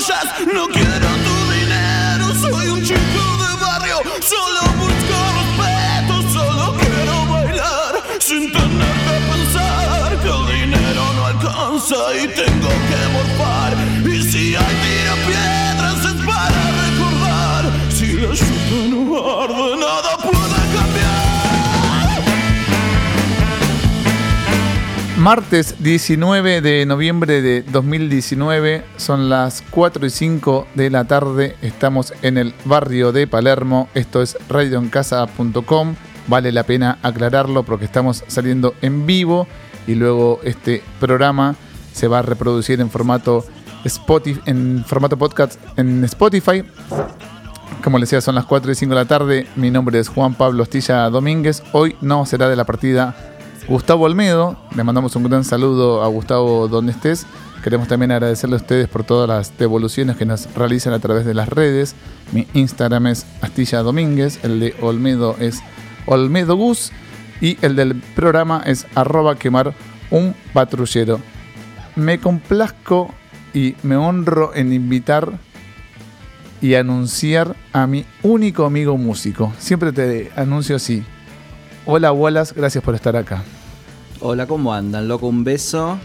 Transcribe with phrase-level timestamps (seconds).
[0.00, 1.09] No quiero
[25.30, 32.12] Martes 19 de noviembre de 2019, son las 4 y 5 de la tarde, estamos
[32.22, 35.94] en el barrio de Palermo, esto es radioencasa.com,
[36.26, 39.46] vale la pena aclararlo porque estamos saliendo en vivo
[39.86, 41.54] y luego este programa
[41.92, 43.44] se va a reproducir en formato
[43.84, 46.64] Spotify, en formato podcast en Spotify.
[47.84, 49.46] Como les decía, son las 4 y 5 de la tarde.
[49.54, 51.62] Mi nombre es Juan Pablo Ostilla Domínguez.
[51.72, 53.14] Hoy no será de la partida
[53.70, 54.56] Gustavo Olmedo.
[54.74, 57.24] Le mandamos un gran saludo a Gustavo donde estés.
[57.62, 61.34] Queremos también agradecerle a ustedes por todas las devoluciones que nos realizan a través de
[61.34, 61.94] las redes.
[62.32, 65.60] Mi Instagram es Astilla Domínguez, el de Olmedo es
[66.06, 66.90] Olmedo Gus
[67.40, 69.72] y el del programa es arroba quemar
[70.10, 71.20] un patrullero.
[71.94, 73.14] Me complazco
[73.54, 75.30] y me honro en invitar
[76.60, 79.52] y anunciar a mi único amigo músico.
[79.60, 81.04] Siempre te anuncio así.
[81.86, 83.44] Hola Wallace, gracias por estar acá.
[84.22, 85.08] Hola, ¿cómo andan?
[85.08, 85.98] Loco, un beso.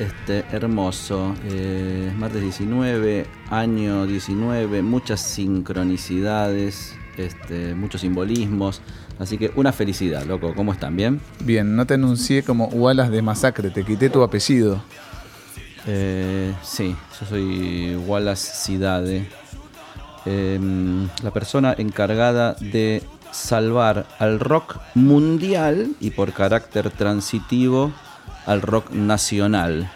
[0.00, 1.36] Este, hermoso.
[1.44, 8.82] Eh, martes 19, año 19, muchas sincronicidades, este, muchos simbolismos.
[9.20, 10.52] Así que una felicidad, loco.
[10.56, 10.96] ¿Cómo están?
[10.96, 11.20] ¿Bien?
[11.44, 14.82] Bien, no te anuncié como Wallace de Masacre, te quité tu apellido.
[15.86, 19.28] Eh, sí, yo soy Wallace Sidade.
[20.26, 23.00] Em, la persona encargada de
[23.30, 27.92] salvar al rock mundial y por carácter transitivo
[28.46, 29.90] al rock nacional.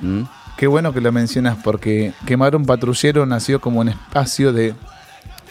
[0.00, 0.22] ¿Mm?
[0.56, 4.74] Qué bueno que lo mencionas porque Quemar un Patrullero nació como un espacio de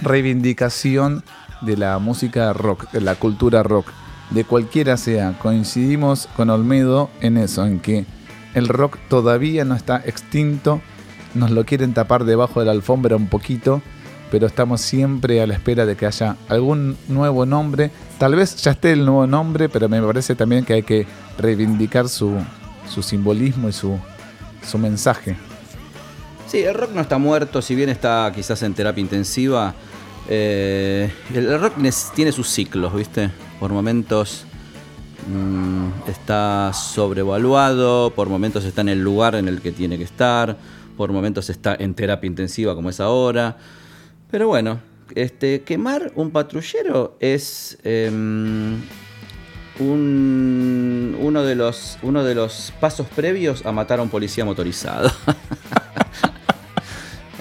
[0.02, 1.24] reivindicación
[1.62, 3.88] de la música rock, de la cultura rock,
[4.30, 5.38] de cualquiera sea.
[5.40, 8.06] Coincidimos con Olmedo en eso, en que
[8.54, 10.82] el rock todavía no está extinto,
[11.34, 13.82] nos lo quieren tapar debajo de la alfombra un poquito,
[14.34, 17.92] pero estamos siempre a la espera de que haya algún nuevo nombre.
[18.18, 21.06] Tal vez ya esté el nuevo nombre, pero me parece también que hay que
[21.38, 22.40] reivindicar su,
[22.90, 23.96] su simbolismo y su,
[24.68, 25.36] su mensaje.
[26.48, 29.76] Sí, el rock no está muerto, si bien está quizás en terapia intensiva.
[30.28, 31.76] eh, el rock
[32.16, 33.30] tiene sus ciclos, ¿viste?
[33.60, 34.46] Por momentos
[35.32, 40.58] mm, está sobrevaluado, por momentos está en el lugar en el que tiene que estar,
[40.98, 43.58] por momentos está en terapia intensiva como es ahora.
[44.34, 44.80] Pero bueno,
[45.14, 48.82] este, quemar un patrullero es em,
[49.80, 55.12] un- uno, de los, uno de los pasos previos a matar a un policía motorizado.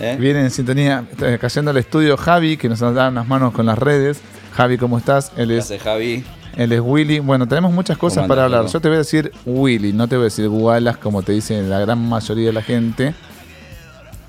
[0.03, 0.19] ¿Eh?
[0.21, 3.79] Viene en sintonía, está cayendo al estudio Javi, que nos da unas manos con las
[3.79, 4.21] redes.
[4.53, 5.33] Javi, ¿cómo estás?
[5.39, 6.25] Él ¿Qué es, Javi?
[6.59, 7.21] él es Willy.
[7.21, 8.67] Bueno, tenemos muchas cosas ¿Cómo para hablar.
[8.67, 11.63] Yo te voy a decir Willy, no te voy a decir Wallace, como te dice
[11.63, 13.15] la gran mayoría de la gente.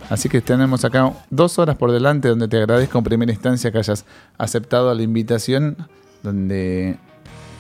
[0.10, 3.78] Así que tenemos acá dos horas por delante donde te agradezco en primera instancia que
[3.78, 4.06] hayas
[4.38, 5.78] aceptado la invitación,
[6.22, 6.98] donde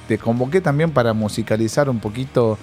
[0.07, 2.57] te convoqué también para musicalizar un poquito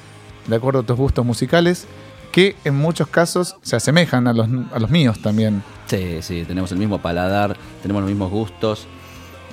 [0.46, 1.86] de acuerdo a tus gustos musicales,
[2.32, 5.62] que en muchos casos se asemejan a los, a los míos también.
[5.86, 8.86] Sí, sí, tenemos el mismo paladar, tenemos los mismos gustos.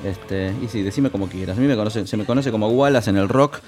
[0.03, 1.57] Este, y sí, decime como quieras.
[1.57, 3.59] A mí me conoce, se me conoce como Wallace en el rock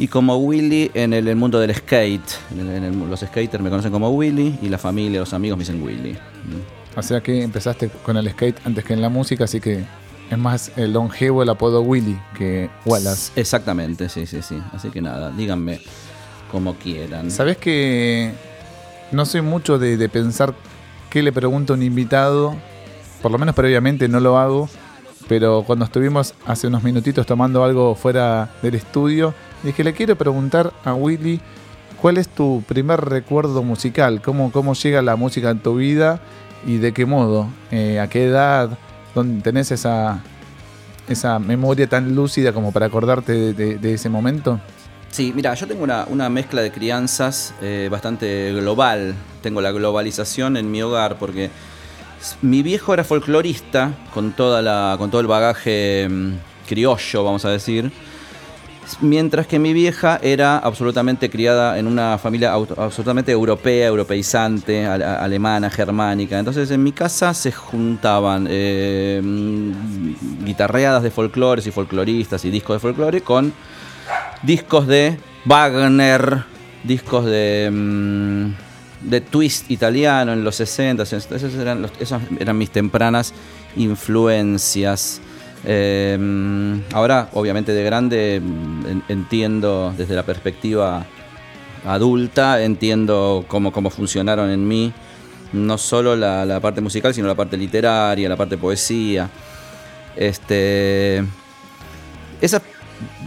[0.00, 2.22] y como Willy en el, el mundo del skate.
[2.52, 5.58] En el- en el- los skaters me conocen como Willy y la familia, los amigos
[5.58, 6.12] me dicen Willy.
[6.14, 6.98] Mm.
[6.98, 9.84] O sea que empezaste con el skate antes que en la música, así que
[10.30, 13.32] es más el longevo el apodo Willy que Wallace.
[13.36, 14.58] Exactamente, sí, sí, sí.
[14.72, 15.80] Así que nada, díganme
[16.50, 17.30] como quieran.
[17.30, 18.32] Sabes que
[19.12, 20.54] no soy mucho de, de pensar
[21.10, 22.54] qué le pregunto a un invitado,
[23.22, 24.68] por lo menos previamente no lo hago,
[25.28, 30.72] pero cuando estuvimos hace unos minutitos tomando algo fuera del estudio, dije, le quiero preguntar
[30.84, 31.40] a Willy,
[32.00, 34.20] ¿cuál es tu primer recuerdo musical?
[34.22, 36.20] ¿Cómo, cómo llega la música en tu vida
[36.66, 37.48] y de qué modo?
[37.70, 38.70] Eh, ¿A qué edad?
[39.14, 40.20] ¿Dónde tenés esa,
[41.08, 44.60] esa memoria tan lúcida como para acordarte de- ese momento?
[45.10, 49.14] Sí, mira, yo tengo una, una mezcla de crianzas eh, bastante global.
[49.42, 51.50] Tengo la globalización en mi hogar porque
[52.42, 56.32] mi viejo era folclorista con, toda la, con todo el bagaje mm,
[56.68, 57.90] criollo, vamos a decir.
[59.02, 65.70] Mientras que mi vieja era absolutamente criada en una familia absolutamente europea, europeizante, ale- alemana,
[65.70, 66.38] germánica.
[66.38, 72.76] Entonces en mi casa se juntaban eh, mm, guitarreadas de folclores y folcloristas y discos
[72.76, 73.52] de folclore con
[74.42, 76.44] discos de Wagner,
[76.82, 82.70] discos de mm, de twist italiano en los 60, esas eran, los- esas eran mis
[82.70, 83.32] tempranas
[83.76, 85.20] influencias.
[85.64, 91.04] Eh, ahora, obviamente de grande, mm, en- entiendo desde la perspectiva
[91.84, 94.92] adulta, entiendo cómo, cómo funcionaron en mí,
[95.52, 99.28] no solo la, parte musical, sino la parte literaria, la parte poesía.
[100.16, 101.24] Este,
[102.40, 102.62] esas,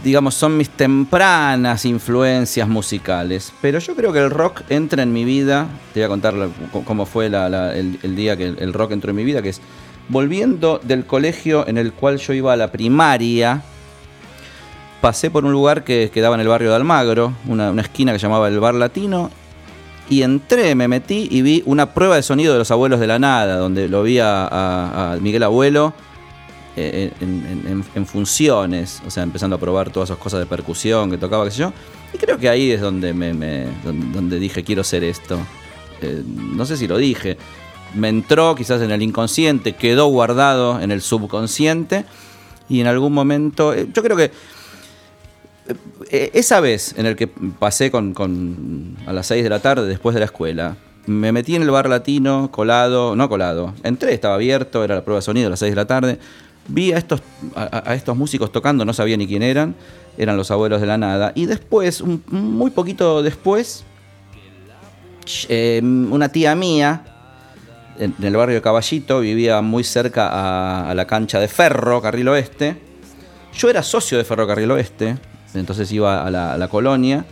[0.02, 3.52] digamos, son mis tempranas influencias musicales.
[3.60, 5.66] Pero yo creo que el rock entra en mi vida.
[5.92, 6.34] Te voy a contar
[6.84, 9.60] cómo fue el, el día que el rock entró en mi vida, que es
[10.08, 13.62] volviendo del colegio en el cual yo iba a la primaria.
[15.00, 18.48] Pasé por un lugar que quedaba en el barrio de Almagro, una, esquina que llamaba
[18.48, 19.30] el Bar Latino,
[20.08, 23.18] y entré, me metí y vi una prueba de sonido de los abuelos de la
[23.18, 25.92] nada, donde lo vi a, Miguel Abuelo
[26.76, 31.18] eh, en, en- funciones, o sea, empezando a probar todas esas cosas de percusión que
[31.18, 31.72] tocaba, qué sé yo.
[32.12, 35.38] Y creo que ahí es donde, me, donde dije, quiero ser esto.
[36.00, 37.36] Eh, no sé si lo dije.
[37.94, 42.04] Me entró quizás en el inconsciente, quedó guardado en el subconsciente
[42.68, 44.30] y en algún momento, eh, yo creo que
[46.10, 50.14] eh, esa vez en el que pasé con, a las 6 de la tarde después
[50.14, 50.76] de la escuela,
[51.06, 55.18] me metí en el bar latino, colado, no colado, entré, estaba abierto, era la prueba
[55.18, 56.18] de sonido a las 6 de la tarde,
[56.68, 57.20] vi a estos,
[57.54, 59.74] a, estos músicos tocando, no sabía ni quién eran,
[60.16, 63.84] eran los abuelos de la nada, y después, muy poquito después,
[65.48, 67.04] eh, una tía mía,
[67.98, 72.76] en el barrio de Caballito, vivía muy cerca a, la cancha de Ferro, Carril Oeste,
[73.56, 75.16] yo era socio de Ferrocarril Oeste,
[75.54, 77.24] entonces iba a la, colonia,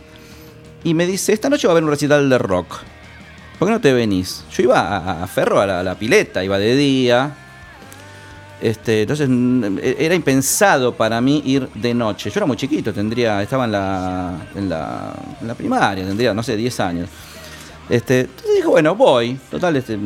[0.83, 2.77] y me dice, esta noche va a haber un recital de rock.
[3.59, 4.43] ¿Por qué no te venís?
[4.51, 7.35] Yo iba a, Ferro, a la, pileta, iba de día.
[8.61, 12.29] Este, entonces mm, era impensado para mí ir de noche.
[12.29, 16.43] Yo era muy chiquito, tendría, estaba en la, en la, en la primaria, tendría, no
[16.43, 17.09] sé, 10 años.
[17.89, 19.37] Este, entonces dije, bueno, voy.
[19.51, 19.97] Total, este,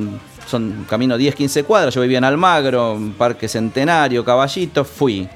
[0.48, 1.94] son camino 10, 15 cuadras.
[1.94, 5.28] Yo vivía en Almagro, Parque Centenario, Caballito, fui.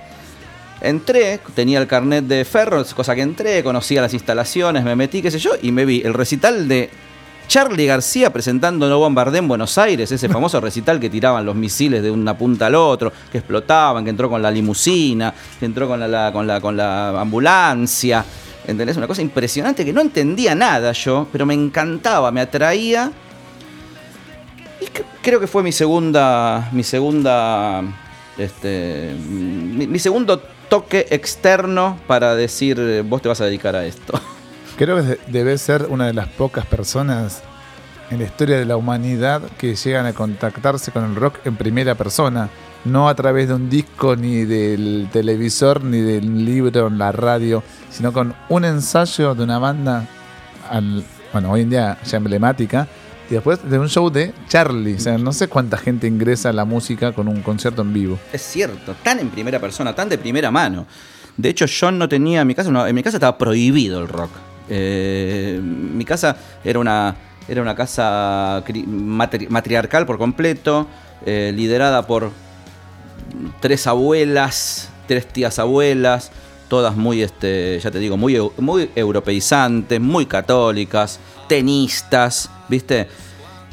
[0.82, 5.30] Entré, tenía el carnet de ferro, cosa que entré, conocía las instalaciones, me metí, qué
[5.30, 6.90] sé yo, y me vi el recital de
[7.48, 12.02] Charlie García presentando No Bombardé en Buenos Aires, ese famoso recital que tiraban los misiles
[12.02, 16.00] de una punta al otro, que explotaban, que entró con la limusina, que entró con
[16.00, 18.26] la, la- con la, con la ambulancia.
[18.66, 18.96] ¿Entendés?
[18.98, 23.12] Una cosa impresionante que no entendía nada yo, pero me encantaba, me atraía.
[25.22, 26.70] Creo que fue mi segunda.
[26.72, 27.84] Mi segunda.
[28.38, 29.14] Este.
[29.30, 30.40] Mi, segundo
[30.70, 34.20] toque externo para decir eh, vos te vas a dedicar a esto.
[34.78, 37.44] Creo que de- debes ser una de las pocas personas
[38.10, 41.96] en la historia de la humanidad que llegan a contactarse con el rock en primera
[41.96, 42.50] persona,
[42.84, 47.64] no a través de un disco, ni del televisor, ni del libro en la radio,
[47.90, 50.08] sino con un ensayo de una banda,
[51.32, 52.88] bueno, hoy en día ya emblemática,
[53.32, 54.96] y después de un show de Charlie.
[54.96, 58.20] O sea, no sé cuánta gente ingresa a la música con un concierto en vivo.
[58.34, 60.86] Es cierto, tan en primera persona, tan de primera mano.
[61.38, 62.42] De hecho, yo no tenía.
[62.42, 64.32] En mi casa, no- en mi casa estaba prohibido el rock.
[64.70, 67.16] Eh, mi casa era una,
[67.48, 68.64] era una casa
[69.50, 70.88] matriarcal por completo,
[71.26, 72.32] eh, liderada por
[73.62, 76.32] tres abuelas, tres tías abuelas,
[76.68, 81.20] todas muy, este, ya te digo, muy, muy europeizantes, muy católicas,
[81.52, 83.10] tenistas, ¿viste?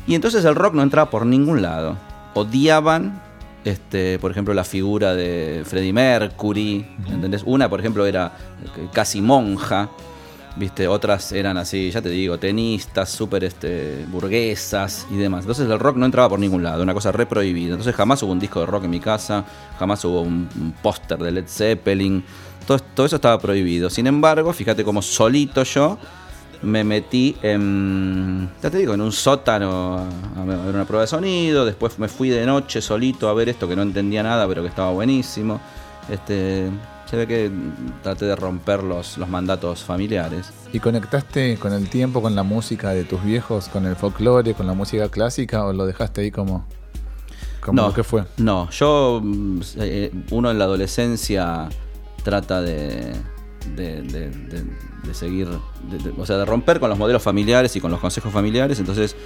[0.08, 1.96] Y entonces el rock no entraba por ningún lado.
[2.34, 3.22] Odiaban,
[3.64, 7.44] este, por ejemplo, la figura de Freddie Mercury, ¿entendés?
[7.46, 8.36] Una, por ejemplo, era
[8.92, 9.90] casi monja,
[10.56, 10.88] ¿viste?
[10.88, 15.42] Otras eran así, ya te digo, tenistas, súper este, burguesas y demás.
[15.42, 17.74] Entonces el rock no entraba por ningún lado, una cosa re prohibida.
[17.74, 19.44] Entonces jamás hubo un disco de rock en mi casa,
[19.78, 22.24] jamás hubo un, un póster de Led Zeppelin,
[22.66, 23.88] todo, todo eso estaba prohibido.
[23.88, 25.96] Sin embargo, fíjate cómo solito yo
[26.62, 31.06] me metí en, ya te digo, en un sótano a, a ver una prueba de
[31.06, 34.62] sonido, después me fui de noche solito a ver esto que no entendía nada, pero
[34.62, 35.60] que estaba buenísimo.
[36.10, 36.70] Este,
[37.08, 37.50] se ve que
[38.02, 40.50] traté de romper los, los mandatos familiares.
[40.72, 44.66] ¿Y conectaste con el tiempo, con la música de tus viejos, con el folclore, con
[44.66, 46.66] la música clásica o lo dejaste ahí como,
[47.60, 48.24] como no, lo que fue?
[48.36, 49.22] No, yo,
[49.76, 51.68] eh, uno en la adolescencia
[52.22, 53.14] trata de,
[53.76, 55.48] de, de- seguir,
[56.18, 59.16] o sea, de romper con los modelos familiares y con los consejos familiares, entonces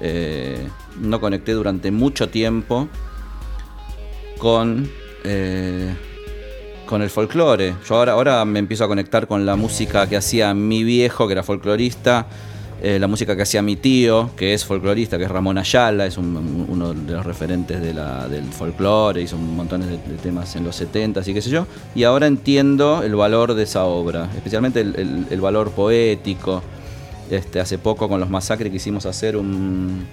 [0.00, 0.66] eh,
[0.98, 2.88] no conecté durante mucho tiempo
[4.38, 4.88] con...
[5.24, 5.94] eh,
[6.86, 7.74] con el folclore.
[7.88, 11.32] Yo ahora, ahora me empiezo a conectar con la música que hacía mi viejo, que
[11.32, 12.28] era folclorista,
[12.82, 16.18] eh, la música que hacía mi tío, que es folclorista, que es Ramón Ayala, es
[16.18, 21.22] un- un- uno de los referentes del folclore, hizo montón de, temas en los 70
[21.24, 25.70] y qué sé yo, y ahora entiendo el valor de esa obra, especialmente el, valor
[25.70, 26.62] poético.
[27.30, 30.06] Este, hace poco con los masacres quisimos hacer un.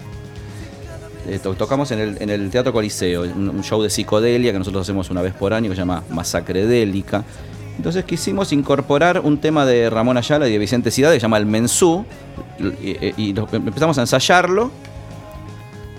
[1.44, 5.10] to- tocamos en el, en el Teatro Coliseo, un show de psicodelia que nosotros hacemos
[5.10, 7.24] una vez por año que se llama Masacre Délica.
[7.78, 11.38] Entonces quisimos incorporar un tema de Ramón Ayala y de Vicente Cidade que se llama
[11.38, 12.06] El Mensú.
[12.60, 14.72] Y, y- y lo- empezamos a ensayarlo.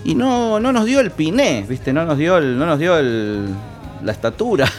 [0.03, 1.91] Y no, no nos dio el piné, ¿viste?
[1.91, 3.47] No nos dio, el, no nos dio el-
[4.03, 4.71] la estatura.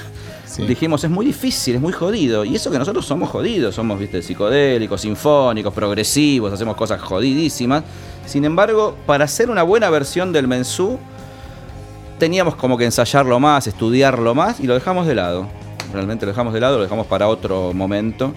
[0.46, 0.62] Sí.
[0.66, 2.44] Dijimos, es muy difícil, es muy jodido.
[2.44, 7.82] Y eso que nosotros somos jodidos, somos, viste, psicodélicos, sinfónicos, progresivos, hacemos cosas jodidísimas.
[8.24, 10.98] Sin embargo, para hacer una buena versión del mensú,
[12.18, 15.46] teníamos como que ensayarlo más, estudiarlo más, y lo dejamos de lado.
[15.92, 18.34] Realmente lo dejamos de lado, lo dejamos para otro momento.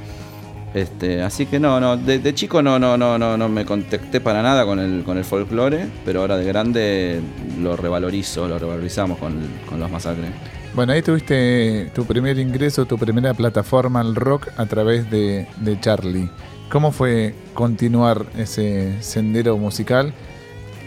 [0.73, 4.43] Este, así que no, no, de, chico no, no, no, no, no me contacté para
[4.43, 7.21] nada con el, con el folclore, pero ahora de grande
[7.59, 9.35] lo revalorizo, lo revalorizamos con,
[9.67, 10.29] con los masacres.
[10.75, 15.79] Bueno, ahí tuviste tu primer ingreso, tu primera plataforma al rock a través de, de
[15.79, 16.29] Charlie.
[16.69, 20.13] ¿Cómo fue continuar ese sendero musical?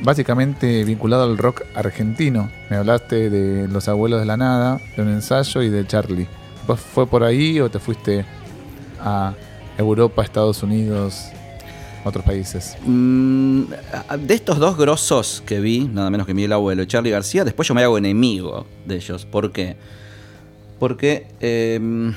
[0.05, 2.49] Básicamente vinculado al rock argentino.
[2.71, 6.29] Me hablaste de Los Abuelos de la Nada, de un ensayo y de Charlie.
[6.67, 8.25] ¿Vos fue por ahí o te fuiste
[9.01, 9.35] a
[9.77, 11.27] Europa, Estados Unidos,
[12.05, 12.77] otros países?
[12.85, 13.63] Mm,
[14.21, 17.75] de estos dos grosos que vi, nada menos que Miguel Abuelo Charlie García, después yo
[17.75, 19.27] me hago enemigo de ellos.
[19.27, 19.77] ¿Por qué?
[20.79, 22.13] Porque eh,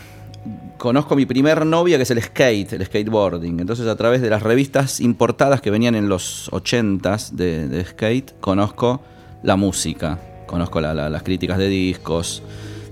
[0.78, 3.60] conozco mi primer novia que es el skate, el skateboarding.
[3.60, 9.02] Entonces a través de las revistas importadas que venían en los 80s de, skate, conozco
[9.42, 12.44] la música, conozco la- las críticas de discos.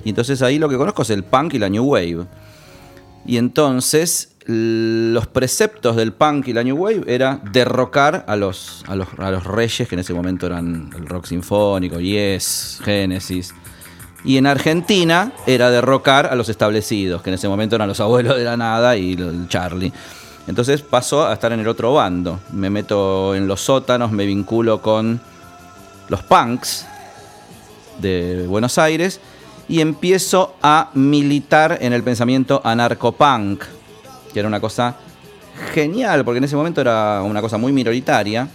[0.03, 2.25] Y entonces ahí lo que conozco es el punk y la new wave.
[3.25, 8.95] Y entonces los preceptos del punk y la new wave era derrocar a los, a
[8.95, 13.53] los, a los reyes que en ese momento eran el rock sinfónico, Yes, Genesis.
[14.25, 18.37] Y en Argentina era derrocar a los establecidos, que en ese momento eran los abuelos
[18.37, 19.91] de la nada y el Charlie.
[20.47, 22.39] Entonces pasó a estar en el otro bando.
[22.51, 25.21] Me meto en los sótanos, me vinculo con
[26.09, 26.85] los punks
[27.99, 29.21] de Buenos Aires
[29.67, 33.63] y empiezo a militar en el pensamiento anarcopunk,
[34.33, 34.95] que era una cosa
[35.73, 38.47] genial, porque en ese momento era una cosa muy minoritaria,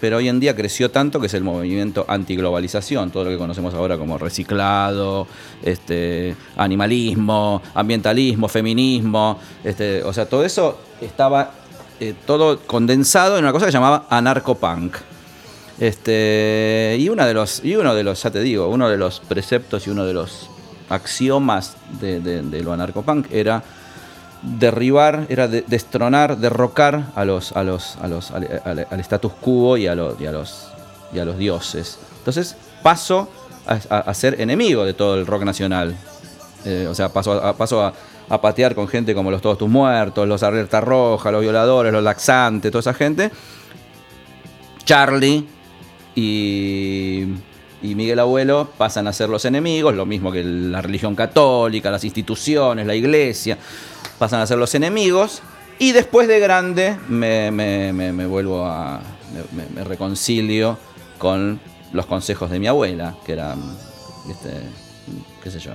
[0.00, 3.74] pero hoy en día creció tanto que es el movimiento antiglobalización, todo lo que conocemos
[3.74, 5.26] ahora como reciclado,
[5.62, 11.52] este, animalismo, ambientalismo, feminismo, este, o sea, todo eso estaba
[12.00, 14.96] eh, todo condensado en una cosa que se llamaba anarcopunk.
[15.78, 19.20] Este, y, una de los, y uno de los, ya te digo, uno de los
[19.20, 20.50] preceptos y uno de los
[20.94, 23.62] axiomas de, de- de lo anarcopunk era
[24.42, 29.32] derribar, era de- destronar, derrocar a los, a los, a los, al, al- al status
[29.40, 30.68] quo y a, los, y, a los,
[31.12, 31.98] y a los dioses.
[32.18, 33.28] Entonces paso
[33.66, 35.96] a, ser enemigo de todo el rock nacional.
[36.66, 37.92] Eh, o sea, paso, a, paso
[38.28, 42.02] a patear con gente como los Todos Tus Muertos, los Alerta Roja, los Violadores, los
[42.02, 43.30] Laxantes, toda esa gente.
[44.84, 45.46] Charlie
[46.14, 47.24] y,
[47.84, 52.04] y Miguel Abuelo pasan a ser los enemigos, lo mismo que la religión católica, las
[52.04, 53.58] instituciones, la iglesia,
[54.18, 55.42] pasan a ser los enemigos.
[55.78, 59.00] Y después de grande me, me- me- vuelvo a.
[59.74, 60.78] Me, reconcilio
[61.18, 61.60] con
[61.92, 63.60] los consejos de mi abuela, que eran.
[64.26, 64.50] ¿viste?
[65.42, 65.72] qué sé yo.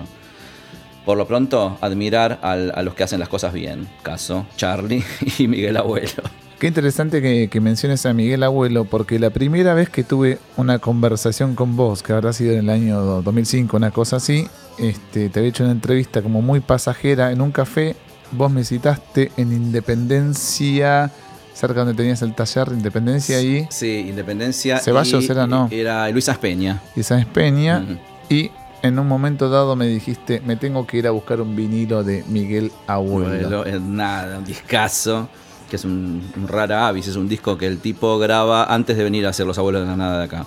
[1.06, 3.88] Por lo pronto, admirar a los que hacen las cosas bien.
[4.04, 5.04] Caso, Charlie
[5.38, 6.24] y Miguel Abuelo.
[6.60, 10.80] Qué interesante que, que menciones a Miguel Abuelo, porque la primera vez que tuve una
[10.80, 14.46] conversación con vos, que habrá sido en el año 2005, una cosa así,
[14.78, 17.96] este, te había hecho una entrevista como muy pasajera en un café.
[18.34, 21.10] Vos me citaste en Independencia,
[21.54, 24.80] cerca donde tenías el taller de Independencia ahí, Sí, Independencia.
[24.80, 25.70] Ceballos y- era, ¿no?
[25.72, 26.82] Era Luisa Peña.
[26.94, 27.86] y Sáenz Peña.
[27.86, 27.98] Ujú.
[28.30, 28.52] Y
[28.82, 32.26] en un momento dado me dijiste, me tengo que ir a buscar un vinilo de
[32.28, 33.28] Miguel Abuelo.
[33.30, 35.30] Abuelo, es nada, un discazo,
[35.70, 39.04] que es un, un rara avis, es un disco que el tipo graba antes de
[39.04, 40.46] venir a hacer Los Abuelos de la Nada de acá.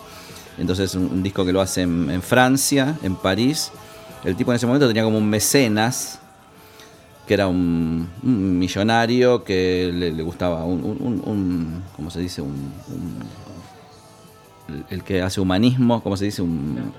[0.58, 3.70] Entonces, un, un disco que lo hace en, en Francia, en París.
[4.24, 6.18] El tipo en ese momento tenía como un mecenas,
[7.26, 12.42] que era un, un millonario que le, le gustaba, un, ¿cómo se dice?
[12.42, 12.50] Un,
[12.88, 13.22] un-
[14.68, 16.42] el, el que hace humanismo, ¿cómo se dice?
[16.42, 16.92] Un,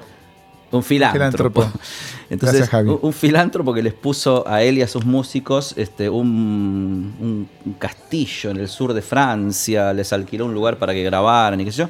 [0.72, 1.62] un filántropo.
[1.62, 1.80] Filántropo.
[2.34, 2.90] Entonces, Gracias, Javi.
[2.90, 7.50] un, un filántropo que les puso a él y a sus músicos este, un, un-
[7.66, 11.66] un castillo en el sur de Francia, les alquiló un lugar para que grabaran y
[11.66, 11.90] qué sé yo.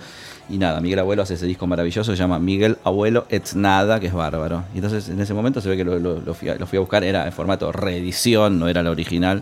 [0.50, 4.00] Y nada, Miguel Abuelo hace ese disco maravilloso que se llama Miguel Abuelo et Nada,
[4.00, 4.66] que es bárbaro.
[4.74, 6.78] Y entonces en ese momento se ve que lo, lo- lo fui, a, lo fui
[6.78, 9.42] a buscar, era en formato reedición, no era la original.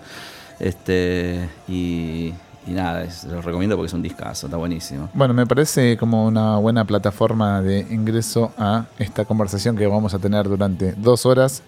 [0.60, 2.34] Este, y,
[2.68, 5.10] y nada, es- lo recomiendo porque es un discazo, está buenísimo.
[5.14, 10.20] Bueno, me parece como una buena plataforma de ingreso a esta conversación que vamos a
[10.20, 11.64] tener durante dos horas.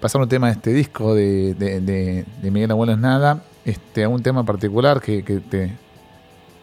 [0.00, 4.04] Pasar un tema de este disco de, de- de- de Miguel Abuelo es nada, este,
[4.04, 5.72] a un tema particular que, que te,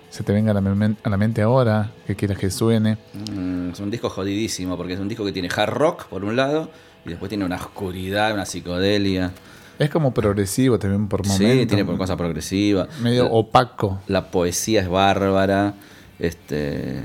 [0.09, 2.97] se te venga a la, men- a la mente ahora, que quieras que suene.
[3.31, 6.35] Mm, es un disco jodidísimo, porque es un disco que tiene hard rock por un
[6.35, 6.71] lado,
[7.05, 9.31] y después tiene una oscuridad, una psicodelia.
[9.79, 11.61] Es como progresivo también por momentos.
[11.61, 12.87] Sí, tiene por cosas progresivas.
[12.99, 14.01] Medio la, opaco.
[14.07, 15.73] la poesía es bárbara.
[16.19, 17.03] Este.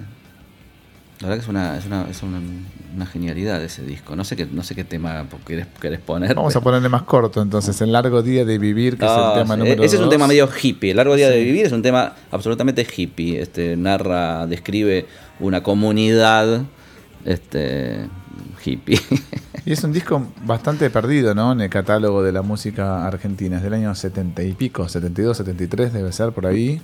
[1.21, 2.41] La verdad que es una, es una, es una,
[2.97, 4.17] una genialidad ese disco.
[4.17, 6.35] No sé qué, no sé qué tema querés, querés poner.
[6.35, 9.55] Vamos a ponerle más corto entonces, el largo día de vivir, que es el tema
[9.55, 10.91] sí, número ese es un tema medio hippie.
[10.91, 13.41] El largo día de vivir es un tema absolutamente hippie.
[13.41, 15.07] Este narra, describe
[15.39, 16.63] una comunidad
[17.25, 18.09] este
[18.65, 18.99] hippie.
[19.65, 21.53] Y es un disco bastante perdido, ¿no?
[21.53, 23.59] En el catálogo de la música argentina.
[23.59, 26.81] Es del año 70 y pico, 72, 73 debe ser por ahí.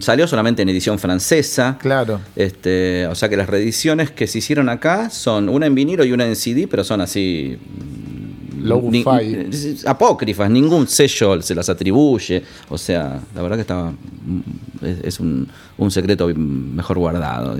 [0.00, 1.78] Salió solamente en edición francesa.
[1.80, 2.20] Claro.
[2.36, 6.12] Este, o sea que las reediciones que se hicieron acá son una en vinilo y
[6.12, 7.58] una en CD, pero son así.
[7.58, 9.00] mm, Low-fi.
[9.00, 12.42] ni- apócrifas, ningún sello se las atribuye.
[12.68, 13.90] O sea, la verdad que estaba.
[13.92, 17.56] mm, Es, es un, un secreto mejor guardado.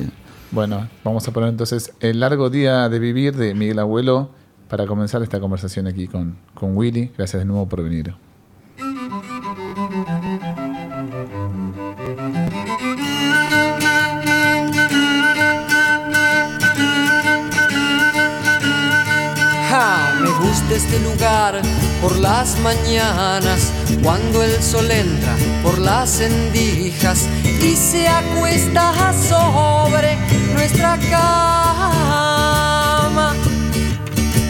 [0.50, 4.30] Bueno, vamos a poner entonces el largo día de vivir de Miguel Abuelo
[4.68, 7.12] para comenzar esta conversación aquí con, con Willy.
[7.16, 8.14] Gracias de nuevo por venir.
[20.20, 21.60] Me gusta este lugar
[22.02, 27.28] por las mañanas, cuando el sol entra por las endijas
[27.62, 30.16] y se acuesta sobre
[30.58, 32.48] nuestra cama.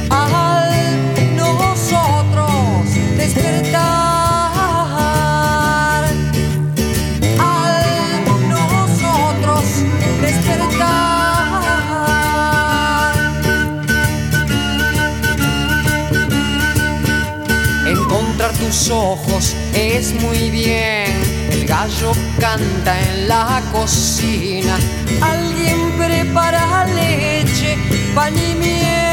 [0.09, 2.87] Al nosotros
[3.19, 4.45] despertar,
[7.38, 7.85] al
[8.49, 9.65] nosotros
[10.23, 11.53] despertar.
[17.87, 21.08] Encontrar tus ojos es muy bien.
[21.69, 24.79] Gallo canta en la cocina.
[25.21, 27.77] Alguien prepara leche,
[28.15, 29.08] pan y miel.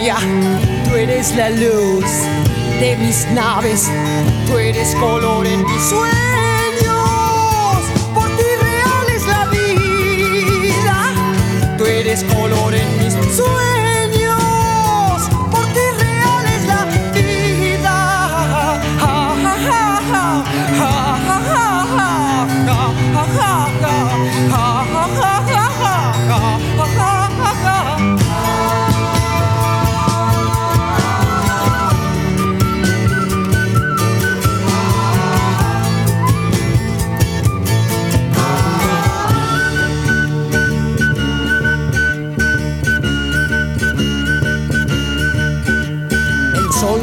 [0.00, 0.08] Mi
[0.84, 2.04] tú eres la luz
[2.80, 3.90] de mis naves,
[4.46, 6.27] tú eres color en mis sueños,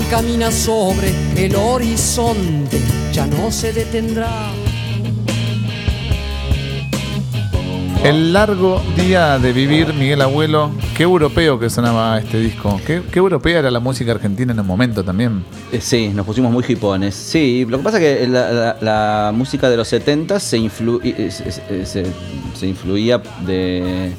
[0.10, 2.80] camina sobre el horizonte,
[3.12, 4.30] ya no se detendrá.
[8.04, 10.70] El largo día de vivir, Miguel Abuelo.
[10.96, 12.80] Qué europeo que sonaba este disco.
[12.86, 15.44] Qué, qué europea era la música argentina en un momento también.
[15.72, 17.16] Eh, Sí, nos pusimos muy hipones.
[17.16, 21.02] Sí, lo que pasa es que la, la- la música de los 70 se, influ-
[21.04, 22.06] eh, se, se- se-
[22.54, 24.14] se influía de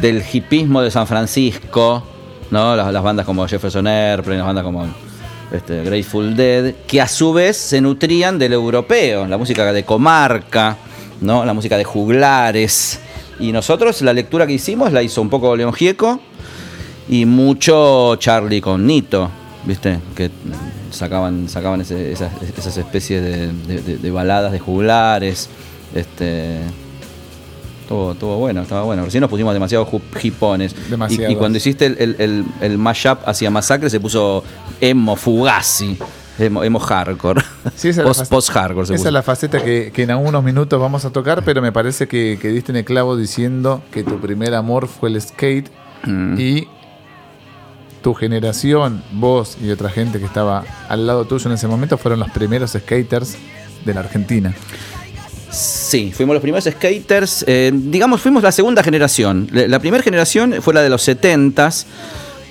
[0.00, 2.02] del hipismo de San Francisco,
[2.50, 2.76] ¿no?
[2.76, 4.86] Las, bandas como Jefferson Airplane, las bandas como
[5.52, 10.76] este, Grateful Dead, que a su vez se nutrían del europeo, la música de comarca,
[11.20, 11.44] ¿no?
[11.44, 13.00] La música de juglares.
[13.38, 16.20] Y nosotros la lectura que hicimos la hizo un poco León Gieco,
[17.08, 19.30] y mucho Charlie con Nito,
[19.64, 19.98] ¿viste?
[20.16, 20.30] Que
[20.90, 25.48] sacaban, sacaban esas, especies de, de- de- de baladas de juglares.
[25.94, 26.58] Este.
[27.88, 29.04] Todo, todo bueno, estaba bueno.
[29.04, 30.74] Recién nos pusimos demasiado ju- hipones.
[30.86, 31.32] Y, Demasiados.
[31.32, 34.42] y cuando hiciste el, el, el, el mashup hacia Masacre se puso
[34.80, 35.96] emo fugazi.
[36.38, 37.42] Emo, emo hardcore.
[37.76, 39.08] Sí, esa Post- Post-hardcore se Esa puso.
[39.08, 42.38] es la faceta que, que en algunos minutos vamos a tocar, pero me parece que,
[42.42, 45.70] que diste en el clavo diciendo que tu primer amor fue el skate
[46.04, 46.38] Mm.
[46.38, 46.68] y
[48.02, 52.20] tu generación, vos y otra gente que estaba al lado tuyo en ese momento fueron
[52.20, 53.36] los primeros skaters
[53.84, 54.54] de la Argentina.
[55.50, 57.44] Sí, fuimos los primeros skaters.
[57.46, 59.48] eh, digamos, fuimos la segunda generación.
[59.52, 61.84] La primera generación fue la de los 70s,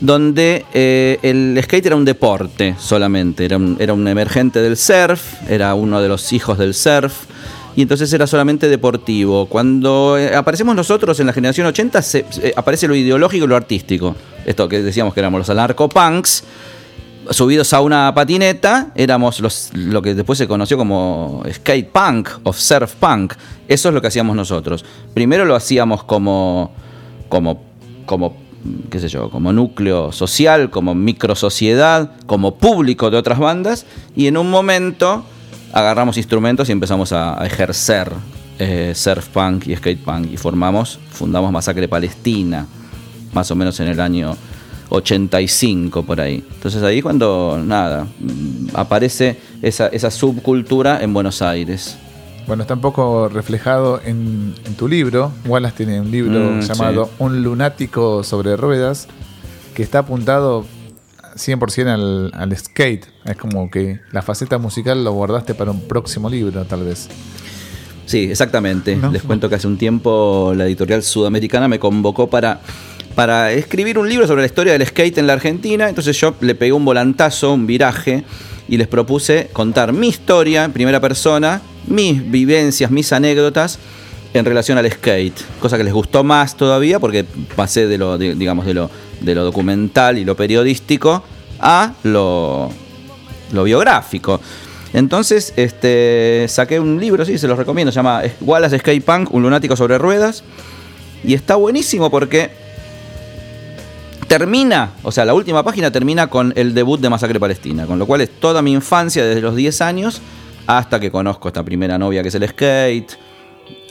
[0.01, 3.45] donde eh, el skate era un deporte solamente.
[3.45, 7.13] Era un, emergente del surf, era uno de los hijos del surf.
[7.77, 9.47] Y entonces era solamente deportivo.
[9.47, 14.15] Cuando eh, aparecemos nosotros en la generación 80, se- aparece lo ideológico y lo artístico.
[14.45, 16.43] Esto que decíamos que éramos los anarcopunks
[17.31, 22.53] subidos a una patineta, éramos los, lo que después se conoció como skate punk o
[22.53, 23.33] surf punk.
[23.67, 24.85] Eso es lo que hacíamos nosotros.
[25.13, 26.71] Primero lo hacíamos como,
[27.29, 27.63] como,
[28.05, 28.37] como,
[28.89, 33.85] qué sé yo, como núcleo social, como microsociedad, como público de otras bandas,
[34.15, 35.25] y en un momento
[35.73, 38.11] agarramos instrumentos y empezamos a, ejercer
[38.59, 42.65] eh, surf punk y skate punk y formamos, fundamos Masacre Palestina,
[43.33, 44.37] más o menos en el año
[44.95, 46.43] 85 por ahí.
[46.55, 51.97] Entonces ahí cuando, nada, mm, aparece esa, esa subcultura en Buenos Aires.
[52.47, 55.31] Bueno, está un poco reflejado en, en tu libro.
[55.45, 57.11] Wallace tiene un libro Mm, llamado sí.
[57.19, 59.07] Un lunático sobre ruedas,
[59.73, 60.65] que está apuntado
[61.35, 63.07] 100% al, al skate.
[63.25, 67.09] Es como que la faceta musical lo guardaste para un próximo libro, tal vez.
[68.05, 68.95] Sí, exactamente.
[68.95, 69.11] ¿No?
[69.11, 72.61] Les cuento que hace un tiempo la editorial sudamericana me convocó para,
[73.15, 75.89] para escribir un libro sobre la historia del skate en la Argentina.
[75.89, 78.23] Entonces yo le pegué un volantazo, un viraje,
[78.67, 83.79] y les propuse contar mi historia en primera persona, mis vivencias, mis anécdotas
[84.33, 85.39] en relación al skate.
[85.59, 87.25] Cosa que les gustó más todavía porque
[87.55, 88.89] pasé de lo, digamos, de lo,
[89.21, 91.23] de lo documental y lo periodístico
[91.59, 92.69] a lo,
[93.53, 94.41] lo biográfico.
[94.93, 99.43] Entonces, este, saqué un libro, sí, se los recomiendo, se llama Wallace Skate Punk, un
[99.43, 100.43] lunático sobre ruedas.
[101.23, 102.64] Y está buenísimo porque
[104.27, 108.05] termina, o sea, la última página termina con el debut de Masacre Palestina, con lo
[108.05, 110.21] cual es toda mi infancia desde los 10 años
[110.67, 113.13] hasta que conozco esta primera novia que es el skate,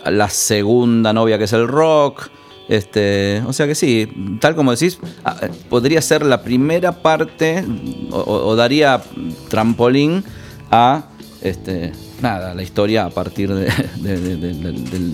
[0.07, 2.29] la segunda novia que es el rock.
[2.66, 7.62] Este, o sea que sí, tal como decís, ah, eh, podría ser la primera parte
[8.11, 9.03] o daría
[9.51, 10.25] trampolín
[10.70, 11.11] a
[11.42, 11.92] este,
[12.25, 14.73] nada, la historia a partir de- de- de- de-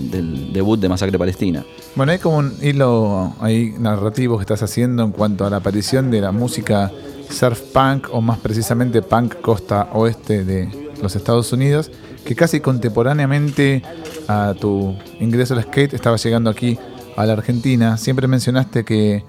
[0.09, 1.63] del- debut de Masacre Palestina.
[1.95, 6.09] Bueno, hay como un hilo ahí narrativo que estás haciendo en cuanto a la aparición
[6.09, 6.89] de la música
[7.29, 11.91] surf punk o más precisamente punk costa oeste de los Estados Unidos,
[12.25, 13.81] que casi contemporáneamente
[14.27, 16.77] a tu ingreso al skate estaba llegando aquí
[17.17, 17.97] a la Argentina.
[17.97, 19.23] Siempre mencionaste que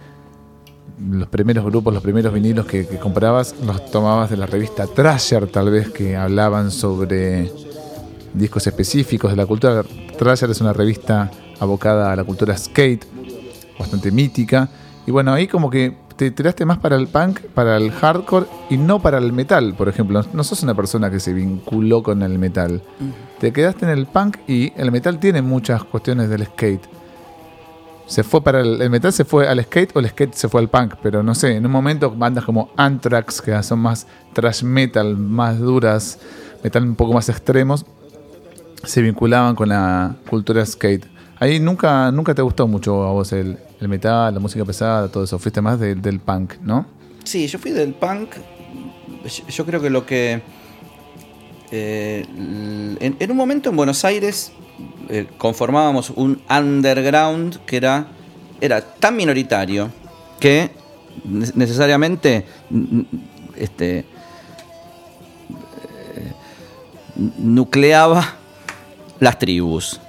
[1.10, 5.70] los primeros grupos, los primeros vinilos que comprabas, los tomabas de la revista Thrasher, tal
[5.70, 7.50] vez, que hablaban sobre
[8.34, 9.82] discos específicos de la cultura.
[10.18, 13.06] Thrasher es una revista abocada a la cultura skate,
[13.78, 14.68] bastante mítica.
[15.06, 18.76] Y bueno, ahí como que te tiraste más para el punk, para el hardcore y
[18.76, 20.22] no para el metal, por ejemplo.
[20.32, 22.82] No sos una persona que se vinculó con el metal.
[23.40, 26.82] Te quedaste en el punk y el metal tiene muchas cuestiones del skate.
[28.06, 30.60] Se fue para el, el metal se fue al skate o el skate se fue
[30.60, 34.64] al punk, pero no sé, en un momento bandas como Anthrax, que son más thrash
[34.64, 36.18] metal, más duras,
[36.62, 37.86] metal un poco más extremos,
[38.84, 41.06] se vinculaban con la cultura skate.
[41.38, 45.24] Ahí nunca, nunca te gustó mucho a vos el, el metal, la música pesada, todo
[45.24, 45.38] eso.
[45.38, 46.86] Fuiste más del- del punk, ¿no?
[47.24, 48.30] Sí, yo fui del punk.
[49.48, 50.42] Yo- creo que lo que.
[51.70, 52.24] eh,
[53.00, 54.52] en, un momento en Buenos Aires
[55.08, 58.06] eh, conformábamos un underground que era,
[58.60, 59.90] era tan minoritario
[60.38, 60.70] que
[61.24, 62.44] ne- necesariamente
[63.56, 64.04] este, eh,
[67.38, 68.36] nucleaba
[69.22, 70.00] las tribus.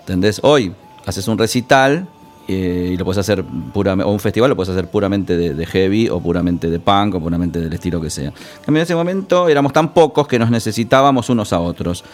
[0.00, 0.40] ¿Entendés?
[0.42, 0.72] Hoy
[1.04, 2.08] haces un recital
[2.48, 6.08] eh, y lo puedes hacer puramente, o un festival lo puedes hacer puramente de, heavy
[6.08, 8.32] o puramente de punk o puramente del estilo que sea.
[8.66, 12.04] En ese momento éramos tan pocos que nos necesitábamos unos a otros.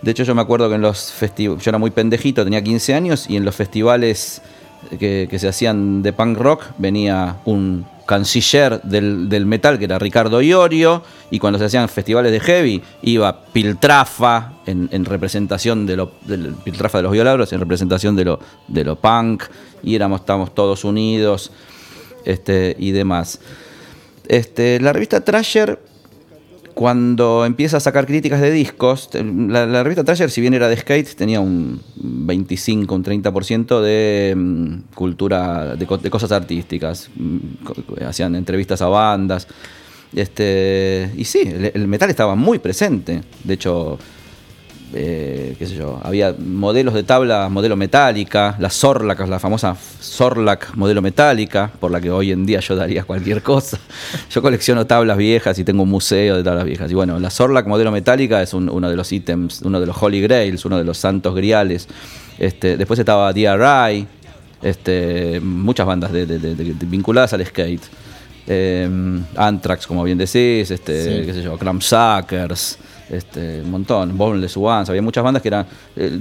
[0.00, 2.94] De hecho, yo me acuerdo que en los festivales, yo era muy pendejito, tenía 15
[2.94, 4.40] años, y en los festivales
[4.96, 10.40] que se hacían de punk rock venía un canciller del, del metal que era Ricardo
[10.40, 16.12] Iorio, y cuando se hacían festivales de heavy iba Piltrafa en, en representación de lo,
[16.24, 19.44] del Piltrafa de los Violadores, en representación de lo, de lo punk,
[19.82, 21.52] y éramos, estábamos todos unidos
[22.24, 23.40] este, y demás.
[24.26, 25.78] Este, la revista Trasher
[26.78, 31.12] cuando empieza a sacar críticas de discos, la, revista Trasher, si bien era de skate,
[31.16, 37.10] tenía un 25, un 30% de mm, cultura, de, co- de cosas artísticas.
[37.16, 39.48] Mm, Hacían entrevistas a bandas.
[40.14, 41.40] Este, y sí,
[41.74, 43.22] el metal estaba muy presente.
[43.42, 43.98] De hecho,
[44.94, 50.74] eh, qué sé yo, había modelos de tabla, modelo metálica, la Zorlac, la famosa Zorlac
[50.76, 53.78] modelo metálica, por la que hoy en día yo daría cualquier cosa.
[54.30, 56.90] Yo colecciono tablas viejas y tengo un museo de tablas viejas.
[56.90, 60.02] Y bueno, la Zorlac modelo metálica es un- uno de los ítems, uno de los
[60.02, 61.86] Holy Grails, uno de los santos griales.
[62.38, 64.06] Este, después estaba DRI,
[64.62, 67.82] este, muchas bandas de- de- de- de- de- vinculadas al skate.
[68.46, 68.88] Eh,
[69.36, 71.26] Anthrax, como bien decís, este, Sí.
[71.26, 71.58] qué sé yo,
[73.10, 75.66] este, un montón, Boneless Ones, había muchas bandas que eran
[75.96, 76.20] eh,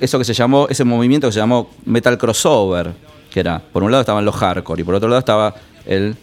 [0.00, 2.92] eso que se llamó, ese movimiento que se llamó metal crossover,
[3.30, 5.54] que era, por un lado estaban los hardcore y por otro lado estaba
[5.86, 6.16] el,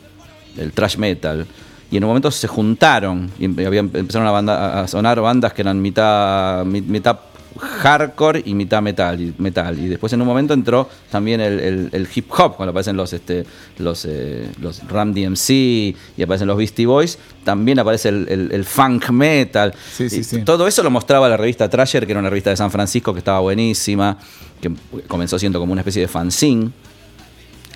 [0.57, 1.45] el thrash metal.
[1.89, 5.81] Y en un momento se juntaron y había- empezaron a, a sonar bandas que eran
[5.81, 7.17] mitad, mi- mitad
[7.57, 9.77] hardcore y mitad metal y, metal.
[9.79, 13.13] y después en un momento entró también el, el- el hip hop, cuando aparecen los,
[13.13, 13.45] este,
[13.79, 19.73] los, eh, los Ram DMC y aparecen los Beastie Boys, también aparece el, funk metal.
[19.93, 20.41] Sí, sí, sí.
[20.43, 23.19] Todo eso lo mostraba la revista Trasher, que era una revista de San Francisco que
[23.19, 24.17] estaba buenísima,
[24.61, 24.71] que
[25.07, 26.71] comenzó siendo como una especie de fanzine.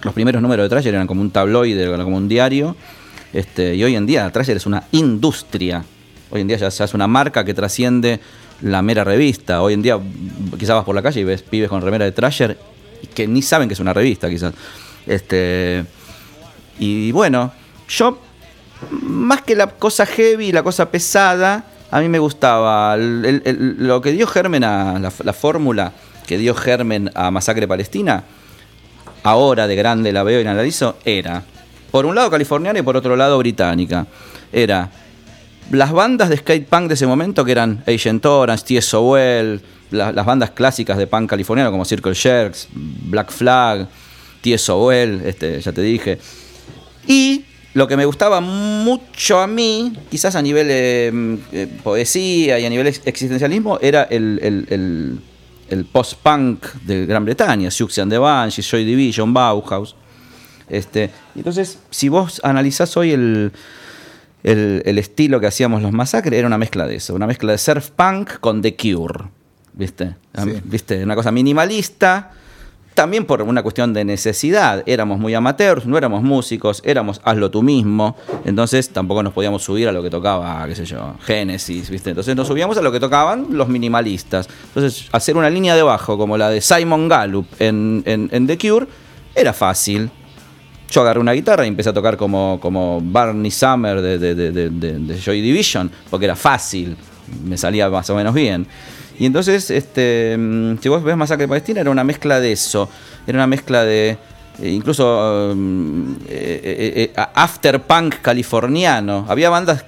[0.03, 2.75] Los primeros números de Trasher eran como un tabloide, eran como un diario.
[3.33, 5.85] Este, y hoy en día Trasher es una industria.
[6.31, 8.19] Hoy en día ya se hace una marca que trasciende
[8.61, 9.61] la mera revista.
[9.61, 9.99] Hoy en día
[10.57, 12.57] quizás vas por la calle y ves pibes con remera de Trasher
[13.13, 14.53] que ni saben que es una revista quizás.
[15.05, 15.83] Este,
[16.79, 17.51] y bueno,
[17.89, 18.19] yo
[19.01, 24.27] más que la cosa heavy, la cosa pesada, a mí me gustaba lo que dio
[24.27, 25.91] germen a la, la fórmula
[26.27, 28.23] que dio germen a Masacre Palestina.
[29.23, 30.97] Ahora de grande la veo y la analizo.
[31.05, 31.43] Era,
[31.91, 34.07] por un lado californiana y por otro lado británica.
[34.51, 34.89] Era
[35.71, 40.25] las bandas de skate punk de ese momento que eran Agent Orange, TSOL, la- las
[40.25, 43.87] bandas clásicas de punk californiano como Circle Jerks, Black Flag,
[44.41, 46.17] TSOL, este, ya te dije.
[47.07, 52.65] Y lo que me gustaba mucho a mí, quizás a nivel eh, eh, poesía y
[52.65, 55.21] a nivel ex- existencialismo, era el,
[55.91, 59.95] post-punk de Gran Bretaña, Siouxsie and the Banshees, Joy Division, Bauhaus.
[60.69, 63.51] Este, entonces, si vos analizás hoy el,
[64.43, 67.57] el, el estilo que hacíamos los masacres, era una mezcla de eso, una mezcla de
[67.57, 69.25] surf punk con The Cure.
[69.73, 70.15] ¿Viste?
[70.43, 70.51] Sí.
[70.65, 71.01] ¿Viste?
[71.03, 72.31] Una cosa minimalista,
[72.93, 74.83] también por una cuestión de necesidad.
[74.85, 78.17] Éramos muy amateurs, no éramos músicos, éramos hazlo tú mismo.
[78.43, 82.09] Entonces tampoco nos podíamos subir a lo que tocaba, qué sé yo, Genesis, ¿viste?
[82.09, 84.49] Entonces nos subíamos a lo que tocaban los minimalistas.
[84.67, 88.57] Entonces, hacer una línea de bajo como la de Simon Gallup en, en- en The
[88.57, 88.87] Cure
[89.35, 90.11] era fácil.
[90.91, 95.41] Yo agarré una guitarra y empecé a tocar como, como Barney Summer de, de, Joy
[95.41, 96.97] Division, porque era fácil,
[97.45, 98.67] me salía más o menos bien.
[99.17, 100.37] Y entonces, este,
[100.81, 102.89] si vos ves Masacre Palestina, era una mezcla de eso,
[103.25, 104.17] era una mezcla de
[104.59, 109.25] eh, incluso mm, eh, eh, eh, afterpunk californiano.
[109.29, 109.85] Había bandas,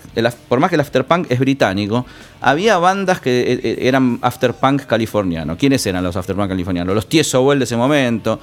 [0.47, 2.05] por más que el afterpunk es británico,
[2.41, 5.57] había bandas que eran afterpunk californiano.
[5.57, 6.95] ¿Quiénes eran los afterpunk californianos?
[6.95, 8.39] Los Tieso de ese momento,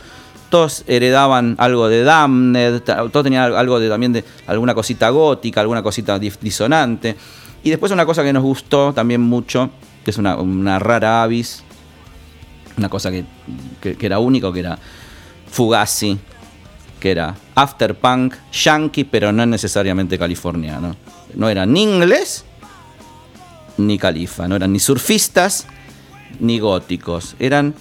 [0.50, 5.82] todos heredaban algo de Damned, todos tenían algo de también de alguna cosita gótica, alguna
[5.82, 7.16] cosita disonante.
[7.62, 9.70] Y después una cosa que nos gustó también mucho,
[10.04, 11.62] que es una, rara avis,
[12.76, 13.24] una cosa que,
[13.80, 14.78] que- era único, que era
[15.50, 16.18] Fugazi,
[16.98, 20.96] que era afterpunk, yankee, pero no necesariamente californiano.
[21.34, 22.44] No era ni inglés
[23.78, 25.66] ni califa, no eran ni surfistas
[26.38, 27.74] ni góticos, eran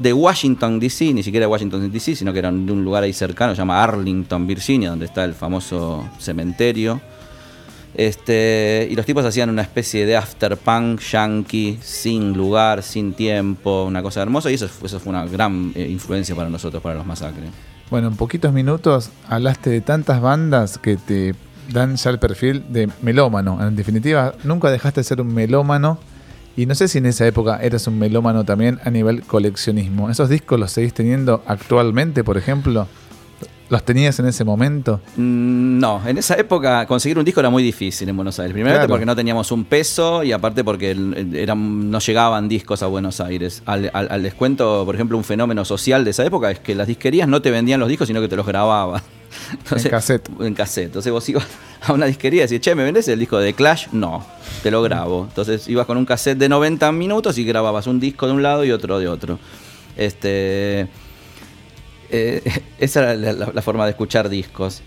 [0.00, 3.54] de Washington DC, ni siquiera Washington DC, sino que eran de un lugar ahí cercano,
[3.54, 7.00] se llama Arlington, Virginia, donde está el famoso cementerio.
[7.94, 14.02] Este, y los tipos hacían una especie de afterpunk yankee, sin lugar, sin tiempo, una
[14.02, 17.50] cosa hermosa, y eso, eso fue una gran eh, influencia para nosotros, para los masacres.
[17.90, 21.34] Bueno, en poquitos minutos hablaste de tantas bandas que te
[21.72, 23.58] dan ya el perfil de melómano.
[23.66, 25.98] En definitiva, nunca dejaste de ser un melómano.
[26.60, 30.10] Y no sé si en esa época eras un melómano también a nivel coleccionismo.
[30.10, 32.86] ¿Esos discos los seguís teniendo actualmente, por ejemplo?
[33.70, 35.00] ¿Los tenías en ese momento?
[35.16, 38.52] Mm, No, en esa época conseguir un disco era muy difícil en Buenos Aires.
[38.52, 38.92] Primeramente Claro.
[38.92, 40.90] porque no teníamos un peso y aparte porque
[41.34, 43.62] eran, no llegaban discos a Buenos Aires.
[43.64, 46.86] Al, al- al descuento, por ejemplo, un fenómeno social de esa época es que las
[46.88, 49.00] disquerías no te vendían los discos, sino que te los grababan.
[49.70, 50.28] En cassette.
[50.40, 50.86] En cassette.
[50.86, 51.46] Entonces vos ibas
[51.82, 53.86] a una disquería y decías, che, ¿me vendés el disco de Clash?
[53.92, 54.26] No,
[54.62, 55.26] te lo grabo.
[55.28, 58.64] Entonces ibas con un cassette de 90 minutos y grababas un disco de un lado
[58.64, 59.38] y otro de otro.
[59.96, 60.88] Este.
[62.10, 62.42] eh,
[62.78, 64.82] esa era la, la- la forma de escuchar discos.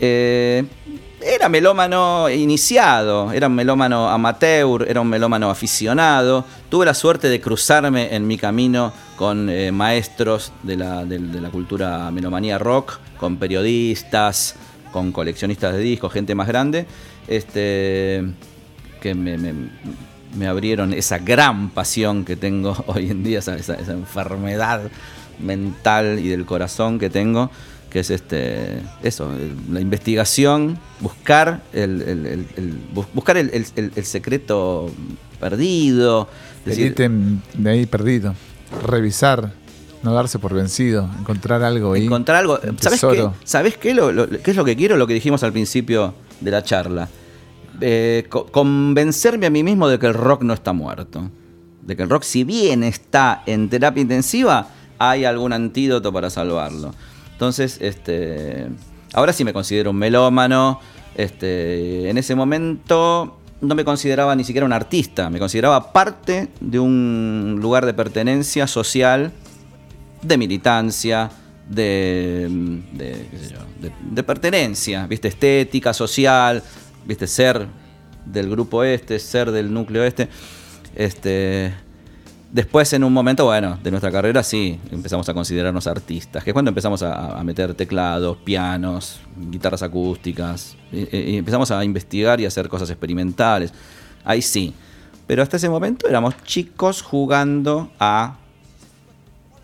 [0.00, 0.64] Eh,
[1.20, 6.44] era melómano iniciado, era un melómano amateur, era un melómano aficionado.
[6.68, 11.50] Tuve la suerte de cruzarme en mi camino con eh, maestros de la, de la
[11.50, 14.54] cultura melomanía rock, con periodistas,
[14.92, 16.86] con coleccionistas de discos, gente más grande,
[17.26, 18.22] este,
[19.00, 19.54] que me, me-
[20.36, 24.82] me abrieron esa gran pasión que tengo hoy en día, esa, esa- esa enfermedad
[25.40, 27.50] mental y del corazón que tengo,
[27.90, 29.30] que es este eso,
[29.70, 34.90] la investigación, buscar el, el- el- el- bus- buscar el, el- el- el secreto
[35.40, 36.28] perdido.
[36.66, 38.34] El ítem de ahí perdido.
[38.84, 39.52] Revisar,
[40.02, 42.04] no darse por vencido, encontrar algo ahí.
[42.04, 42.58] encontrar algo.
[42.80, 43.28] ¿Sabes qué?
[43.44, 44.96] ¿Sabes qué, lo- lo- qué es lo que quiero?
[44.98, 47.08] Lo que dijimos al principio de la charla.
[47.80, 51.30] Eh, co- convencerme a mí mismo de que el rock no está muerto.
[51.82, 56.92] De que el rock, si bien está en terapia intensiva, hay algún antídoto para salvarlo.
[57.32, 58.66] Entonces, este,
[59.14, 60.80] ahora sí me considero un melómano.
[61.14, 66.78] Este, en ese momento no me consideraba ni siquiera un artista, me consideraba parte de
[66.78, 69.32] un lugar de pertenencia social
[70.22, 71.30] de militancia,
[71.68, 72.48] de,
[72.92, 75.28] de- de pertenencia, ¿viste?
[75.28, 76.62] Estética, social,
[77.06, 77.26] ¿viste?
[77.26, 77.66] Ser
[78.24, 80.28] del grupo este, ser del núcleo este.
[80.94, 81.74] Este.
[82.50, 86.54] Después, en un momento, bueno, de nuestra carrera, sí, empezamos a considerarnos artistas, que es
[86.54, 92.46] cuando empezamos a, a meter teclados, pianos, guitarras acústicas, y, y empezamos a investigar y
[92.46, 93.72] a hacer cosas experimentales.
[94.24, 94.72] Ahí sí.
[95.26, 98.38] Pero hasta ese momento éramos chicos jugando a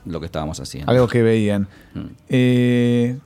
[0.05, 0.90] lo que estábamos haciendo.
[0.90, 1.68] Algo que veían.
[1.94, 2.01] Mm.
[2.29, 3.18] Eh,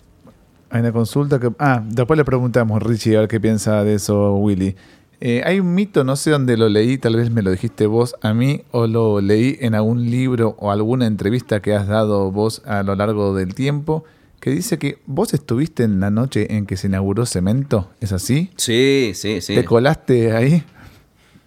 [0.71, 1.51] hay una consulta que.
[1.59, 4.77] Ah, después le preguntamos, Richie, a ver qué piensa de eso, Willy.
[5.21, 8.15] Eh, hay un mito, no sé dónde lo leí, tal vez me lo dijiste vos
[8.23, 12.63] a mí, o lo leí en algún libro o alguna entrevista que has dado vos
[12.67, 14.05] a lo largo del tiempo,
[14.39, 17.91] que dice que vos estuviste en la noche en que se inauguró Cemento.
[18.01, 18.51] ¿Es así?
[18.57, 19.57] Sí, sí, sí.
[19.57, 20.63] ¿Te colaste ahí?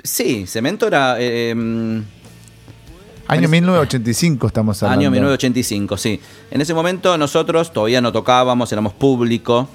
[0.03, 1.15] Sí, Cemento era.
[1.19, 2.01] eh, mm,
[3.32, 5.02] Año 1985 estamos hablando.
[5.02, 6.20] Año 1985, sí.
[6.52, 9.67] En ese momento nosotros todavía no tocábamos, éramos público.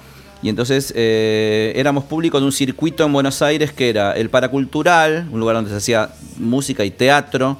[0.43, 5.27] Y entonces eh, éramos público de un circuito en Buenos Aires que era el Paracultural,
[5.31, 7.57] un lugar donde se hacía música y teatro.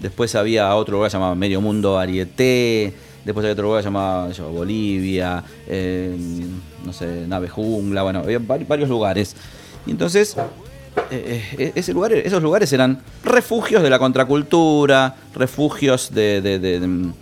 [0.00, 2.92] Después había otro lugar llamado Medio Mundo Varieté.
[3.24, 6.14] Después había otro lugar llamado yo, Bolivia, eh,
[6.84, 8.02] no sé, Nave Jungla.
[8.02, 9.34] Bueno, había vari- varios lugares.
[9.86, 10.36] Y entonces
[11.10, 17.12] eh, eh, ese lugar, esos lugares eran refugios de la contracultura, refugios de, de- de-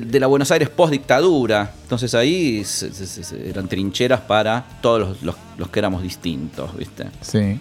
[0.00, 1.72] de- la Buenos Aires post dictadura.
[1.82, 6.02] Entonces ahí se- se- se- se- eran trincheras para todos los, los- los que éramos
[6.02, 7.06] distintos, ¿viste?
[7.20, 7.60] Sí.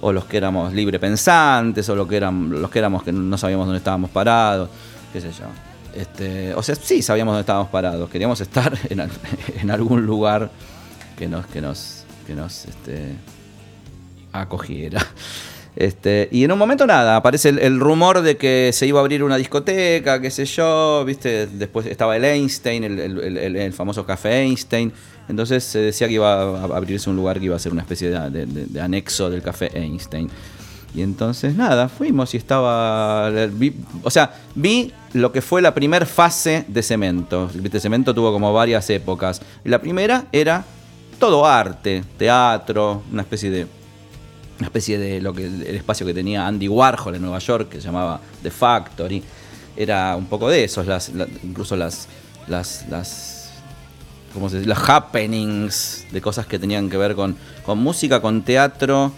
[0.00, 3.36] O los que éramos libre pensantes, o los que, eran, los que éramos que no
[3.38, 4.68] sabíamos dónde estábamos parados,
[5.12, 5.46] qué sé yo.
[5.94, 9.00] Este, o sea, sí sabíamos dónde estábamos parados, queríamos estar en,
[9.60, 10.50] en algún lugar
[11.18, 13.14] que nos, que nos, que nos este,
[14.32, 15.04] acogiera.
[15.78, 19.02] Este, y en un momento nada, aparece el, el rumor de que se iba a
[19.02, 24.06] abrir una discoteca, qué sé yo, viste, después estaba el Einstein, el, el- el- famoso
[24.06, 24.90] café Einstein,
[25.28, 28.08] entonces se decía que iba a abrirse un lugar que iba a ser una especie
[28.08, 30.30] de, de- de- de anexo del café Einstein.
[30.94, 36.06] Y entonces nada, fuimos y estaba, vi- o sea, vi lo que fue la primera
[36.06, 37.50] fase de Cemento.
[37.80, 39.42] Cemento tuvo como varias épocas.
[39.62, 40.64] La primera era
[41.18, 43.66] todo arte, teatro, una especie de
[44.58, 47.80] una especie de lo que el espacio que tenía Andy Warhol en Nueva York que
[47.80, 49.22] se llamaba The Factory.
[49.76, 51.10] Era un poco de esos las,
[51.42, 52.08] incluso las
[52.46, 53.50] las las
[54.32, 54.68] ¿cómo se dice?
[54.68, 59.12] los happenings de cosas que tenían que ver con, con música con teatro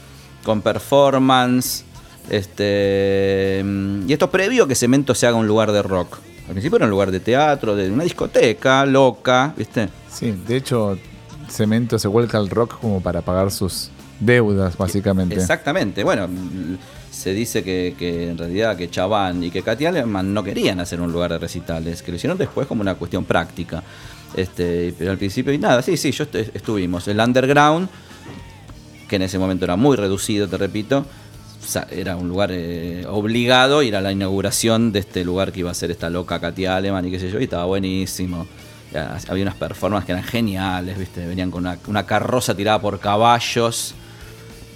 [0.45, 1.85] con performance
[2.31, 3.65] este
[4.07, 6.19] y esto previo a que Cemento se haga un lugar de rock.
[6.47, 10.99] Al principio era un lugar de teatro de una discoteca loca viste Sí, de hecho,
[11.49, 15.35] Cemento se vuelca al rock como para pagar sus deudas, básicamente.
[15.37, 16.05] Exactamente.
[16.05, 16.29] Bueno,
[17.11, 21.01] se dice que, que en realidad que Chaván y que Katy Aleman no querían hacer
[21.01, 23.83] un lugar de recitales, que lo hicieron después como una cuestión práctica.
[24.35, 27.09] Este, pero al principio y nada, sí, sí, yo est- estuvimos.
[27.09, 27.89] El underground,
[29.09, 31.07] que en ese momento era muy reducido, te repito,
[31.91, 35.75] era un lugar eh, obligado ir a la inauguración de este lugar que iba a
[35.75, 38.47] ser esta loca Katy Aleman y qué sé yo, y estaba buenísimo.
[39.29, 41.27] Había unas performances que eran geniales, ¿viste?
[41.27, 43.95] Venían con una, una carroza tirada por caballos.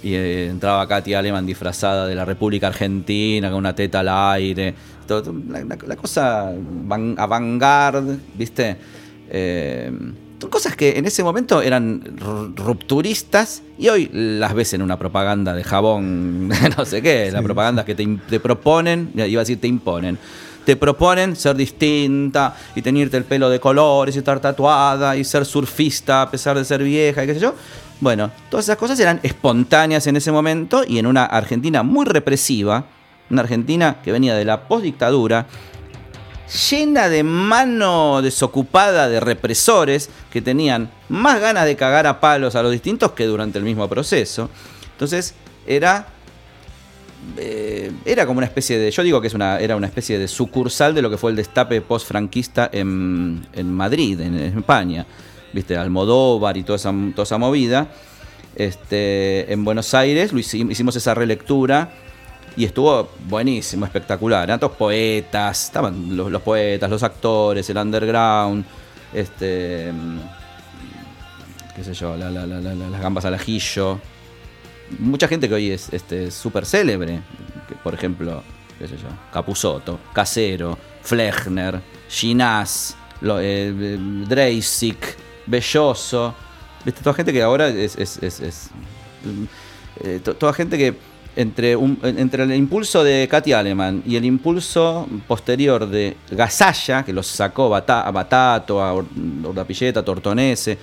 [0.03, 4.75] Y eh, entraba Katy Aleman disfrazada de la República Argentina, con una teta al aire.
[5.07, 6.51] Todo- todo- la, la- la cosa
[6.85, 8.77] van- avant-garde, ¿viste?
[9.29, 9.91] Eh,
[10.39, 14.99] son cosas que en ese momento eran ru- rupturistas y hoy las ves en una
[14.99, 19.59] propaganda de jabón, no sé qué, la propaganda que te, te proponen, iba a decir
[19.61, 20.19] te imponen.
[20.65, 25.45] Te proponen ser distinta y teñirte el pelo de colores y estar tatuada y ser
[25.45, 27.53] surfista a pesar de ser vieja y qué sé yo.
[27.99, 32.85] Bueno, todas esas cosas eran espontáneas en ese momento y en una Argentina muy represiva,
[33.29, 35.47] una Argentina que venía de la postdictadura,
[36.69, 42.63] llena de mano desocupada de represores que tenían más ganas de cagar a palos a
[42.63, 44.49] los distintos que durante el mismo proceso.
[44.91, 45.33] Entonces,
[45.65, 46.07] era
[47.37, 48.91] eh, era como una especie de.
[48.91, 51.37] Yo digo que es una, era una especie de sucursal de lo que fue el
[51.37, 55.05] destape post-franquista en, en Madrid, en, España.
[55.53, 57.87] Viste, Almodóvar y toda esa, toda esa movida.
[58.55, 61.91] Este, en Buenos Aires hicimos esa relectura
[62.55, 64.43] y estuvo buenísimo, espectacular.
[64.43, 68.63] Eran todos poetas, estaban los, poetas, los actores, el underground,
[69.13, 69.91] este.
[69.91, 70.19] mm,
[71.75, 73.99] qué sé yo, la- la- la- la- la- las gambas al ajillo.
[74.99, 77.21] Mucha gente que hoy es este, súper célebre,
[77.67, 78.43] que, por ejemplo,
[78.79, 81.79] qué sé yo, Capusotto, Casero, Flechner,
[82.09, 84.61] Ginás, eh, eh,
[85.45, 86.35] Belloso.
[87.03, 87.95] Toda gente que ahora es.
[87.97, 88.69] es-
[90.03, 90.93] eh, to- toda gente que
[91.35, 97.13] entre, un- entre el impulso de Katy Aleman y el impulso posterior de Gasalla, que
[97.13, 97.81] los sacó a
[98.11, 100.77] Batato, a Urdapilleta, a Tortonese,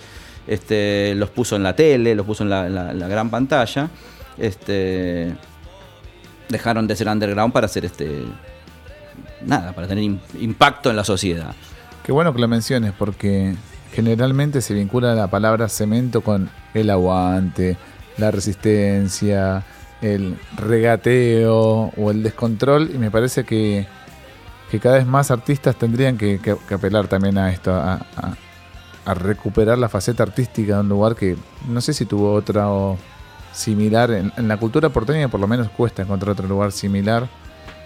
[0.51, 3.88] este, los puso en la tele, los puso en la, gran pantalla,
[4.36, 5.32] este,
[6.48, 8.24] dejaron de ser underground para hacer este
[9.46, 11.55] nada, para tener im- impacto en la sociedad.
[12.05, 13.55] Qué bueno que lo menciones porque
[13.94, 17.76] generalmente se vincula la palabra cemento con el aguante,
[18.18, 19.62] la resistencia,
[20.03, 23.86] el regateo o el descontrol y me parece que,
[24.82, 26.40] cada vez más artistas tendrían que,
[26.72, 27.72] apelar también a esto,
[29.05, 31.36] a recuperar la faceta artística de un lugar que
[31.68, 32.98] no sé si tuvo otra o
[33.53, 34.11] similar.
[34.11, 37.28] En, la cultura porteña por lo menos cuesta encontrar otro lugar similar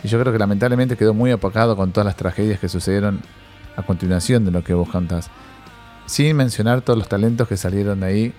[0.03, 3.21] y yo creo que lamentablemente quedó muy opacado con todas las tragedias que sucedieron
[3.77, 5.31] a continuación de lo que vos cantás.
[6.07, 8.35] Sin mencionar todos los talentos que salieron de ahí,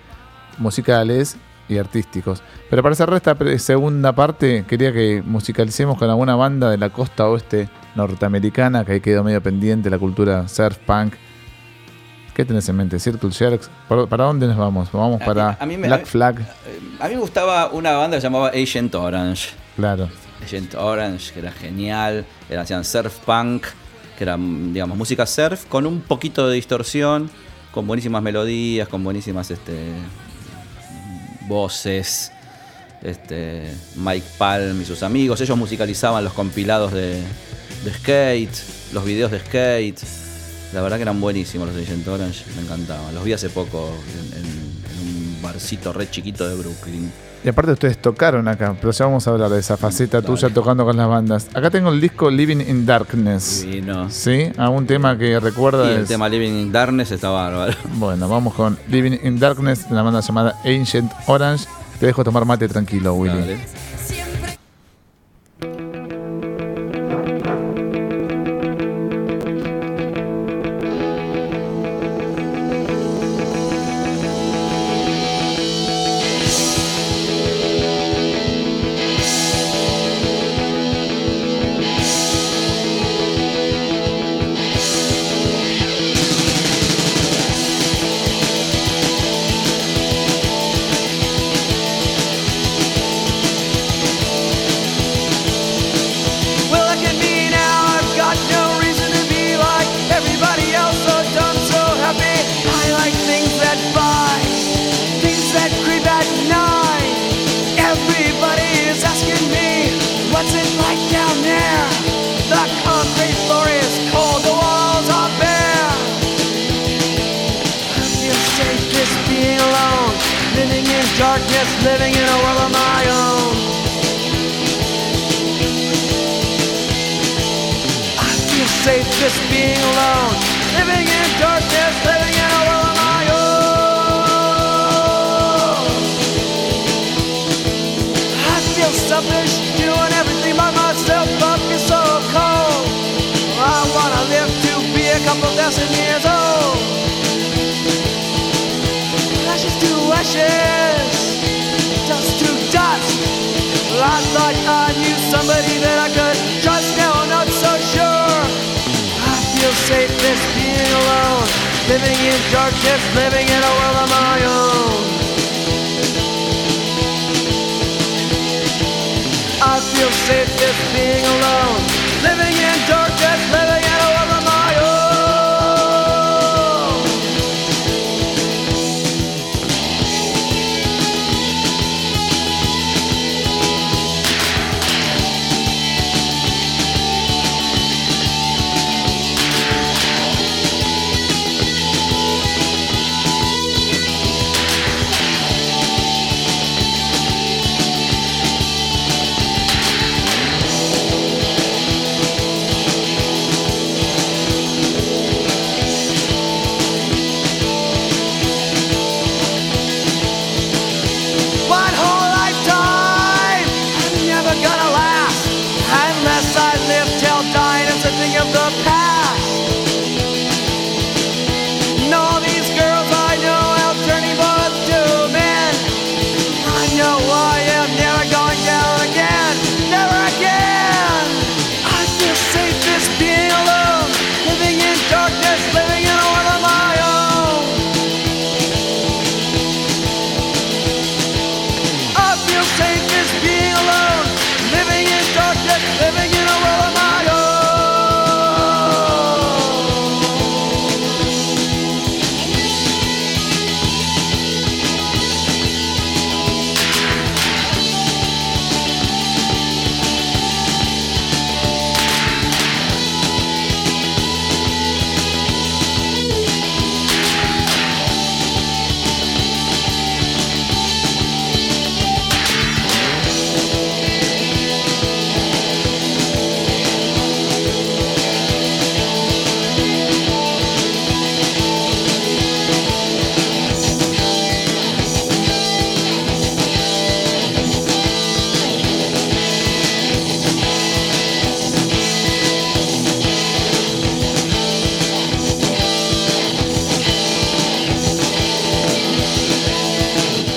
[0.58, 1.36] musicales
[1.68, 2.42] y artísticos.
[2.70, 7.26] Pero para cerrar esta segunda parte, quería que musicalicemos con alguna banda de la costa
[7.28, 11.14] oeste norteamericana, que ahí quedó medio pendiente la cultura surf punk.
[12.36, 12.98] ¿Qué tenés en mente?
[13.00, 13.70] Circle Jerks.
[13.88, 14.92] ¿Para, dónde nos vamos?
[14.92, 16.38] Vamos para a mí me- Black Flag.
[16.40, 19.48] Eh, A mí me gustaba una banda que se llamaba Agent Orange.
[19.74, 20.10] Claro.
[20.44, 23.64] Agent Orange, que era genial, era, hacían surf punk,
[24.18, 27.30] que era, digamos, música surf con un poquito de distorsión,
[27.72, 29.92] con buenísimas melodías, con buenísimas este,
[31.48, 32.32] voces.
[33.02, 37.22] Este, Mike Palm y sus amigos, ellos musicalizaban los compilados de,
[37.84, 38.54] de skate,
[38.92, 40.00] los videos de skate.
[40.72, 43.14] La verdad que eran buenísimos los Agent Orange, me encantaban.
[43.14, 43.88] Los vi hace poco
[44.34, 47.10] en, en- en un barcito re chiquito de Brooklyn.
[47.44, 50.84] Y aparte ustedes tocaron acá, pero ya vamos a hablar de esa faceta tuya tocando
[50.84, 51.46] con las bandas.
[51.54, 53.62] Acá tengo el disco Living in Darkness.
[53.62, 54.10] Divino.
[54.10, 54.50] ¿Sí?
[54.56, 55.88] ¿Algún tema que recuerda?
[55.88, 57.72] Y el es- tema Living in Darkness está bárbaro.
[57.94, 61.66] Bueno, vamos con Living in Darkness, de una banda llamada Ancient Orange.
[62.00, 63.38] Te dejo tomar mate tranquilo, Willy.
[63.38, 63.58] Dale.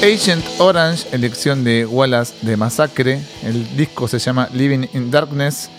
[0.09, 3.21] Agent Orange, elección de Wallace de Masacre.
[3.43, 5.69] El disco se llama Living in Darkness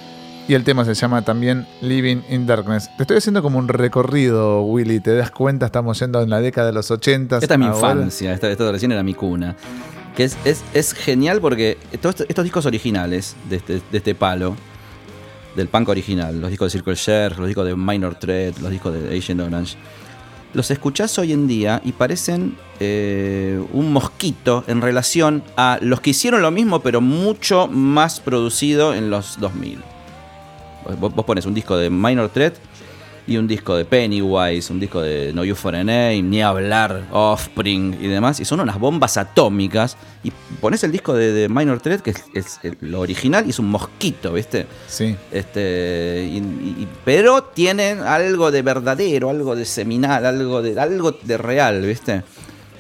[0.46, 2.88] y el tema se llama también Living in Darkness.
[2.96, 5.00] Te estoy haciendo como un recorrido, Willy.
[5.00, 5.66] ¿Te das cuenta?
[5.66, 7.38] Estamos yendo en la década de los 80.
[7.38, 7.92] Esta es mi ahora.
[7.94, 9.56] infancia, esta, esta recién era mi cuna.
[10.14, 14.14] Que es, es, es genial porque todos estos, estos discos originales de este, de este
[14.14, 14.54] palo,
[15.56, 18.94] del punk original, los discos de Circle Share, los discos de Minor Threat, los discos
[18.94, 19.76] de Agent Orange,
[20.52, 26.10] los escuchás hoy en día y parecen eh, un mosquito en relación a los que
[26.10, 29.82] hicieron lo mismo, pero mucho más producido en los 2000.
[30.98, 32.54] Vos, vos pones un disco de Minor Threat
[33.26, 37.04] y un disco de Pennywise, un disco de No You For a Name, ni hablar,
[37.12, 39.96] Offspring y demás, y son unas bombas atómicas.
[40.22, 43.70] Y pones el disco de, de Minor Threat, que es, lo original, y es un
[43.70, 44.66] mosquito, ¿viste?
[44.86, 45.16] Sí.
[45.32, 51.38] Este, y- y- pero tienen algo de verdadero, algo de seminal, algo de, algo de
[51.38, 52.22] real, ¿viste?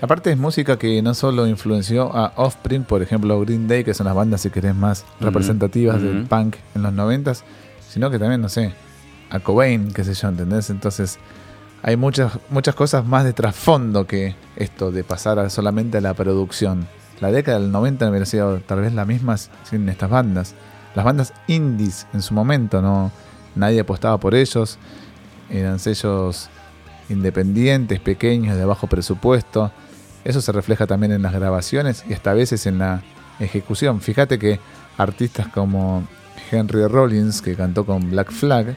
[0.02, 4.06] Aparte es música que no solo influenció a Offspring, por ejemplo, Green Day, que son
[4.06, 7.44] las bandas, si querés, más representativas del punk en los noventas,
[7.88, 8.72] sino que también, no sé,
[9.30, 10.70] a Cobain, qué sé yo, ¿entendés?
[10.70, 11.18] Entonces
[11.82, 16.86] hay muchas, muchas cosas más de trasfondo que esto de pasar solamente a la producción.
[17.20, 20.54] La década del 90 hubiera sido tal vez la misma sin estas bandas.
[20.94, 23.10] Las bandas indies en su momento, no
[23.54, 24.78] nadie apostaba por ellos.
[25.48, 26.48] Eran sellos
[27.08, 29.70] independientes, pequeños, de bajo presupuesto.
[30.24, 33.02] Eso se refleja también en las grabaciones y hasta a veces en la
[33.38, 34.00] ejecución.
[34.00, 34.60] Fíjate que
[34.98, 36.04] artistas como
[36.50, 38.76] Henry Rollins, que cantó con Black Flag,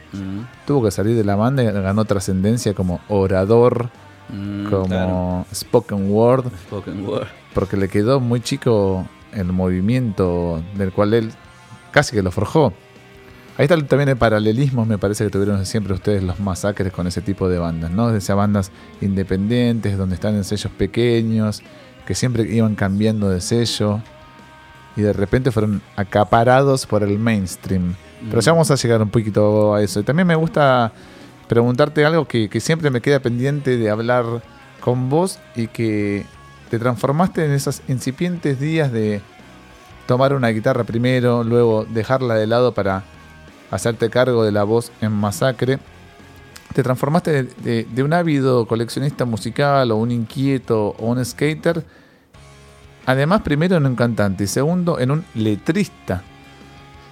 [0.66, 3.90] tuvo que salir de la banda y ganó trascendencia como orador,
[4.30, 5.46] Mm, como claro.
[5.54, 7.28] spoken word, Spoken word.
[7.54, 11.32] porque le quedó muy chico el movimiento del cual él
[11.92, 12.74] casi que lo forjó.
[13.58, 17.22] Ahí está también el paralelismo, me parece que tuvieron siempre ustedes los masacres con ese
[17.22, 18.12] tipo de bandas, ¿no?
[18.12, 18.72] De esas bandas
[19.02, 21.62] independientes, donde están en sellos pequeños,
[22.08, 24.02] que siempre iban cambiando de sello
[24.96, 27.96] y de repente fueron acaparados por el mainstream.
[28.30, 30.00] Pero ya vamos a llegar un poquito a eso.
[30.00, 30.91] Y también me gusta
[31.48, 34.26] preguntarte algo que, que siempre me queda pendiente de hablar
[34.80, 36.26] con vos y que
[36.70, 39.22] te transformaste en esos incipientes días de
[40.08, 43.04] tomar una guitarra primero, luego dejarla de lado para
[43.72, 45.80] hacerte cargo de la voz en Masacre.
[46.74, 51.84] Te transformaste de, de- de un ávido coleccionista musical o un inquieto o un skater.
[53.06, 56.24] Además, primero en un cantante y segundo en un letrista.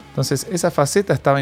[0.09, 1.39] Entonces, esa faceta estaba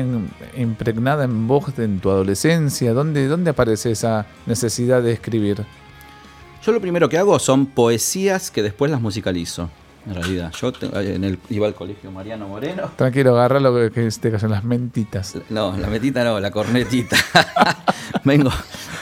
[0.57, 2.93] impregnada en vos de- en tu adolescencia.
[2.93, 5.65] ¿Dónde, ¿Dónde aparece esa necesidad de escribir?
[6.63, 9.69] Yo lo primero que hago son poesías que después las musicalizo.
[10.09, 12.89] En realidad, yo te- en el, iba al colegio Mariano Moreno.
[12.95, 15.35] Tranquilo, agarra lo que, que te caen las mentitas.
[15.49, 17.15] No, la metita no, la cornetita.
[18.23, 18.49] vengo,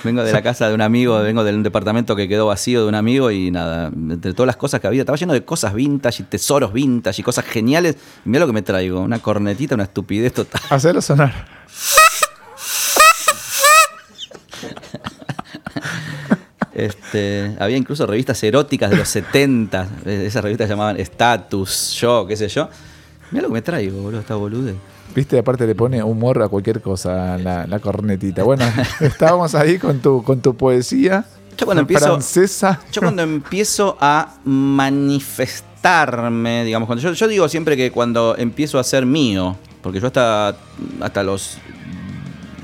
[0.03, 2.89] vengo de la casa de un amigo, vengo de un departamento que quedó vacío de
[2.89, 6.23] un amigo y nada, entre todas las cosas que había, estaba lleno de cosas vintage
[6.23, 7.95] y tesoros vintage y cosas geniales.
[8.25, 10.61] Mira lo que me traigo, una cornetita, una estupidez total.
[10.69, 11.56] Hacelo sonar.
[16.77, 22.37] Este, había incluso revistas eróticas de los 70, eh, esas revistas llamaban Status, Yo, qué
[22.37, 22.69] sé yo.
[23.31, 24.75] Mira lo que me traigo, boludo, esta bolude.
[25.15, 28.43] Viste, aparte le pone humor a cualquier cosa la, la cornetita.
[28.43, 28.63] Bueno,
[28.99, 31.25] estábamos ahí con tu, con tu poesía
[31.57, 32.79] Yo cuando empiezo- francesa.
[32.91, 38.83] Yo cuando empiezo a manifestarme, digamos, cuando yo, yo digo siempre que cuando empiezo a
[38.83, 40.55] ser mío, porque yo hasta,
[41.01, 41.57] hasta los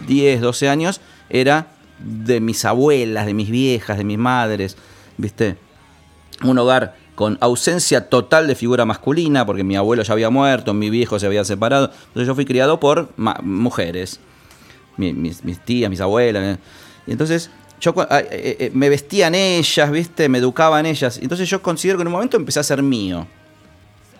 [0.07, 1.67] 10, 12 años era
[2.03, 4.77] de mis abuelas, de mis viejas, de mis madres,
[5.17, 5.57] ¿viste?
[6.43, 10.89] Un hogar con ausencia total de figura masculina, porque mi abuelo ya había muerto, mi
[10.89, 13.09] viejo se había separado, entonces yo fui criado por
[13.43, 14.19] mujeres
[14.97, 16.57] mi- mis, tías, mis abuelas.
[16.57, 16.59] ¿eh?
[17.07, 17.49] Y entonces
[17.79, 18.27] yo eh,
[18.59, 20.27] eh, me vestían ellas, ¿viste?
[20.29, 21.19] Me educaban ellas.
[21.21, 23.27] Entonces yo considero que en un momento empecé a ser mío.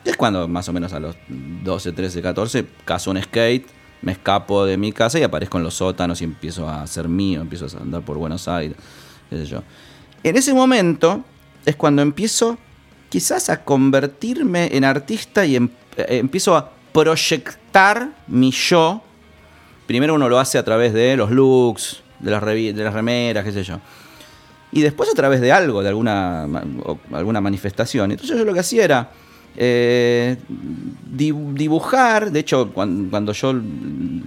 [0.06, 3.66] Es cuando más o menos a los 12, 13, 14 caso un skate,
[4.04, 7.41] me escapo de mi casa y aparezco en los sótanos y empiezo a ser mío,
[7.41, 8.78] empiezo a andar por Buenos Aires,
[9.30, 9.64] qué sé yo.
[10.24, 11.24] En ese momento
[11.66, 12.58] es cuando empiezo
[13.10, 19.01] quizás a convertirme en artista y em- eh, empiezo a proyectar mi yo
[19.88, 23.51] primero uno lo hace a través de los looks, de las, de las remeras, qué
[23.51, 23.80] sé yo.
[24.72, 26.47] Y después a través de algo, de alguna,
[27.12, 28.12] alguna manifestación.
[28.12, 29.12] Entonces yo lo que hacía era
[29.56, 30.38] eh,
[31.06, 32.32] di- dibujar.
[32.32, 33.54] De hecho, cuan- cuando, yo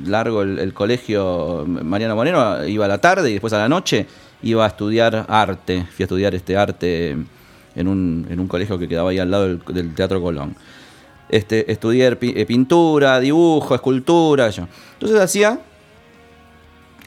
[0.06, 4.06] largo el, colegio Mariano Moreno, iba a la tarde y después a la noche
[4.42, 5.84] iba a estudiar arte.
[5.94, 7.16] Fui a estudiar este arte
[7.74, 10.56] en un, en un colegio que quedaba ahí al lado del, del Teatro Colón.
[11.28, 14.50] Este, estudié eh, pintura, dibujo, escultura.
[14.50, 14.68] Yo.
[14.94, 15.60] Entonces hacía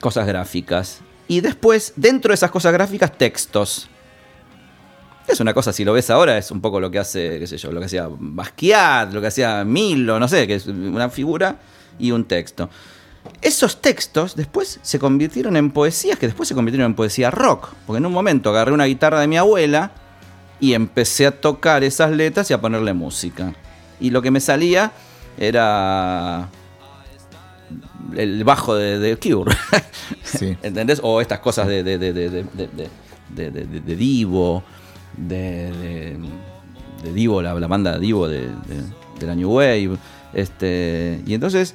[0.02, 1.02] cosas gráficas.
[1.28, 3.88] Y después, dentro de esas cosas gráficas, textos.
[5.30, 7.58] Es una cosa, si lo ves ahora, es un poco lo que hace, qué sé
[7.58, 11.58] yo, lo que hacía Basquiat, lo que hacía Milo, no sé, que es una figura
[12.00, 12.70] y un texto.
[13.42, 17.70] Esos textos después se convirtieron en poesías que después se convirtieron en poesía rock.
[17.86, 19.92] Porque en un momento agarré una guitarra de mi abuela
[20.60, 23.54] y empecé a tocar esas letras y a ponerle música.
[24.00, 24.92] Y lo que me salía
[25.38, 26.48] era
[28.16, 29.56] el bajo de, de Cure.
[30.24, 30.58] Sí.
[30.64, 31.00] ¿Entendés?
[31.04, 34.64] O estas cosas de, de, de, de, de- de- de- de- de- de Divo,
[35.28, 36.18] de, de-
[37.04, 38.48] de Divo, la, banda Divo de,
[39.20, 39.98] de- la New Wave.
[40.34, 41.74] Este, y entonces,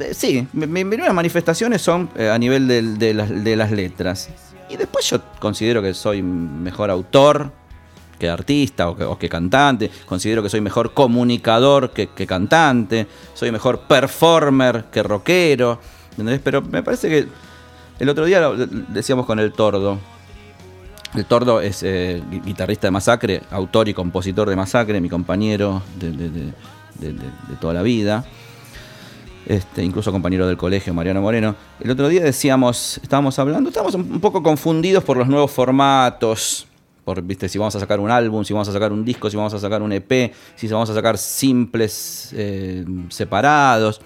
[0.00, 2.66] eh, sí, mi- mis primeras manifestaciones son eh, a nivel
[2.98, 4.28] de, las, letras.
[4.68, 7.52] Y después yo considero que soy mejor autor
[8.18, 9.90] que artista o que, cantante.
[10.06, 13.06] Considero que soy mejor comunicador que, que cantante.
[13.34, 15.80] Soy mejor performer que rockero.
[16.12, 16.40] ¿entendés?
[16.42, 17.26] Pero me parece que
[17.98, 18.48] el otro día
[18.88, 19.98] decíamos con el Tordo.
[21.14, 25.82] El Tordo es eh, gui- guitarrista de Masacre, autor y compositor de Masacre, mi compañero
[25.98, 26.52] de,
[27.60, 28.24] toda la vida.
[29.44, 31.54] Este, incluso compañero del colegio, Mariano Moreno.
[31.80, 36.66] El otro día decíamos, estábamos hablando, estábamos un poco confundidos por los nuevos formatos.
[37.04, 39.36] Por, viste, si vamos a sacar un álbum, si vamos a sacar un disco, si
[39.36, 44.00] vamos a sacar un EP, si vamos a sacar simples eh, separados.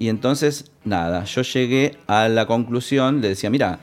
[0.00, 3.78] Y entonces, nada, yo llegué a la conclusión, le decía, mira,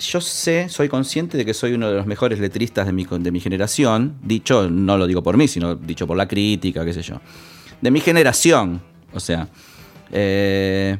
[0.00, 3.30] yo sé, soy consciente de que soy uno de los mejores letristas de mi, de
[3.30, 7.02] mi generación, dicho, no lo digo por mí, sino dicho por la crítica, qué sé
[7.02, 7.20] yo.
[7.80, 8.80] De mi generación,
[9.12, 9.48] o sea.
[10.12, 10.98] eh,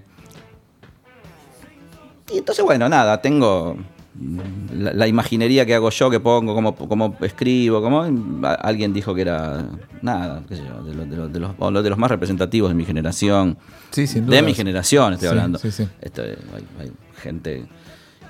[2.33, 3.77] y entonces, bueno, nada, tengo
[4.77, 8.03] la, la imaginería que hago yo, que pongo, cómo, cómo escribo, cómo
[8.47, 9.67] a- alguien dijo que era
[10.03, 12.71] nada, qué sé yo, de, los- de los- de los, o de los más representativos
[12.71, 13.57] de mi generación.
[13.91, 14.43] Sí, sin De dudas.
[14.45, 15.59] mi generación estoy Sí, hablando.
[15.59, 15.89] sí, sí.
[16.01, 16.93] Esto, eh, hay, hay
[17.23, 17.65] gente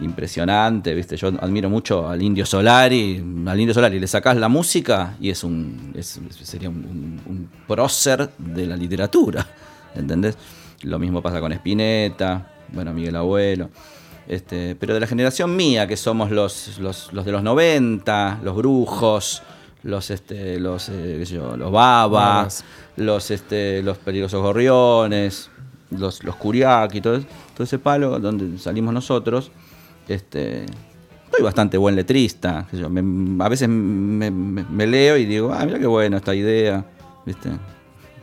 [0.00, 1.16] impresionante, ¿viste?
[1.16, 3.22] Yo admiro mucho al Indio Solari.
[3.46, 7.50] Al Indio Solari le sacás la música y es un es- sería un, un- un
[7.66, 9.46] prócer de la literatura,
[9.94, 10.36] ¿entendés?
[10.82, 13.70] Lo mismo pasa con Spinetta, bueno, Miguel Abuelo.
[14.28, 18.54] Este, pero de la generación mía, que somos los, los, los de los 90, los
[18.56, 19.42] brujos,
[19.82, 22.64] los este, los, eh, qué sé yo, los babas,
[22.96, 25.50] los este, los peligrosos gorriones,
[25.90, 29.50] los, los todo, todo ese palo donde salimos nosotros,
[30.14, 30.66] este,
[31.30, 32.66] soy bastante buen letrista.
[33.40, 36.84] a veces me, leo y digo, ah, mira qué buena esta idea.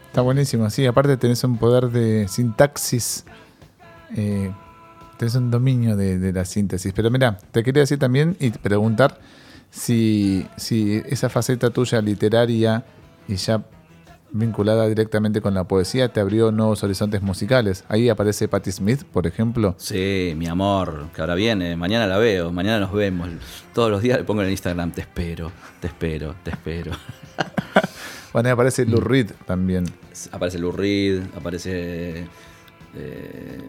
[0.08, 0.86] Está buenísimo, sí.
[0.86, 3.26] Aparte tenés un poder de sintaxis.
[4.16, 4.52] eh,
[5.18, 6.94] tenés un dominio de, de la síntesis.
[6.94, 9.20] Pero mira, te quería decir también y preguntar
[9.70, 12.84] si, si esa faceta tuya literaria
[13.28, 13.64] y ya
[14.32, 17.84] vinculada directamente con la poesía te abrió nuevos horizontes musicales.
[17.88, 19.75] Ahí aparece Patti Smith, por ejemplo.
[19.78, 23.30] Sí, mi amor, que ahora viene, mañana la veo, mañana nos vemos.
[23.73, 26.91] Todos los días le pongo en el Instagram, te espero, te espero, te espero.
[28.34, 29.86] Bueno, ahí aparece Lou Reed también.
[30.32, 32.28] Aparece Lou Reed, aparece.
[32.95, 33.61] eh,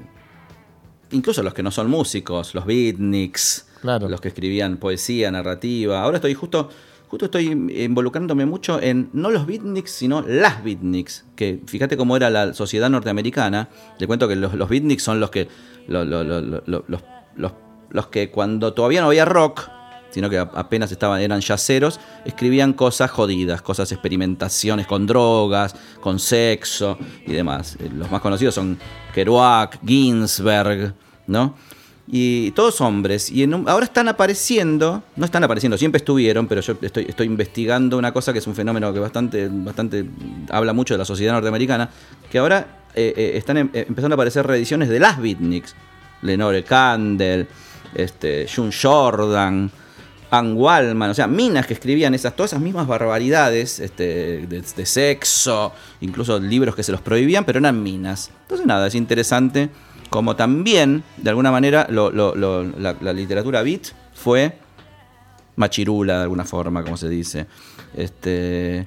[1.12, 4.08] incluso los que no son músicos, los beatniks, Claro.
[4.10, 6.02] los que escribían poesía, narrativa.
[6.02, 6.68] Ahora estoy justo.
[7.08, 7.46] Justo estoy
[7.84, 11.24] involucrándome mucho en no los beatniks, sino las beatniks.
[11.34, 13.68] Que fíjate cómo era la sociedad norteamericana.
[13.98, 15.48] Le cuento que los, los beatniks son los que.
[15.86, 17.02] lo- lo- lo- lo- lo- los,
[17.36, 17.52] los-
[17.90, 19.62] los que cuando todavía no había rock,
[20.10, 26.98] sino que apenas estaban, eran yaceros, escribían cosas jodidas, cosas experimentaciones con drogas, con sexo
[27.26, 27.76] y demás.
[27.80, 28.78] Eh, Los más conocidos son
[29.14, 30.94] Kerouac, Ginsberg,
[31.26, 31.54] ¿no?
[32.10, 33.30] Y todos hombres.
[33.30, 37.26] Y en un- ahora están apareciendo, no están apareciendo, siempre estuvieron, pero yo estoy, estoy
[37.26, 40.06] investigando una cosa que es un fenómeno que bastante, bastante
[40.50, 41.90] habla mucho de la sociedad norteamericana,
[42.30, 45.74] que ahora eh, eh, están em- eh, empezando a aparecer reediciones de las beatniks.
[46.22, 47.46] Lenore Candle,
[47.94, 49.70] este, June Jordan,
[50.30, 54.86] Ann Wallman, o sea, minas que escribían esas, todas esas mismas barbaridades este, de, de
[54.86, 58.30] sexo, incluso libros que se los prohibían, pero eran minas.
[58.42, 59.68] Entonces, nada, es interesante
[60.10, 64.52] como también, de alguna manera, lo- lo- lo- la, la literatura beat fue
[65.56, 67.46] machirula, de alguna forma, como se dice.
[67.96, 68.86] Este,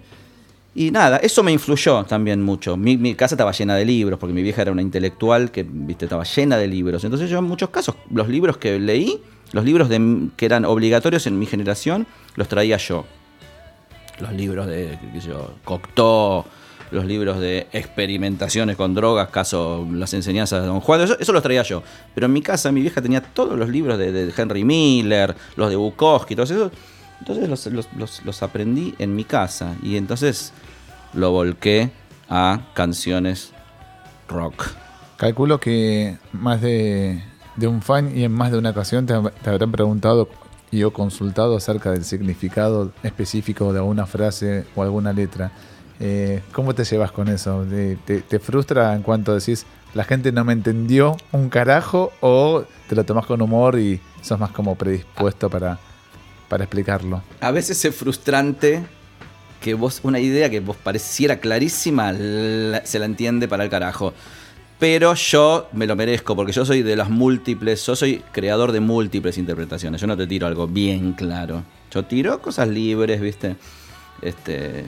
[0.74, 2.78] y nada, eso me influyó también mucho.
[2.78, 6.24] Mi, casa estaba llena de libros, porque mi vieja era una intelectual que viste, estaba
[6.24, 7.04] llena de libros.
[7.04, 11.28] Entonces yo en muchos casos, los libros que leí, los libros de, que eran obligatorios
[11.28, 13.06] en mi generación, los traía yo.
[14.20, 16.46] Los libros de, qué sé yo, Cocteau,
[16.92, 21.64] los libros de experimentaciones con drogas, caso las enseñanzas de Don Juan, eso, los traía
[21.64, 21.82] yo.
[22.14, 25.76] Pero en mi casa mi vieja tenía todos los libros de, Henry Miller, los de
[25.78, 26.72] Bukowski, todos esos.
[27.20, 30.54] Entonces los, los- los- los aprendí en mi casa y entonces
[31.14, 31.92] lo volqué
[32.30, 33.52] a canciones
[34.28, 34.66] rock.
[35.18, 37.22] Calculo que más de,
[37.56, 39.14] de un fan y en más de una ocasión te,
[39.44, 40.28] te habrán preguntado
[40.72, 45.52] y o consultado acerca del significado específico de alguna frase o alguna letra.
[46.04, 47.64] Eh, ¿Cómo te llevas con eso?
[48.06, 53.04] ¿Te, frustra en cuanto decís, la gente no me entendió un carajo o te lo
[53.04, 55.78] tomás con humor y sos más como predispuesto para,
[56.50, 57.22] para explicarlo?
[57.40, 58.84] A veces es frustrante
[59.62, 64.12] que vos, una idea que vos pareciera clarísima, la- se la entiende para el carajo.
[64.80, 68.80] Pero yo me lo merezco, porque yo soy de las múltiples, yo soy creador de
[68.80, 70.02] múltiples interpretaciones.
[70.02, 71.62] Yo no te tiro algo bien claro.
[71.94, 73.56] Yo tiro cosas libres, ¿viste?
[74.24, 74.86] Este.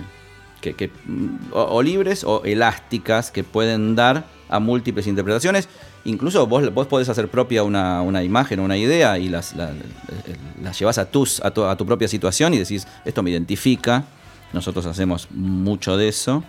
[0.72, 5.68] Que, mm, o, o libres o elásticas que pueden dar a múltiples interpretaciones.
[6.05, 9.72] Incluso vos, vos podés hacer propia una, una imagen o una idea y las, la-
[10.61, 14.05] las llevas a, tus, a, tu, a tu propia situación y decís, esto me identifica.
[14.53, 16.43] Nosotros hacemos mucho de eso.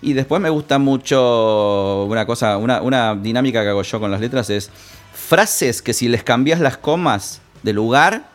[0.00, 4.20] Y después me gusta mucho una cosa, una, una dinámica que hago yo con las
[4.20, 4.70] letras es
[5.12, 8.28] frases que si les cambias las comas de lugar,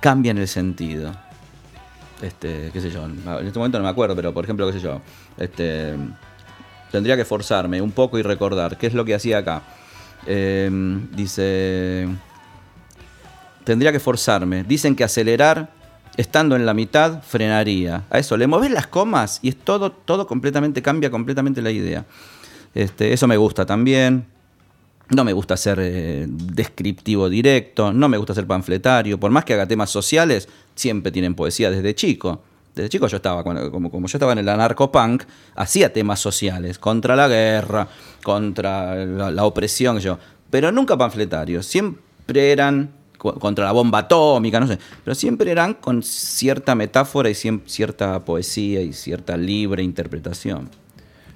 [0.00, 1.12] cambian el sentido.
[2.22, 4.80] Este, qué sé yo, en este momento no me acuerdo, pero por ejemplo, qué sé
[4.80, 5.00] yo,
[5.36, 5.94] este,
[6.90, 9.62] tendría que forzarme un poco y recordar qué es lo que hacía acá.
[10.26, 10.68] Eh,
[11.14, 12.08] dice,
[13.68, 14.64] tendría que forzarme.
[14.64, 15.70] Dicen que acelerar,
[16.16, 18.04] estando en la mitad, frenaría.
[18.10, 22.06] A eso, le mueves las comas y es todo, todo completamente, cambia completamente la idea.
[22.74, 24.26] Este, eso me gusta también.
[25.10, 29.18] No me gusta ser eh, descriptivo directo, no me gusta ser panfletario.
[29.18, 30.48] Por más que haga temas sociales,
[30.78, 32.42] siempre tienen poesía desde chico.
[32.74, 35.24] Desde chico yo estaba, cuando- como, como yo estaba en el anarcopunk,
[35.56, 37.88] hacía temas sociales, contra la guerra,
[38.22, 40.18] contra la, opresión, yo.
[40.50, 41.66] pero nunca panfletarios.
[41.66, 47.28] Siempre eran co- contra la bomba atómica, no sé, pero siempre eran con cierta metáfora
[47.30, 50.68] y cierta poesía y cierta libre interpretación.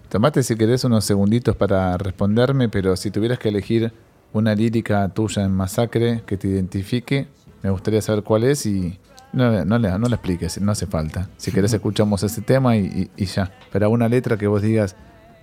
[0.09, 3.93] Tomate si querés unos segunditos para responderme, pero si tuvieras que elegir
[4.33, 7.27] una lírica tuya en Masacre que te identifique,
[7.63, 8.99] me gustaría saber cuál es y
[9.33, 11.29] no, no, le, no la expliques, no hace falta.
[11.37, 13.53] Si querés escuchamos ese tema y, y- y ya.
[13.73, 14.97] Pero una letra que vos digas,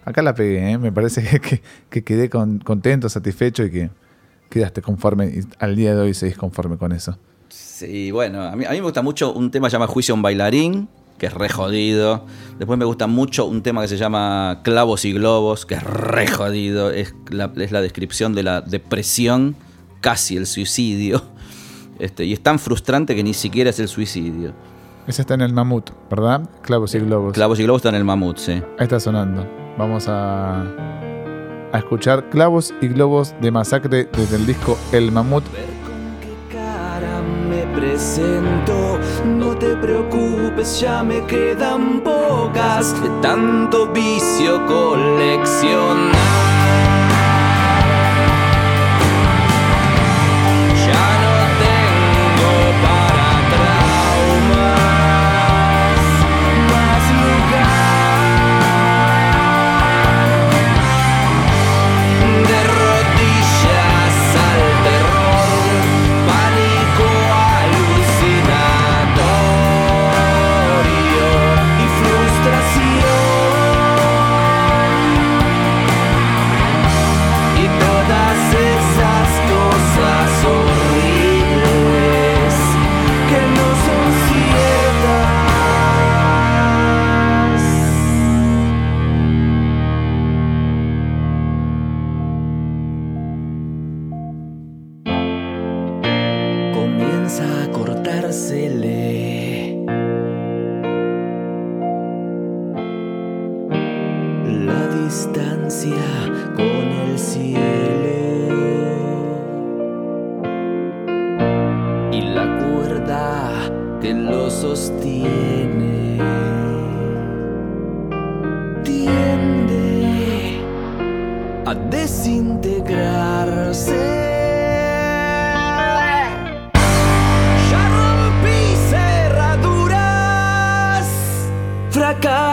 [0.05, 0.77] acá la pegué, ¿eh?
[0.77, 3.89] me parece que, que- que quedé con- contento, satisfecho y que
[4.49, 7.17] quedaste conforme y al día de hoy seguís conforme con eso.
[7.49, 10.13] Sí, bueno, a mí, a mí me gusta mucho un tema que se llama Juicio
[10.13, 10.87] a un bailarín,
[11.17, 12.25] que es re jodido.
[12.57, 16.27] Después me gusta mucho un tema que se llama Clavos y Globos, que es re
[16.27, 16.91] jodido.
[16.91, 19.55] Es la, es la descripción de la depresión,
[20.01, 21.21] casi el suicidio.
[21.99, 24.53] Este, y es tan frustrante que ni siquiera es el suicidio.
[25.05, 26.49] Ese está en el mamut, ¿verdad?
[26.61, 27.33] Clavos y globos.
[27.33, 28.53] Clavos y Globos está en el mamut, sí.
[28.77, 29.45] Ahí está sonando.
[29.77, 30.61] Vamos a,
[31.71, 35.43] a escuchar Clavos y Globos de Masacre desde el disco El Mamut.
[35.51, 38.99] Ver con qué cara me presento.
[39.25, 46.48] No te preocupes, ya me quedan pocas de tanto vicio coleccionar.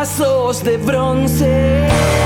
[0.06, 2.25] Fracasos de bronce.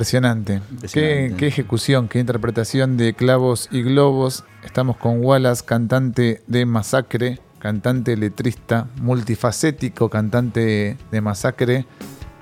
[0.00, 0.62] Impresionante.
[0.94, 4.44] Qué, ejecución, qué interpretación de clavos y globos.
[4.64, 11.84] Estamos con Wallace, cantante de Masacre, cantante letrista, multifacético, cantante de Masacre.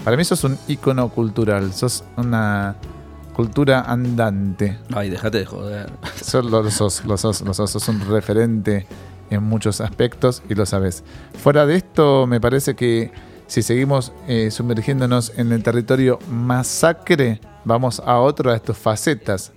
[0.05, 2.77] Para mí sos un ícono cultural, sos una
[3.33, 4.79] cultura andante.
[4.95, 5.91] Ay, déjate de joder.
[6.23, 8.87] Sos, lo sos, lo sos, lo sos, sos un referente
[9.31, 11.03] en muchos aspectos y lo sabes.
[11.35, 13.11] Fuera de esto, me parece que
[13.49, 19.53] si seguimos eh, sumergiéndonos en el territorio masacre, vamos a otra de tus facetas.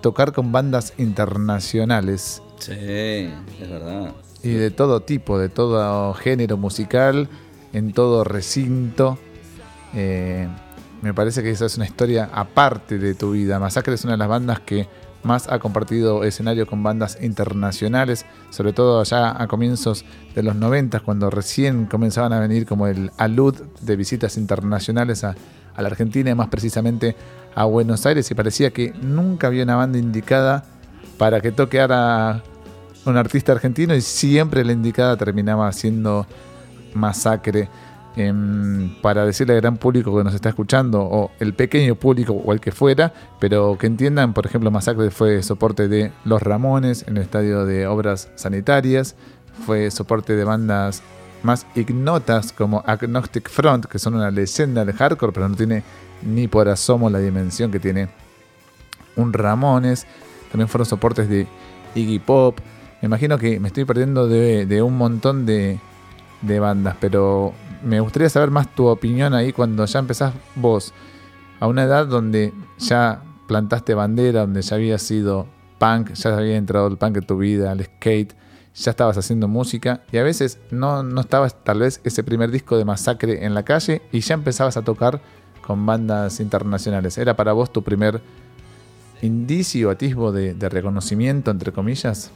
[0.00, 4.12] Tocar con bandas internacionales Sí, es verdad.
[4.42, 7.28] y de todo tipo, de todo género musical,
[7.72, 9.18] en todo recinto.
[9.94, 10.48] Eh,
[11.02, 13.58] me parece que esa es una historia aparte de tu vida.
[13.58, 14.88] Masacre es una de las bandas que
[15.22, 20.04] más ha compartido escenario con bandas internacionales, sobre todo allá a comienzos
[20.34, 25.34] de los 90, cuando recién comenzaban a venir como el alud de visitas internacionales a,
[25.74, 27.16] a la Argentina y más precisamente
[27.56, 30.64] a Buenos Aires y parecía que nunca había una banda indicada
[31.18, 32.42] para que toque ahora
[33.06, 36.26] un artista argentino y siempre la indicada terminaba siendo
[36.94, 37.68] Masacre.
[38.18, 42.52] Em, para decirle al gran público que nos está escuchando, o el pequeño público, o
[42.54, 47.18] el que fuera, pero que entiendan, por ejemplo, Masacre fue soporte de Los Ramones en
[47.18, 49.16] el estadio de obras sanitarias,
[49.66, 51.02] fue soporte de bandas
[51.42, 55.82] más ignotas como Agnostic Front, que son una leyenda del hardcore, pero no tiene
[56.22, 58.08] ni por asomo la dimensión que tiene
[59.16, 60.06] un Ramones.
[60.50, 61.46] También fueron soportes de
[61.94, 62.58] Iggy Pop.
[63.02, 65.78] Me imagino que me estoy perdiendo de, un montón de,
[66.42, 67.52] de bandas, pero
[67.82, 70.92] me gustaría saber más tu opinión ahí cuando ya empezás vos
[71.60, 75.46] a una edad donde ya plantaste bandera, donde ya había sido
[75.78, 78.34] punk, ya había entrado el punk en tu vida, el skate,
[78.74, 82.76] ya estabas haciendo música y a veces no, no estabas tal vez ese primer disco
[82.76, 85.20] de masacre en la calle y ya empezabas a tocar
[85.66, 87.18] con bandas internacionales.
[87.18, 88.20] ¿Era para vos tu primer
[89.22, 92.30] indicio, atisbo de, de reconocimiento, entre comillas?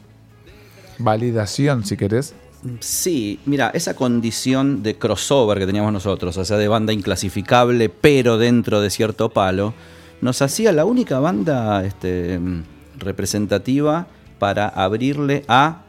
[0.99, 2.35] Validación, si querés.
[2.81, 8.37] Sí, mira, esa condición de crossover que teníamos nosotros, o sea, de banda inclasificable, pero
[8.37, 9.73] dentro de cierto palo,
[10.21, 12.39] nos hacía la única banda este,
[12.99, 14.09] representativa
[14.39, 15.85] para abrirle a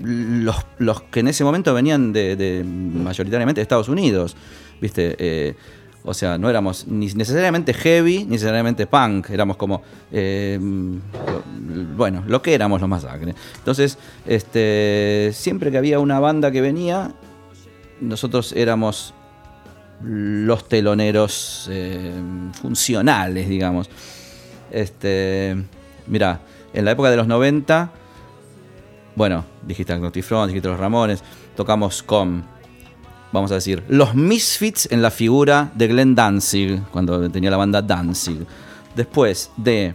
[0.00, 4.36] los, los que en ese momento venían de, mayoritariamente de Estados Unidos,
[4.80, 5.16] ¿viste?
[5.18, 5.54] Eh,
[6.04, 9.30] o sea, no éramos ni necesariamente heavy, ni necesariamente punk.
[9.30, 9.82] Éramos como.
[10.12, 10.58] eh,
[11.96, 13.34] bueno, lo que éramos los masacres.
[13.58, 17.12] Entonces, este, siempre que había una banda que venía,
[18.00, 19.14] nosotros éramos
[20.02, 22.12] los teloneros eh,
[22.60, 23.90] funcionales, digamos.
[24.70, 25.56] Este,
[26.06, 26.40] mira,
[26.72, 27.90] en la época de los 90,
[29.16, 31.22] bueno, dijiste Agnostic Front, dijiste los Ramones,
[31.56, 32.44] tocamos con
[33.32, 37.80] vamos a decir, los Misfits en la figura de Glenn Danzig, cuando tenía la banda
[37.82, 38.46] Danzig.
[38.96, 39.94] Después de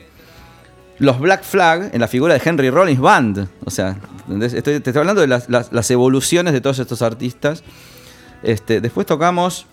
[0.99, 3.47] los Black Flag en la figura de Henry Rollins Band.
[3.65, 3.97] O sea.
[4.41, 7.63] Estoy- te estoy hablando de las, evoluciones de todos estos artistas.
[8.41, 9.65] Este, después tocamos.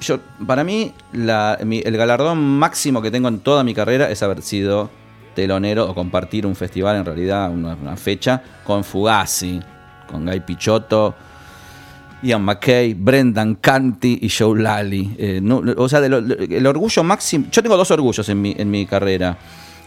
[0.00, 4.90] Yo, para mí, el galardón máximo que tengo en toda mi carrera es haber sido
[5.34, 9.60] telonero o compartir un festival, en realidad, una, una fecha, con Fugazi,
[10.10, 11.14] con Guy Pichotto,
[12.22, 15.14] Ian McKay, Brendan Canty y Joe Lally.
[15.18, 17.46] Eh, no- o sea, el orgullo máximo.
[17.52, 19.38] Yo tengo dos orgullos en mi, en mi carrera.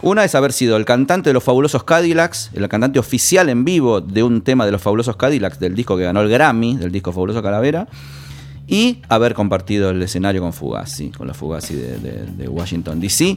[0.02, 4.00] Una es haber sido el cantante de los fabulosos Cadillacs, el cantante oficial en vivo
[4.00, 7.12] de un tema de los fabulosos Cadillacs, del disco que ganó el Grammy, del disco
[7.12, 7.86] Fabuloso Calavera,
[8.66, 13.36] y haber compartido el escenario con Fugazi, con la Fugazi de, Washington DC.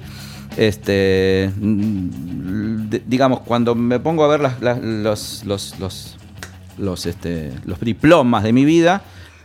[0.58, 4.42] Este, mm, digamos, cuando me pongo a ver
[4.82, 6.18] los, los, los,
[6.78, 9.02] los, este, los diplomas de mi vida,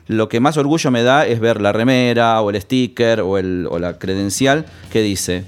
[0.07, 3.69] lo que más orgullo me da es ver la remera o el sticker o, el,
[3.71, 5.45] o la credencial que dice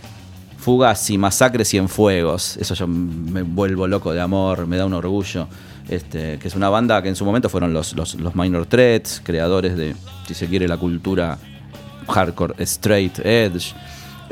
[0.59, 2.57] Fugazi, Masacre Cienfuegos.
[2.59, 5.49] Eso yo me vuelvo loco de amor, me da un orgullo.
[5.89, 9.20] Este, que es una banda que en su momento fueron los, los, los Minor Threats,
[9.22, 9.97] creadores de,
[10.28, 11.39] si se quiere, la cultura
[12.09, 13.74] hardcore straight edge.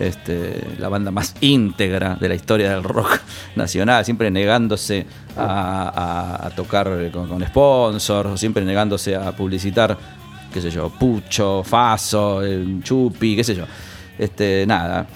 [0.00, 3.20] Este, la banda más íntegra de la historia del rock
[3.54, 9.98] nacional, siempre negándose a, tocar con, con sponsors, siempre negándose a publicitar,
[10.54, 12.40] qué sé yo, Pucho, Faso,
[12.82, 13.66] Chupi, qué sé yo.
[14.18, 15.06] Este, nada.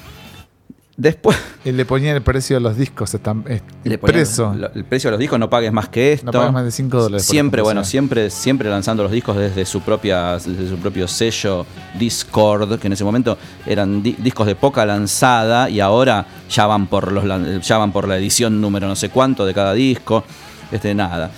[0.96, 4.54] Después Y le ponían el precio de los discos, están eh, le ponían preso.
[4.54, 6.26] lo- el precio de los discos no pagues más que esto.
[6.26, 9.80] No pagues más de 5 dólares Siempre, bueno, siempre, siempre lanzando los discos desde su
[9.80, 11.66] propia, desde su propio sello
[11.98, 13.36] Discord, que en ese momento
[13.66, 17.24] eran di- discos de poca lanzada y ahora ya van por los
[17.66, 20.22] ya van por la edición número no sé cuánto de cada disco.
[20.70, 21.30] Este, nada.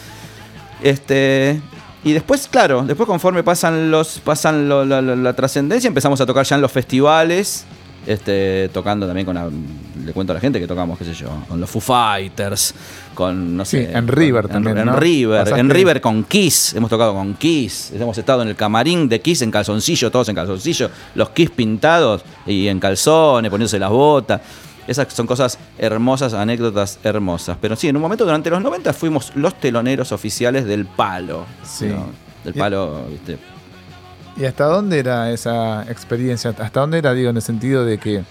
[0.83, 1.61] Este.
[2.05, 6.27] Y después, claro, después conforme pasan los pasan lo- la, la- la trascendencia, empezamos a
[6.27, 7.65] tocar ya en los festivales,
[8.07, 9.51] este, tocando también con, la-
[10.05, 12.75] le cuento a la gente que tocamos, qué sé yo, con los Foo Fighters,
[13.15, 13.93] con, no Sí, sé.
[13.93, 14.97] en River también, En ¿no?
[14.97, 19.09] River, Pasaste- en River con Kiss, hemos tocado con Kiss, hemos estado en el camarín
[19.09, 23.91] de Kiss en calzoncillo, todos en calzoncillo, los Kiss pintados y en calzones, poniéndose las
[23.91, 24.41] botas.
[24.87, 27.57] Esas son cosas hermosas, anécdotas hermosas.
[27.61, 31.45] Pero sí, en un momento durante los 90 fuimos los teloneros oficiales del palo.
[31.65, 31.87] Sí.
[31.87, 32.07] ¿no?
[32.45, 33.37] Del palo, ¿viste?
[34.37, 36.51] ¿Y hasta dónde era esa experiencia?
[36.51, 38.23] ¿Hasta dónde era, digo, en el sentido de que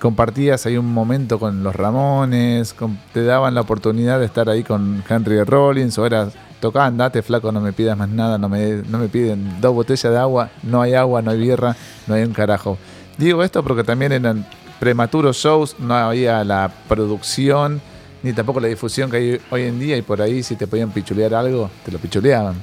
[0.00, 2.74] compartías ahí un momento con los Ramones,
[3.12, 7.52] te daban la oportunidad de estar ahí con Henry Rollins, o eras, tocá, andate flaco,
[7.52, 10.82] no me pidas más nada, no me, no me piden dos botellas de agua, no
[10.82, 11.76] hay agua, no hay birra,
[12.08, 12.76] no hay un carajo.
[13.16, 14.44] Digo esto porque también eran
[14.80, 17.80] prematuros shows, no había la producción,
[18.22, 20.90] ni tampoco la difusión que hay hoy en día, y por ahí si te podían
[20.90, 22.54] pichulear algo, te lo pichuleaban.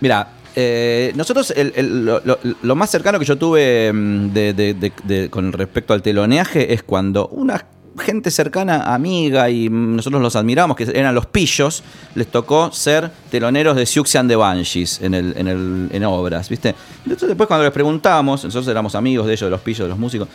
[0.00, 6.82] Mira, eh, nosotros lo, más cercano que yo tuve mm, con respecto al teloneaje es
[6.82, 7.64] cuando una
[7.98, 11.82] gente cercana, amiga, y mm, nosotros los admiramos, que eran los pillos,
[12.14, 16.74] les tocó ser teloneros de Siouxsie and the Banshees en, obras, ¿viste?
[17.04, 19.98] Entonces después cuando les preguntamos, nosotros éramos amigos de ellos, de los pillos, de los
[19.98, 20.28] músicos,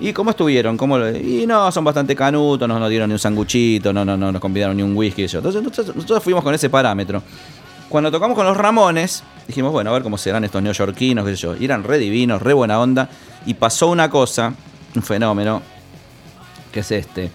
[0.00, 0.76] ¿Y cómo estuvieron?
[0.76, 4.32] ¿Cómo Y no, son bastante canutos, no nos dieron ni un sanguchito, no, no, no
[4.32, 5.22] nos convidaron ni un whisky.
[5.22, 7.22] Entonces nosotros, nosotros fuimos con ese parámetro.
[7.88, 11.42] Cuando tocamos con los Ramones, dijimos, bueno, a ver cómo serán estos neoyorquinos, qué sé
[11.42, 11.54] yo.
[11.54, 13.08] Eran re divinos, re buena onda.
[13.46, 14.52] Y pasó una cosa,
[14.94, 15.62] un fenómeno,
[16.72, 17.30] que es este.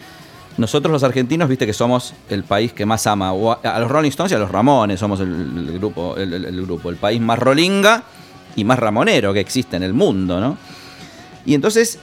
[0.57, 4.31] Nosotros los argentinos, viste que somos el país que más ama a, los Rolling Stones
[4.31, 4.99] y a los Ramones.
[4.99, 8.03] Somos el, grupo, el, el- el grupo, el país más rolinga
[8.55, 10.57] y más ramonero que existe en el mundo, ¿no?
[11.45, 11.99] Y entonces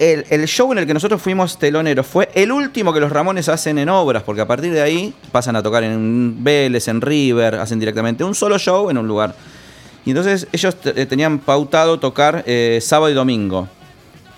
[0.00, 3.78] el, show en el que nosotros fuimos teloneros fue el último que los Ramones hacen
[3.78, 7.78] en obras, porque a partir de ahí pasan a tocar en Vélez, en River, hacen
[7.78, 9.34] directamente un solo show en un lugar.
[10.04, 13.68] Y entonces ellos eh, tenían pautado tocar eh, sábado y domingo.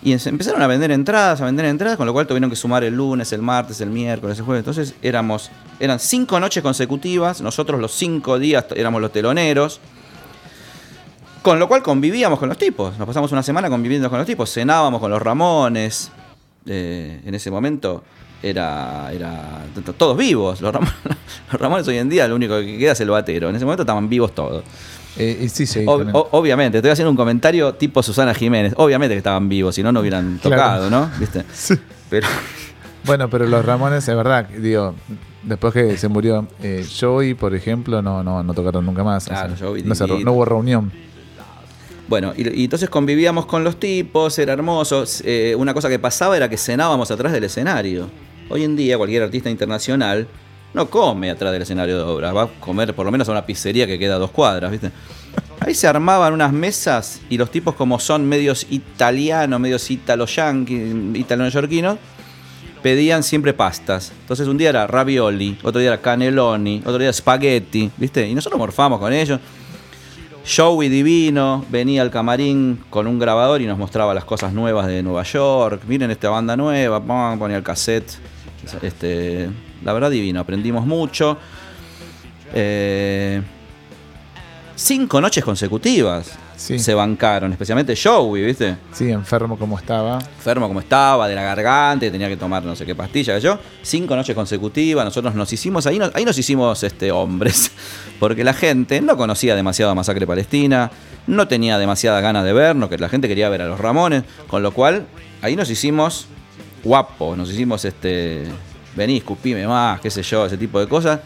[0.02, 2.94] Y empezaron a vender entradas, a vender entradas, con lo cual tuvieron que sumar el
[2.94, 4.60] lunes, el martes, el miércoles, el jueves.
[4.60, 5.50] Entonces éramos,
[5.80, 9.80] eran cinco noches consecutivas, nosotros los cinco días éramos los teloneros.
[11.42, 12.98] Con lo cual convivíamos con los tipos.
[12.98, 14.52] Nos pasamos una semana conviviendo con los tipos.
[14.52, 16.10] Cenábamos con los Ramones.
[16.66, 18.02] Eh, en ese momento
[18.42, 19.64] era, era
[19.96, 20.60] todos vivos.
[20.60, 20.94] Los Ramones,
[21.52, 23.48] los Ramones hoy en día lo único que queda es el batero.
[23.48, 24.64] En ese momento estaban vivos todos.
[25.16, 25.80] Eh, y sí, sí.
[25.84, 28.74] Ob- obviamente, estoy haciendo un comentario tipo Susana Jiménez.
[28.76, 30.56] Obviamente que estaban vivos, si no, no hubieran Claro.
[30.56, 31.10] tocado, ¿no?
[31.18, 31.44] ¿Viste?
[32.10, 32.26] Pero
[33.04, 34.94] Bueno, pero los Ramones, es verdad, digo,
[35.42, 39.26] después que se murió eh, Joey, por ejemplo, no, no, no tocaron nunca más.
[39.28, 40.92] o Claro, sea, Joey no, se no hubo reunión.
[42.08, 45.04] Bueno, y, entonces convivíamos con los tipos, era hermoso.
[45.24, 48.08] Eh, una cosa que pasaba era que cenábamos atrás del escenario.
[48.48, 50.26] Hoy en día cualquier artista internacional
[50.72, 53.44] no come atrás del escenario de obra, va a comer por lo menos a una
[53.44, 54.90] pizzería que queda a dos cuadras, ¿viste?
[55.60, 61.98] Ahí se armaban unas mesas y los tipos como son medios italianos, medios italo-yanqui, italo-neoyorquinos,
[62.82, 64.12] pedían siempre pastas.
[64.20, 68.26] Entonces un día era ravioli, otro día era cannelloni, otro día spaghetti, ¿viste?
[68.26, 69.40] Y nosotros morfamos con ellos.
[70.44, 75.02] Joey Divino venía al camarín con un grabador y nos mostraba las cosas nuevas de
[75.02, 75.82] Nueva York.
[75.86, 77.02] Miren esta banda nueva,
[77.38, 78.18] ponía el cassette.
[78.82, 79.50] Este,
[79.84, 81.38] la verdad divino, aprendimos mucho.
[82.54, 83.42] Eh,
[84.74, 86.78] cinco noches consecutivas Sí.
[86.80, 88.76] se bancaron, especialmente Joey, ¿viste?
[88.92, 90.18] Sí, enfermo como estaba.
[90.18, 93.40] enfermo como estaba, de la garganta, y tenía que tomar no sé qué pastilla, que
[93.40, 93.58] yo.
[93.82, 97.70] Cinco noches consecutivas, nosotros nos hicimos, ahí nos, ahí nos hicimos este, hombres,
[98.18, 100.90] porque la gente no conocía demasiado a Masacre Palestina,
[101.28, 104.64] no tenía demasiada ganas de vernos, que la gente quería ver a los Ramones, con
[104.64, 105.06] lo cual
[105.42, 106.26] ahí nos hicimos
[106.82, 108.46] guapos, nos hicimos, este,
[108.96, 111.20] vení, escupime más, qué sé yo, ese tipo de cosas.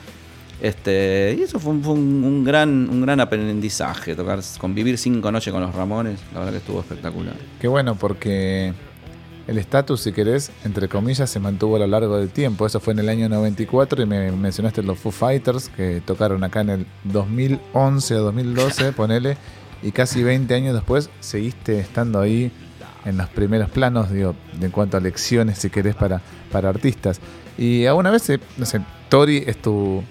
[0.61, 5.33] Este, y eso fue, un, fue un- un gran, un gran aprendizaje, tocar, convivir cinco
[5.33, 7.35] noches con los Ramones, la verdad que estuvo espectacular.
[7.61, 8.73] Qué bueno, porque
[9.49, 12.65] el estatus, si querés, entre comillas, se mantuvo a lo largo del tiempo.
[12.65, 16.61] Eso fue en el año 94 y me mencionaste los Foo Fighters que tocaron acá
[16.61, 19.37] en el 2011 o 2012, ponele,
[19.83, 22.53] y casi 20 años después seguiste estando ahí
[23.05, 26.21] en los primeros planos, digo, en cuanto a lecciones, si querés, para,
[26.53, 27.21] para artistas.
[27.59, 30.05] Y alguna vez, eh, no sé, Tori es tu,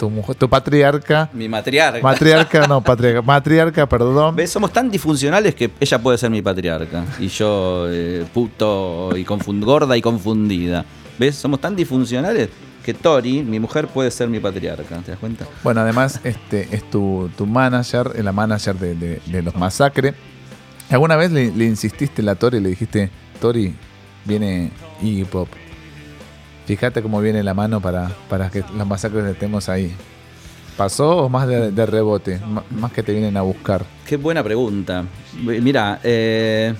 [0.00, 1.28] tu, mujer, tu patriarca.
[1.32, 2.00] Mi matriarca.
[2.02, 4.34] Matriarca, no, patriarca, matriarca, perdón.
[4.34, 4.50] ¿Ves?
[4.50, 7.04] Somos tan disfuncionales que ella puede ser mi patriarca.
[7.18, 10.84] Y yo, eh, puto y confund gorda y confundida.
[11.18, 11.36] ¿Ves?
[11.36, 12.48] Somos tan disfuncionales
[12.84, 14.96] que Tori, mi mujer, puede ser mi patriarca.
[15.04, 15.44] ¿Te das cuenta?
[15.62, 20.14] Bueno, además este es tu, tu manager, la manager de, de- de los Masacre.
[20.88, 23.10] ¿Alguna vez le, le insististe a la Tori le dijiste,
[23.40, 23.74] Tori,
[24.24, 24.70] viene
[25.02, 25.48] Iggy Pop?
[26.70, 29.90] Fíjate cómo viene la mano para, para que los masacres estemos ahí.
[30.76, 32.34] ¿Pasó o más de, de rebote?
[32.34, 33.84] M- más que te vienen a buscar.
[34.06, 35.04] Qué buena pregunta.
[35.42, 36.72] Mira, eh,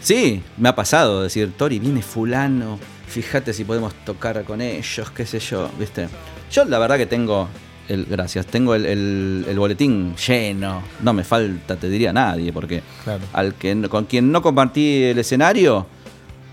[0.00, 2.76] sí, me ha pasado decir, Tori, viene fulano,
[3.06, 6.08] fíjate si podemos tocar con ellos, qué sé yo, ¿viste?
[6.50, 7.46] Yo la verdad que tengo,
[7.88, 12.82] el, gracias, tengo el, el- el boletín lleno, no me falta, te diría nadie, porque
[13.04, 13.22] Claro.
[13.32, 15.86] al que, con quien no compartí el escenario,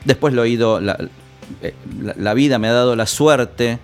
[0.06, 1.08] después lo he ido, la, eh,
[2.02, 3.80] la- la vida me ha dado la suerte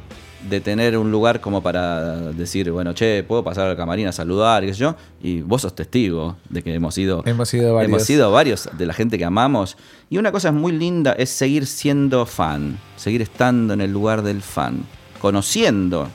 [0.50, 4.64] de tener un lugar como para decir, bueno, che, puedo pasar al camarín a saludar,
[4.64, 7.90] y qué sé yo, y vos sos testigo de que hemos ido, Hemos ido varios.
[7.90, 9.76] hemos sido varios de la gente que amamos.
[10.10, 14.42] Y una cosa muy linda es seguir siendo fan, seguir estando en el lugar del
[14.42, 14.84] fan,
[15.20, 16.08] conociendo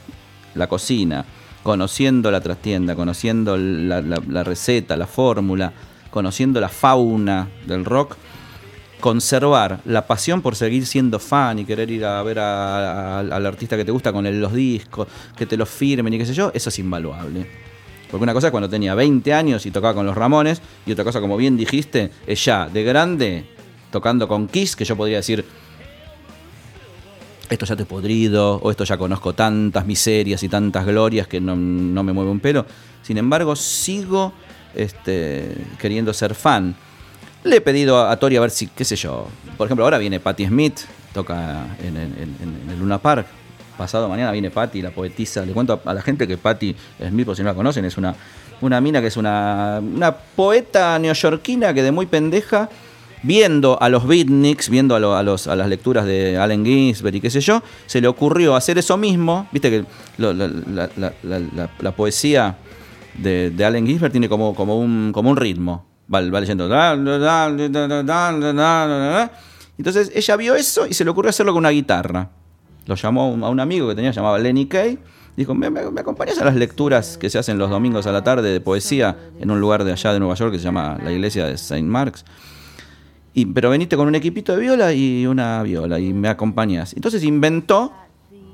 [0.54, 1.24] la cocina,
[1.62, 5.72] conociendo la trastienda, conociendo la, la- la receta, la fórmula,
[6.10, 8.16] conociendo la fauna del rock,
[9.02, 13.84] conservar la pasión por seguir siendo fan y querer ir a ver al artista que
[13.84, 16.78] te gusta con los discos, que te los firmen y qué sé yo, eso es
[16.78, 17.44] invaluable.
[18.08, 21.02] Porque una cosa es cuando tenía 20 años y tocaba con los Ramones, y otra
[21.02, 23.44] cosa, como bien dijiste, es ya de grande,
[23.90, 25.44] tocando con Kiss, que yo podría decir,
[27.50, 31.40] esto ya te he podrido, o esto ya conozco tantas miserias y tantas glorias que
[31.40, 32.66] no, no me mueve un pelo.
[33.02, 34.32] Sin embargo, sigo
[34.76, 36.76] este, queriendo ser fan.
[37.44, 39.26] Le he pedido a, Tori a ver si, qué sé yo.
[39.56, 40.80] Por ejemplo, ahora viene Patti Smith,
[41.12, 43.26] toca en, en- el Luna Park.
[43.76, 45.44] Pasado mañana viene Patti, la poetisa.
[45.44, 46.76] Le cuento a, la gente que Patti
[47.08, 48.14] Smith, por si no la conocen, es una,
[48.60, 52.68] una mina que es una, una poeta neoyorquina que de muy pendeja,
[53.24, 57.16] viendo a los beatniks, viendo a, lo- a los, a las lecturas de Allen Ginsberg
[57.16, 59.48] y qué sé yo, se le ocurrió hacer eso mismo.
[59.50, 59.84] Viste que
[60.18, 62.56] la poesía
[63.18, 65.86] de, de Allen Ginsberg tiene como, como, un, como un ritmo.
[66.12, 66.68] Va, va leyendo.
[69.78, 72.28] Entonces ella vio eso y se le ocurrió hacerlo con una guitarra.
[72.86, 74.98] Lo llamó a un- amigo que tenía, llamaba Lenny Kay.
[75.36, 75.66] Dijo, ¿me,
[75.98, 79.50] acompañas a las lecturas que se hacen los domingos a la tarde de poesía en
[79.50, 81.82] un lugar de allá de Nueva York que se llama la iglesia de St.
[81.82, 82.24] Mark's?
[83.32, 86.92] Y, pero veniste con un equipito de viola y una viola y me acompañas.
[86.92, 87.92] Entonces inventó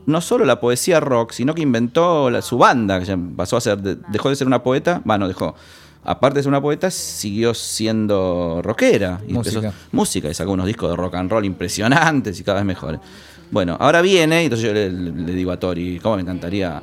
[0.06, 3.78] no solo la poesía rock, sino que inventó la- su banda, que pasó a ser,
[3.78, 5.56] de- dejó de ser una poeta, bueno, dejó,
[6.05, 9.20] aparte de ser una poeta, siguió siendo rockera.
[9.27, 9.59] Y Música.
[9.69, 13.01] empezó- música, y sacó unos discos de rock and roll impresionantes y cada vez mejores.
[13.51, 16.83] Bueno, ahora viene, y entonces yo le, le digo a Tori, ¿cómo me encantaría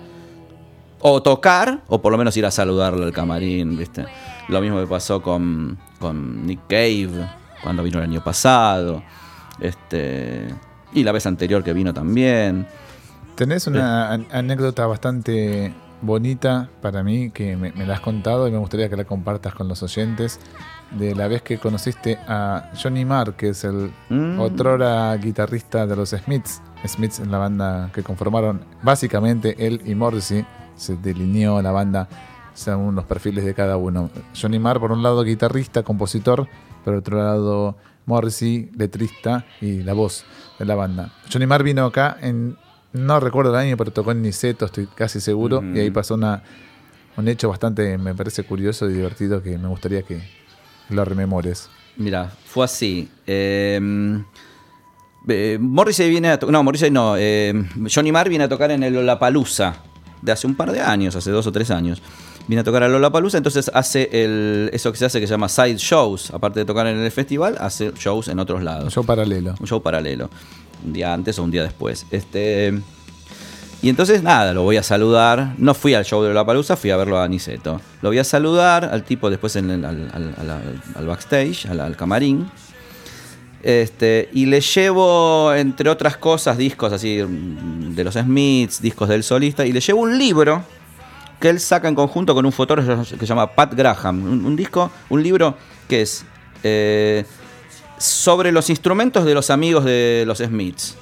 [0.99, 4.05] o tocar o por lo menos ir a saludarlo al camarín, ¿viste?
[4.47, 7.09] Lo mismo me pasó con, con Nick Cave
[7.61, 9.03] cuando vino el año pasado.
[9.59, 10.47] Este,
[10.93, 12.67] y la vez anterior que vino también.
[13.35, 15.73] Tenés una an- anécdota bastante
[16.05, 19.53] bonita para mí que me, me la has contado y me gustaría que la compartas
[19.53, 20.39] con los oyentes
[20.91, 24.39] de la vez que conociste a Johnny Marr, que es el Mm.
[24.39, 26.61] otrora guitarrista de los Smiths.
[26.87, 30.45] Smiths en la banda que conformaron básicamente él y Morrissey.
[30.75, 32.07] Se delineó la banda
[32.53, 34.09] según los perfiles de cada uno.
[34.39, 36.47] Johnny Marr, por un lado, guitarrista, compositor,
[36.85, 37.75] por otro lado,
[38.05, 40.23] Morrissey, letrista y la voz
[40.59, 41.11] de la banda.
[41.31, 42.55] Johnny Marr vino acá en,
[42.95, 46.43] no recuerdo el año, pero tocó en Niceto, estoy casi seguro, y ahí pasó una,
[47.17, 50.21] un hecho bastante, me parece curioso y divertido que me gustaría que
[50.89, 51.69] lo rememores.
[51.97, 53.09] Mira, fue así.
[53.25, 53.79] Eh,
[55.27, 57.15] eh, Morrissey viene a to- No, Morrissey no.
[57.17, 57.53] eh,
[57.93, 59.75] Johnny Marr viene a tocar en el Lollapalooza
[60.21, 62.01] de hace un par de años, hace dos o tres años.
[62.47, 65.49] Viene a tocar a Lollapalooza, entonces hace el, eso que se hace que se llama
[65.49, 66.29] side shows.
[66.31, 68.93] Aparte de tocar en el festival, hace shows en otros Un lados.
[68.93, 69.55] show paralelo.
[69.59, 70.29] un show paralelo.
[70.85, 72.05] Un día antes o un día después.
[72.11, 72.73] Este.
[73.81, 75.53] Y entonces nada, lo voy a saludar.
[75.57, 77.81] No fui al show de la palusa, fui a verlo a Niceto.
[78.01, 81.79] Lo voy a saludar al tipo después en el- al, al- al- al backstage, al,
[81.79, 82.49] al camarín.
[83.63, 89.65] Este, y le llevo, entre otras cosas, discos así de los Smiths, discos del solista,
[89.65, 90.63] y le llevo un libro
[91.39, 94.23] que él saca en conjunto con un fotógrafo que se llama Pat Graham.
[94.23, 95.55] Un, un disco, un libro
[95.87, 96.25] que es
[96.63, 97.25] eh,
[97.97, 100.95] sobre los instrumentos de los amigos de los Smiths.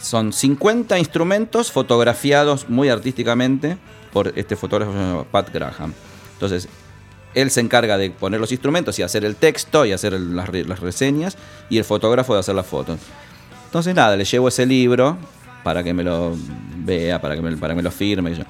[0.00, 3.76] Son 50 instrumentos fotografiados muy artísticamente
[4.12, 5.92] por este fotógrafo llamado Pat Graham.
[6.34, 6.68] Entonces,
[7.34, 10.50] él se encarga de poner los instrumentos y hacer el texto y hacer el- las,
[10.52, 11.36] las reseñas
[11.70, 12.98] y el fotógrafo de hacer las fotos.
[13.66, 15.16] Entonces, nada, le llevo ese libro
[15.62, 16.36] para que me lo
[16.78, 18.32] vea, para que me, para que me lo firme.
[18.32, 18.44] Y, yo.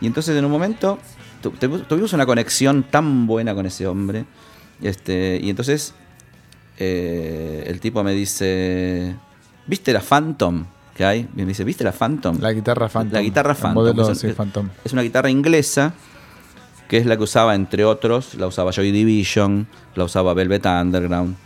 [0.00, 0.98] Y entonces, en un momento,
[1.42, 4.24] tu- tu- tuvimos una conexión tan buena con ese hombre.
[4.82, 5.94] Este, y entonces,
[6.78, 9.14] eh, el tipo me dice:
[9.66, 10.64] ¿Viste la Phantom
[10.94, 11.28] que hay?
[11.34, 12.38] Me dice: ¿Viste la Phantom?
[12.40, 13.12] La guitarra Phantom.
[13.14, 13.74] La guitarra Phantom.
[13.74, 14.68] modelo, es, sí, Phantom.
[14.84, 15.92] es una guitarra inglesa
[16.88, 21.36] que es la que usaba, entre otros, la usaba Joy Division, la usaba Velvet Underground,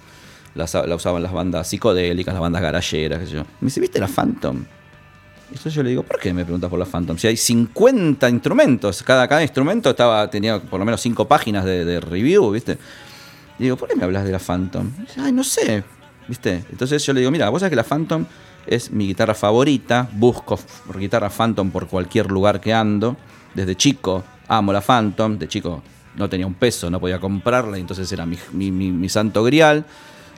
[0.54, 3.42] la, usa- la usaban las bandas psicodélicas, las bandas garayeras, qué sé yo.
[3.60, 4.64] Me dice, ¿viste la Phantom?
[5.52, 7.16] Entonces yo le digo, ¿por qué me preguntas por la Phantom?
[7.18, 12.00] Si hay 50 instrumentos, cada, cada instrumento estaba, tenía por lo menos 5 páginas de,
[12.00, 12.78] review, ¿viste?
[13.58, 14.90] Y digo, ¿por qué me hablas de la Phantom?
[15.18, 15.84] Ay, no sé,
[16.26, 16.64] ¿viste?
[16.70, 18.24] Entonces yo le digo, mira, vos sabés que la Phantom
[18.66, 20.58] es mi guitarra favorita, busco
[20.98, 23.16] guitarra Phantom por cualquier lugar que ando.
[23.54, 25.82] Desde chico amo la Phantom, de chico
[26.16, 29.42] no tenía un peso, no podía comprarla, y entonces era mi, mi- mi- mi santo
[29.44, 29.84] grial.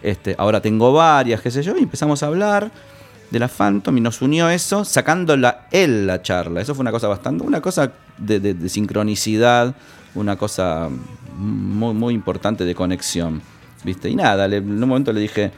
[0.02, 2.70] Este, ahora tengo varias, qué sé yo, y empezamos a hablar
[3.34, 6.60] de la Phantom y nos unió eso, sacándola él la charla.
[6.60, 9.74] Eso fue una cosa bastante, una cosa de, sincronicidad,
[10.14, 10.88] una cosa
[11.36, 13.42] muy, muy importante de conexión.
[13.84, 14.08] ¿Viste?
[14.08, 15.50] Y nada, le- en un momento le dije,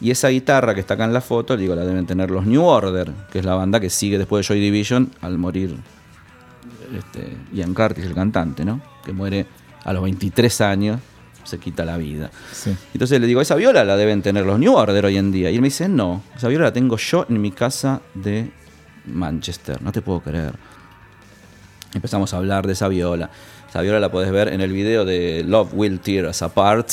[0.00, 2.62] y esa guitarra que está acá en la foto, digo, la deben tener los New
[2.64, 5.76] Order, que es la banda que sigue después de Joy Division al morir
[6.96, 8.80] este, Ian Curtis, el cantante, ¿no?
[9.04, 9.46] Que muere
[9.84, 11.00] a los 23 años,
[11.46, 12.30] se quita la vida.
[12.52, 12.76] Sí.
[12.92, 15.50] Entonces le digo, esa viola la deben tener los New Order hoy en día.
[15.50, 18.50] Y él me dice, no, esa viola la tengo yo en mi casa de
[19.06, 20.52] Manchester, no te puedo creer.
[21.94, 23.30] Empezamos a hablar de esa viola.
[23.68, 26.88] Esa viola la podés ver en el video de Love Will Tear Us Apart,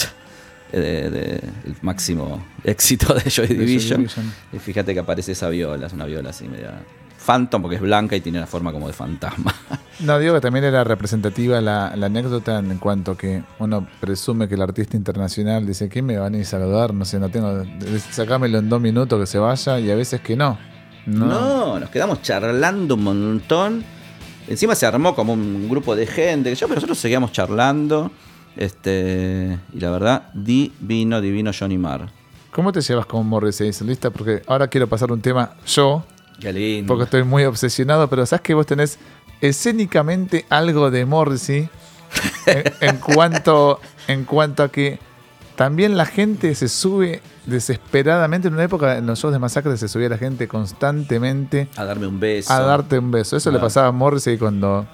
[0.71, 1.35] eh, de- de-
[1.65, 3.97] el máximo éxito de Joy Joy Division.
[4.01, 4.33] Division.
[4.53, 6.71] Y fíjate que aparece esa viola, es una viola así media
[7.23, 9.53] phantom porque es blanca y tiene la forma como de fantasma.
[9.99, 14.55] No, digo que también era representativa la, la anécdota en cuanto que uno presume que
[14.55, 16.93] el artista internacional dice, ¿quién me van a ir a saludar?
[16.95, 17.63] No sé, no tengo,
[18.09, 20.57] sacámelo en dos minutos que se vaya y a veces que no.
[21.05, 21.27] No.
[21.27, 23.83] No, nos quedamos charlando un montón.
[24.47, 28.11] Encima se armó como un grupo de gente, que yo, pero nosotros seguíamos charlando.
[28.57, 32.09] Este, y la verdad, divino, divino Johnny Marr.
[32.51, 34.11] ¿Cómo te llevas con Morrissey, solista?
[34.11, 36.03] Porque ahora quiero pasar un tema yo,
[36.39, 36.87] Qué lindo.
[36.87, 38.97] porque estoy muy obsesionado, pero sabes que vos tenés
[39.41, 41.69] escénicamente algo de Morrissey
[42.47, 44.99] en, en cuanto, en cuanto a que
[45.55, 48.47] también la gente se sube desesperadamente.
[48.47, 52.07] En una época en los shows de masacre se subía la gente constantemente A darme
[52.07, 52.51] un beso.
[52.51, 53.37] a darte un beso.
[53.37, 54.85] Eso le pasaba a Morrissey cuando.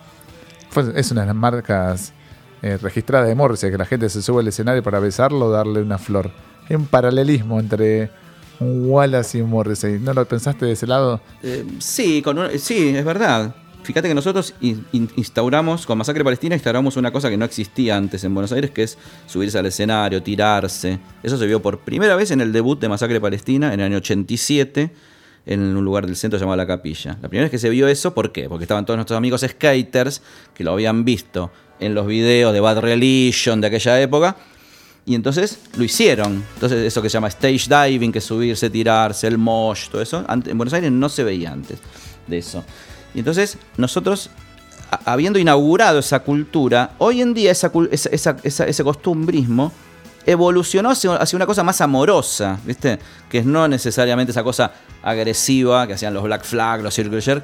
[0.70, 2.14] fue- es una de las marcas
[2.62, 5.82] eh, registradas de Morrissey, que la gente se sube al escenario para besarlo o darle
[5.82, 6.30] una flor.
[6.70, 8.12] Hay un paralelismo entre
[8.60, 10.00] Wallace y un Morrissey.
[10.00, 11.22] ¿No lo pensaste de ese lado?
[11.44, 13.56] Eh, sí, con un- sí, es verdad.
[13.84, 17.96] Fíjate que nosotros in- in- instauramos, con Masacre Palestina, instauramos una cosa que no existía
[17.96, 21.00] antes en Buenos Aires, que es subirse al escenario, tirarse.
[21.24, 23.98] Eso se vio por primera vez en el debut de Masacre Palestina, en el año
[23.98, 24.92] 87,
[25.46, 27.18] en un lugar del centro llamado La Capilla.
[27.22, 28.48] La primera vez que se vio eso, ¿por qué?
[28.50, 30.22] Porque estaban todos nuestros amigos skaters
[30.54, 31.50] que lo habían visto
[31.80, 34.36] en los videos de Bad Religion de aquella época.
[35.06, 36.44] Y entonces lo hicieron.
[36.56, 40.24] Entonces eso que se llama stage diving, que es subirse, tirarse, el mosh, todo eso.
[40.30, 41.80] En Buenos Aires no se veía antes
[42.28, 42.64] de eso.
[43.16, 44.30] Y entonces nosotros,
[45.06, 49.72] habiendo inaugurado esa cultura, hoy en día esa, esa- ese costumbrismo
[50.28, 53.00] evolucionó hacia hacia una cosa más amorosa, ¿viste?
[53.32, 54.72] Que es no necesariamente esa cosa
[55.02, 57.44] agresiva que hacían los Black Flag, los Circle Jerk,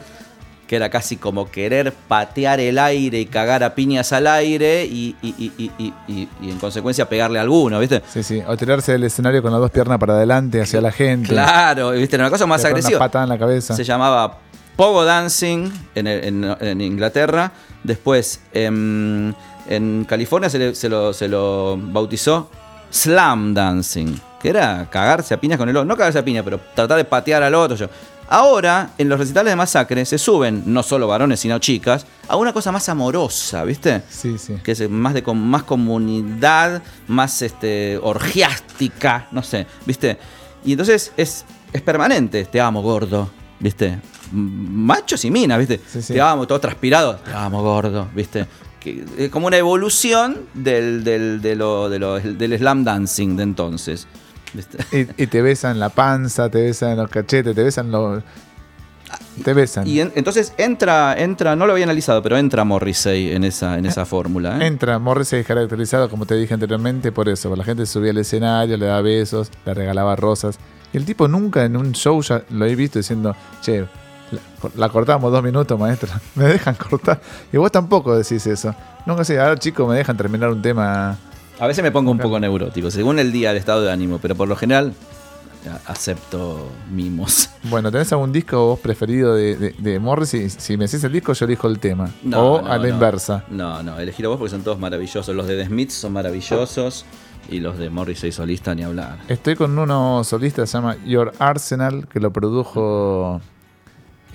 [0.67, 5.15] que era casi como querer patear el aire y cagar a piñas al aire y,
[5.21, 8.01] y- y- y- en consecuencia pegarle a alguno, ¿viste?
[8.11, 8.41] Sí, sí.
[8.47, 11.29] O tirarse del escenario con las dos piernas para adelante hacia la gente.
[11.29, 12.15] Claro, ¿viste?
[12.15, 12.97] Era una cosa más agresiva.
[12.97, 13.75] Una patada en la cabeza.
[13.75, 14.39] Se llamaba
[14.75, 17.51] Pogo Dancing en, en- en Inglaterra.
[17.83, 19.35] Después en,
[19.69, 22.49] en California se, le- se lo, se lo bautizó
[22.89, 25.85] Slam Dancing, que era cagarse a piñas con el otro.
[25.85, 27.77] No cagarse a piñas, pero tratar de patear al otro.
[27.77, 27.87] yo.
[28.27, 32.53] Ahora, en los recitales de masacre, se suben, no solo varones, sino chicas, a una
[32.53, 34.01] cosa más amorosa, ¿viste?
[34.09, 34.55] Sí, sí.
[34.63, 40.17] que es más de más comunidad, más este orgiástica, no sé, ¿viste?
[40.63, 43.29] Y entonces es, es permanente, te amo gordo,
[43.59, 43.99] ¿viste?
[44.31, 45.79] Machos y minas, ¿viste?
[45.87, 46.13] Sí, sí.
[46.13, 48.47] Te amo, todo transpirado, te amo gordo, ¿viste?
[48.79, 53.43] Que, es como una evolución del, del, de lo- de lo- del slam dancing de
[53.43, 54.07] entonces.
[54.91, 58.23] Y, y te besan la panza, te besan los cachetes, te besan los.
[59.43, 59.85] Te besan.
[59.85, 63.85] Y en- entonces entra, entra, no lo había analizado, pero entra Morrissey en esa, en
[63.85, 64.57] esa fórmula.
[64.59, 64.67] ¿eh?
[64.67, 67.55] Entra, Morrissey es caracterizado, como te dije anteriormente, por eso.
[67.55, 70.57] La gente subía al escenario, le daba besos, le regalaba rosas.
[70.93, 73.81] Y el tipo nunca en un show ya lo he visto diciendo, che,
[74.31, 74.39] la,
[74.75, 76.09] la cortamos dos minutos, maestro.
[76.35, 77.21] Me dejan cortar.
[77.53, 78.73] Y vos tampoco decís eso.
[79.05, 81.15] Nunca sé, ahora chicos me dejan terminar un tema.
[81.59, 84.35] A veces me pongo un poco neurótico, según el día, el estado de ánimo, pero
[84.35, 84.93] por lo general
[85.87, 87.49] acepto mimos.
[87.63, 90.49] Bueno, ¿tenés algún disco vos preferido de, de, de Morrissey?
[90.49, 92.09] Si me decís el disco, yo elijo el tema.
[92.23, 92.93] No, o no, a la no.
[92.93, 93.43] inversa.
[93.49, 95.35] No, no, elegir vos porque son todos maravillosos.
[95.35, 97.05] Los de The Smiths son maravillosos
[97.49, 99.17] y los de Morrissey solista ni hablar.
[99.27, 103.41] Estoy con uno solista que se llama Your Arsenal, que lo produjo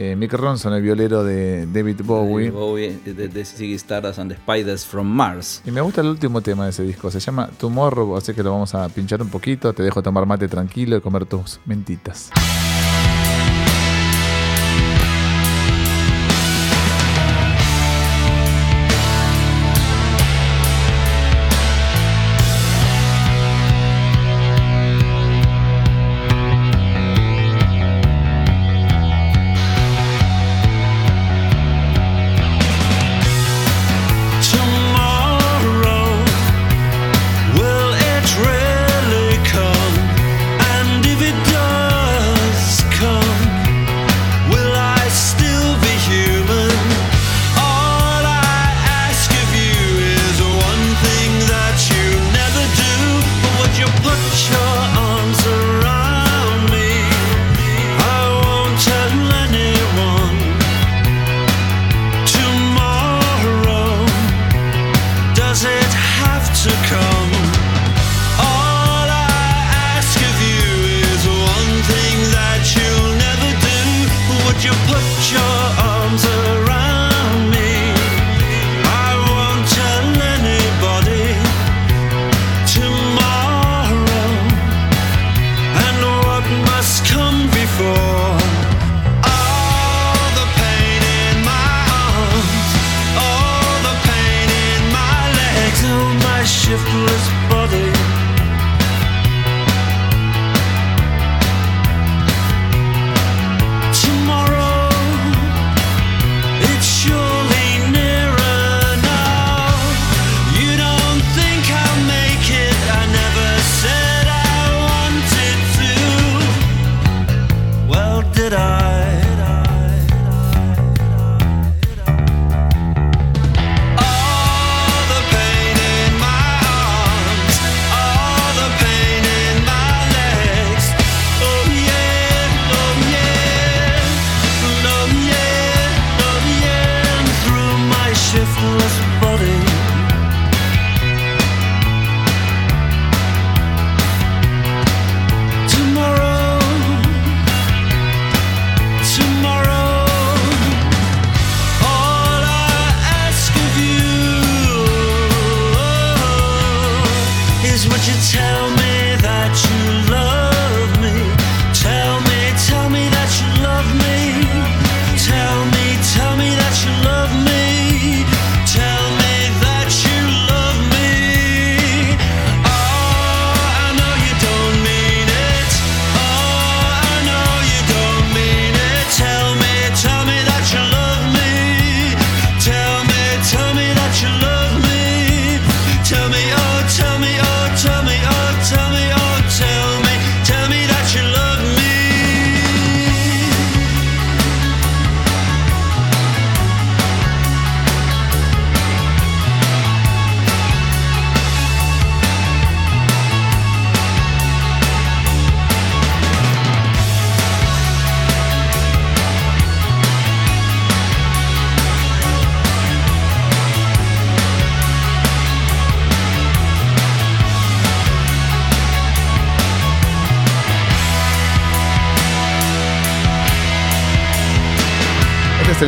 [0.00, 2.50] eh, Mick Ronson, el violero de David Bowie.
[2.50, 5.60] Bowie, de, de Ziggy Stardust and the Spiders from Mars.
[5.66, 8.52] Y me gusta el último tema de ese disco, se llama Tomorrow, así que lo
[8.52, 12.30] vamos a pinchar un poquito, te dejo tomar mate tranquilo y comer tus mentitas.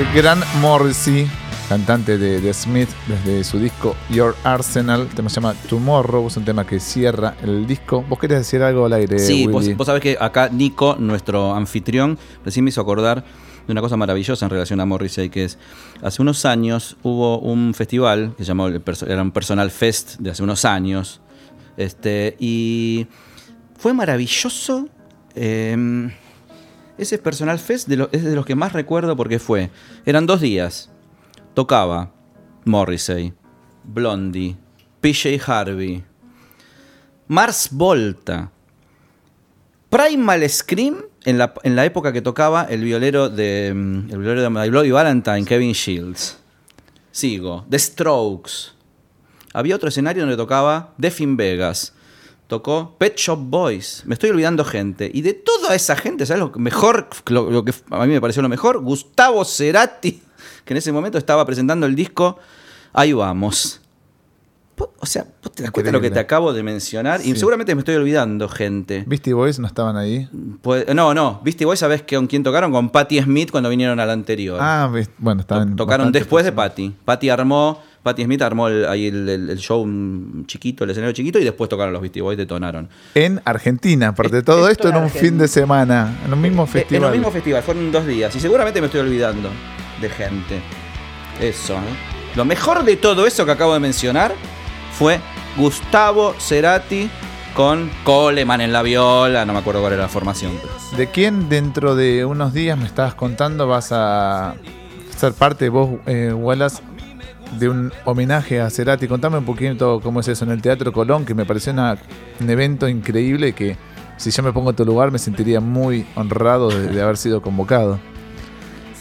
[0.02, 1.26] El gran Morrissey,
[1.68, 5.02] cantante de, de Smith, desde su disco Your Arsenal.
[5.02, 8.02] El tema se llama Tomorrow, es un tema que cierra el disco.
[8.08, 9.74] ¿Vos querés decir algo al aire, Sí, vos, Willy?
[9.74, 13.24] vos sabés que acá Nico, nuestro anfitrión, recién me hizo acordar
[13.66, 15.58] de una cosa maravillosa en relación a Morrissey, que es,
[16.02, 20.42] hace unos años hubo un festival que se llamó, era un Personal Fest de hace
[20.42, 21.20] unos años,
[21.76, 23.06] este, y
[23.78, 24.88] fue maravilloso.
[25.34, 26.10] eh,
[27.02, 29.70] ese Personal Fest de lo- es de los que más recuerdo porque fue,
[30.06, 30.90] eran dos días,
[31.54, 32.12] tocaba
[32.64, 33.32] Morrissey,
[33.84, 34.56] Blondie,
[35.00, 36.04] PJ Harvey,
[37.28, 38.50] Mars Volta,
[39.90, 44.42] Primal Scream en la, en la época que tocaba el violero de mm, el violero
[44.42, 46.38] de Bloody Valentine, Kevin Shields.
[47.10, 48.72] Sigo, The Strokes.
[49.52, 51.92] Había otro escenario donde tocaba Def in Vegas.
[52.52, 54.02] Tocó Pet Shop Boys.
[54.04, 55.10] Me estoy olvidando gente.
[55.10, 57.08] Y de toda esa gente, ¿sabes lo que mejor?
[57.28, 58.80] Lo, lo que a mí me pareció lo mejor.
[58.80, 60.20] Gustavo Cerati,
[60.66, 62.38] que en ese momento estaba presentando el disco
[62.92, 63.80] Ahí vamos.
[64.98, 67.20] O sea, ¿vos te das cuenta de lo que te acabo de mencionar?
[67.24, 69.04] Y seguramente me estoy olvidando gente.
[69.06, 70.28] Beastie Boys no estaban ahí.
[70.60, 74.10] Pues- no, no, viste, vos sabés con quién tocaron, con Patti Smith cuando vinieron al
[74.10, 74.58] anterior.
[74.60, 75.76] Ah, bueno, estaban.
[75.76, 76.52] tocaron después de.
[76.52, 76.94] Patti.
[77.04, 79.86] Patti armó, Patti Smith armó el, ahí el, el- el show
[80.46, 82.88] chiquito, el escenario chiquito, y después tocaron los Beastie Boys, detonaron.
[83.14, 85.30] En Argentina, aparte de Es- todo esto en en un Argentina.
[85.30, 87.04] fin de semana, en un mismo Eh, En festival.
[87.12, 89.48] el mismo festival, fueron dos días, y seguramente me estoy olvidando
[90.00, 90.60] de gente.
[91.40, 92.36] Eso, ¿eh?
[92.36, 94.32] Lo mejor de todo eso que acabo de mencionar
[94.98, 95.20] fue
[95.56, 97.08] Gustavo Cerati
[97.54, 100.52] con Coleman en la viola, no me acuerdo cuál era la formación.
[100.96, 104.54] ¿De quién dentro de unos días me estabas contando vas a
[105.16, 106.82] ser parte vos, eh, Wallace,
[107.58, 109.08] de un homenaje a Cerati?
[109.08, 112.88] Contame un poquito cómo es eso en el Teatro Colón, que me pareció un evento
[112.88, 113.76] increíble que
[114.16, 117.98] si yo me pongo en tu lugar me sentiría muy honrado de, haber sido convocado.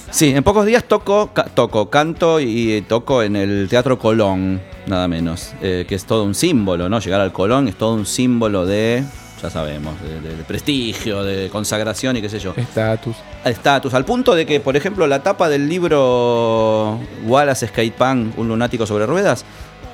[0.09, 5.53] Sí, en pocos días toco, toco, canto y toco en el Teatro Colón, nada menos,
[5.61, 6.99] eh, que es todo un símbolo, ¿no?
[6.99, 9.05] Llegar al Colón es todo un símbolo de,
[9.41, 12.53] ya sabemos, de, de- de prestigio, de consagración y qué sé yo.
[12.55, 13.15] Estatus.
[13.43, 18.85] Estatus, al punto de que, por ejemplo, la tapa del libro Wallace Skatepunk, un lunático
[18.85, 19.43] sobre ruedas,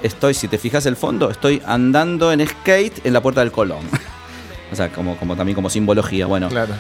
[0.04, 3.80] estoy, si te fijas el fondo, estoy andando en skate en la puerta del Colón.
[4.72, 6.26] o sea, como, como también como simbología.
[6.26, 6.74] Bueno, Claro.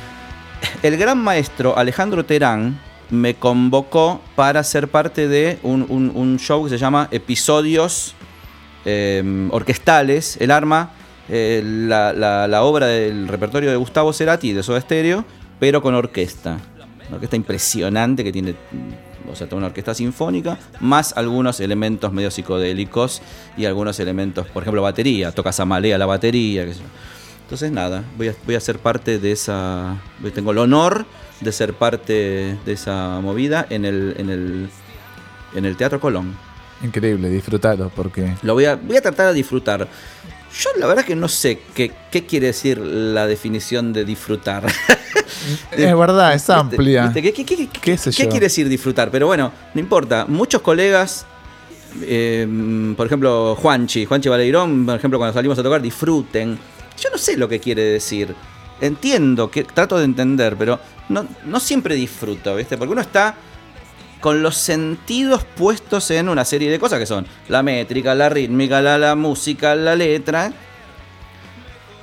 [0.83, 2.79] el gran maestro Alejandro Terán
[3.09, 8.13] me convocó para ser parte de un, un- un show que se llama Episodios
[8.85, 10.35] eh, Orquestales.
[10.41, 10.91] El arma,
[11.29, 15.25] eh, la, la- la obra del repertorio de Gustavo Cerati de Soda Stereo,
[15.59, 16.57] pero con orquesta.
[17.07, 22.11] Una orquesta impresionante que tiene, mm, o sea, toda una orquesta sinfónica, más algunos elementos
[22.13, 23.21] medio psicodélicos
[23.57, 25.31] y algunos elementos, por ejemplo, batería.
[25.31, 26.85] Toca Samalea la batería, qué sé yo.
[27.43, 29.95] Entonces nada, voy a, voy a ser parte de esa.
[30.33, 31.05] Tengo el honor
[31.39, 34.69] de ser parte de esa movida en el, en el,
[35.55, 36.35] en el Teatro Colón.
[36.83, 39.87] Increíble, disfrutalo, porque Lo voy a, voy a tratar de disfrutar.
[40.59, 44.65] Yo la verdad que no sé qué, qué quiere decir la definición de disfrutar.
[45.71, 47.11] es verdad, es amplia.
[47.13, 48.29] ¿Qué, qué- qué- ¿Qué sé yo?
[48.29, 49.11] quiere decir disfrutar?
[49.11, 50.25] Pero bueno, no importa.
[50.27, 51.25] Muchos colegas,
[52.01, 52.47] eh,
[52.95, 56.57] por ejemplo, Juanchi, Juanchi Valeirón, por ejemplo, cuando salimos a tocar, disfruten.
[56.99, 58.33] Yo no sé lo que quiere decir.
[58.81, 60.79] Entiendo, que trato de entender, pero
[61.09, 62.77] no, no siempre disfruto, ¿viste?
[62.77, 63.35] Porque uno está
[64.19, 68.81] con los sentidos puestos en una serie de cosas que son la métrica, la rítmica,
[68.81, 70.51] la, la música, la letra.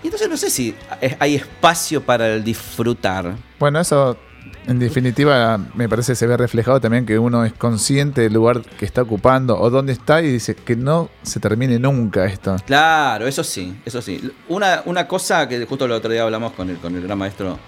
[0.02, 0.74] Y entonces no sé si
[1.18, 3.34] hay espacio para el disfrutar.
[3.58, 4.18] Bueno, eso
[4.66, 8.62] En definitiva, me parece que se ve reflejado también que uno es consciente del lugar
[8.78, 12.56] que está ocupando o dónde está y dice que no se termine nunca esto.
[12.66, 14.30] Claro, eso sí, eso sí.
[14.48, 17.58] Una, una cosa que justo el otro día hablamos con el, con el gran maestro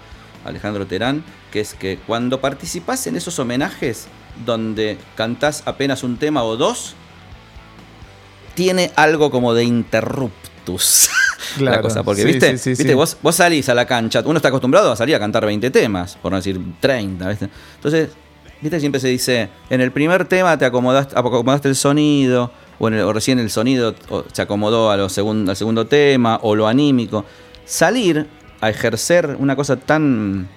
[0.43, 4.07] Alejandro Terán, que es que cuando participás en esos homenajes
[4.45, 6.95] donde cantás apenas un tema o dos,
[8.55, 11.09] tiene algo como de interruptus.
[11.59, 12.95] la Claro, cosa, porque sí, viste, sí, sí, viste.
[12.95, 16.17] Vos, vos salís a la cancha, uno está acostumbrado a salir a cantar 20 temas,
[16.21, 17.49] por no decir 30, ¿viste?
[17.75, 18.09] Entonces,
[18.61, 22.95] viste, siempre se dice, en el primer tema te acomodaste, acomodaste el sonido, o, en
[22.95, 23.95] el- o recién el sonido
[24.33, 27.25] se acomodó a lo segun- al segundo tema, o lo anímico.
[27.65, 28.27] Salir
[28.59, 30.47] a ejercer una cosa tan,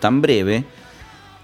[0.00, 0.64] tan breve,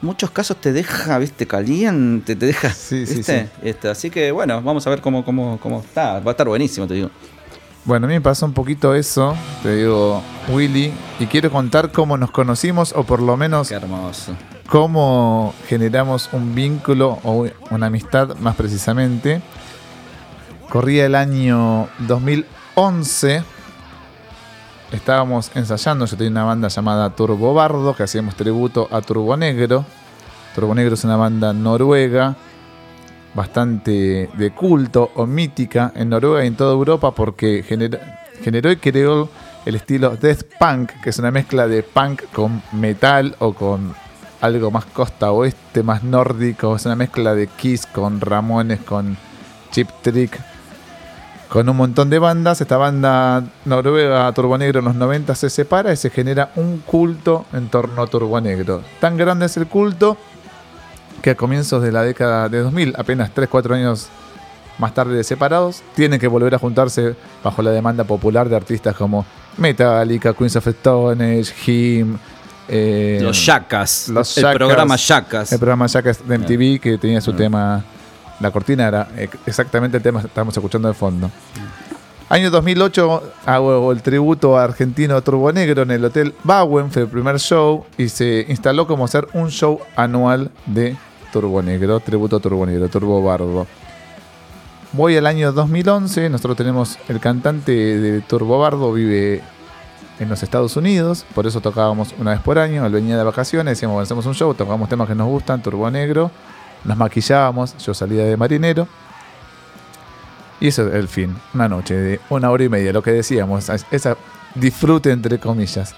[0.03, 3.47] muchos casos te deja, viste, caliente, te deja, Sí, sí, sí.
[3.63, 6.21] Este, así que bueno, vamos a ver cómo, cómo, cómo está.
[6.21, 7.11] Va a estar buenísimo, te digo.
[7.85, 10.91] Bueno, a mí me pasó un poquito eso, te digo, Willy,
[11.21, 14.33] y quiero contar cómo nos conocimos o por lo menos Qué hermoso.
[14.67, 19.43] cómo generamos un vínculo o una amistad más precisamente.
[20.71, 23.45] Corría el año 2011.
[24.93, 29.85] Estábamos ensayando, yo tenía una banda llamada Turbo Bardo, que hacíamos tributo a Turbo Negro.
[30.55, 32.37] Turbo Negro es una banda noruega,
[33.35, 38.01] bastante de culto o mítica en Noruega y en toda Europa porque gener-
[38.43, 39.29] generó y creó
[39.67, 43.95] el estilo Death Punk, que es una mezcla de punk con metal o con
[44.41, 46.77] algo más costa oeste, más nórdico.
[46.77, 49.17] Es una mezcla de Kiss con Ramones, con
[49.73, 50.39] Chip Trick,
[51.49, 52.61] con un montón de bandas.
[52.61, 57.45] Esta banda noruega Turbo Negro en los 90 se separa y se genera un culto
[57.53, 58.83] en torno a Turbo Negro.
[59.01, 60.17] Tan grande es el culto
[61.23, 64.09] que a comienzos de la década de 2000, apenas 3-4 años
[64.79, 68.95] más tarde de separados, tienen que volver a juntarse bajo la demanda popular de artistas
[68.97, 69.25] como
[69.57, 72.19] Metallica, Queens of Stone Age, Him,
[72.69, 74.09] eh, Los Yacas.
[74.09, 75.53] los el Yacas, programa Yacas.
[75.53, 77.83] el programa Jackass de MTV que tenía su tema,
[78.45, 79.09] la cortina era
[79.47, 81.31] exactamente el tema que estábamos escuchando de fondo.
[82.29, 87.09] Año 2008 hago el tributo a argentino Turbo Negro en el Hotel Bauen, fue el
[87.09, 90.95] primer show y se instaló como ser un show anual de
[91.33, 93.67] Turbo Negro, tributo a Turbo Negro, Turbo Bardo.
[94.93, 99.43] Voy al año 2011, nosotros tenemos el cantante de Turbo Bardo, vive
[100.21, 103.73] en los Estados Unidos, por eso tocábamos una vez por año, él venía de vacaciones,
[103.73, 106.31] decíamos, hacemos un show, tocábamos temas que nos gustan, Turbo Negro,
[106.85, 108.87] nos maquillábamos, yo salía de marinero.
[110.61, 113.69] Y eso es el fin, una noche de una hora y media, lo que decíamos,
[113.69, 114.17] esa
[114.55, 115.95] disfrute entre comillas.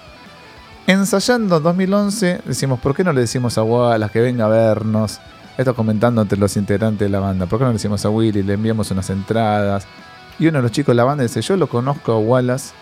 [0.87, 5.19] Ensayando en 2011, decimos, ¿por qué no le decimos a Wallace que venga a vernos?
[5.57, 8.41] Esto comentando entre los integrantes de la banda, ¿por qué no le decimos a Willy,
[8.43, 9.85] le enviamos unas entradas?
[10.39, 12.73] Y uno de los chicos de la banda dice, yo lo conozco a Wallace,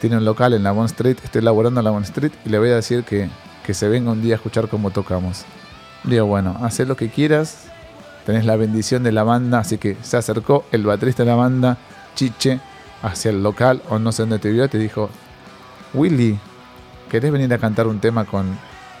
[0.00, 2.58] tiene un local en la Bond Street, estoy laborando en la Bond Street y le
[2.58, 3.28] voy a decir que,
[3.64, 5.44] que se venga un día a escuchar cómo tocamos.
[6.04, 7.66] Digo, bueno, haz lo que quieras,
[8.26, 11.78] tenés la bendición de la banda, así que se acercó el baterista de la banda,
[12.14, 12.60] Chiche,
[13.02, 15.10] hacia el local, o no sé dónde te vio, te dijo,
[15.94, 16.38] Willy,
[17.08, 18.58] ¿querés venir a cantar un tema con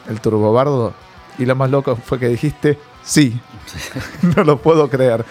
[0.08, 0.94] el Turbobardo?
[1.38, 3.40] Y lo más loco fue que dijiste, sí,
[4.36, 5.24] no lo puedo creer.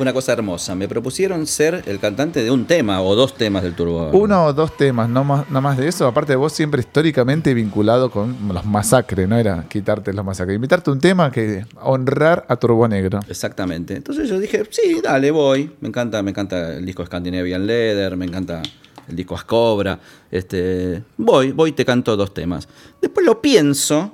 [0.00, 0.74] Fue una cosa hermosa.
[0.74, 4.08] Me propusieron ser el cantante de un tema o dos temas del Turbo.
[4.12, 6.06] Uno o dos temas, no más, no más de eso.
[6.06, 10.54] Aparte de vos siempre históricamente vinculado con los masacres, no era quitarte los masacres.
[10.56, 13.20] Invitarte un tema que honrar a Turbo Negro.
[13.28, 13.94] Exactamente.
[13.94, 15.70] Entonces yo dije, sí, dale, voy.
[15.82, 18.62] Me encanta, me encanta el disco Scandinavian Leather, me encanta
[19.06, 20.00] el disco Ascobra.
[20.30, 22.68] Este, voy, voy, te canto dos temas.
[23.02, 24.12] Después lo pienso,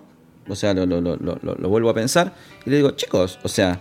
[0.48, 2.34] o sea, lo, lo- lo- lo- lo vuelvo a pensar
[2.64, 3.78] y le digo, chicos, o sea,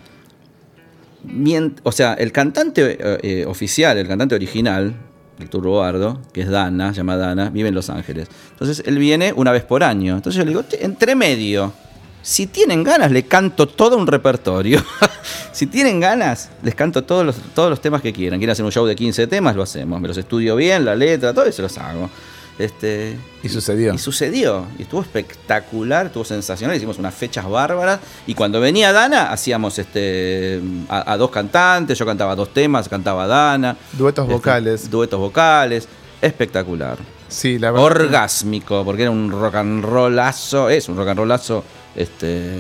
[1.84, 4.94] o sea, el cantante eh, eh, oficial, el cantante original
[5.38, 8.28] del Turbo Bardo, que es Dana, se llama Dana, vive en Los Ángeles.
[8.52, 10.16] Entonces él viene una vez por año.
[10.16, 11.74] Entonces yo le digo, "Te- entre medio,
[12.22, 14.82] si tienen ganas, le canto todo un repertorio.
[15.52, 18.40] si tienen ganas, les canto todos los, todos los temas que quieran.
[18.40, 20.00] Quieren hacer un show de 15 temas, lo hacemos.
[20.02, 22.10] Me los estudio bien, la letra, todo eso los hago.
[22.58, 23.94] Este, Y sucedió.
[23.94, 24.66] y sucedió.
[24.80, 26.76] Y estuvo espectacular, estuvo sensacional.
[26.78, 28.00] Hicimos unas fechas bárbaras.
[28.28, 31.98] Y cuando venía Dana, hacíamos este a, a dos cantantes.
[32.00, 33.76] Yo cantaba dos temas, cantaba Dana.
[33.94, 34.90] Duetos Este, vocales.
[34.90, 35.88] duetos vocales.
[36.22, 36.98] Espectacular.
[37.28, 37.86] Sí, la verdad.
[37.88, 40.70] Orgásmico, porque era un rock and rollazo.
[40.70, 41.64] Es un rock and rollazo.
[41.96, 42.60] Este.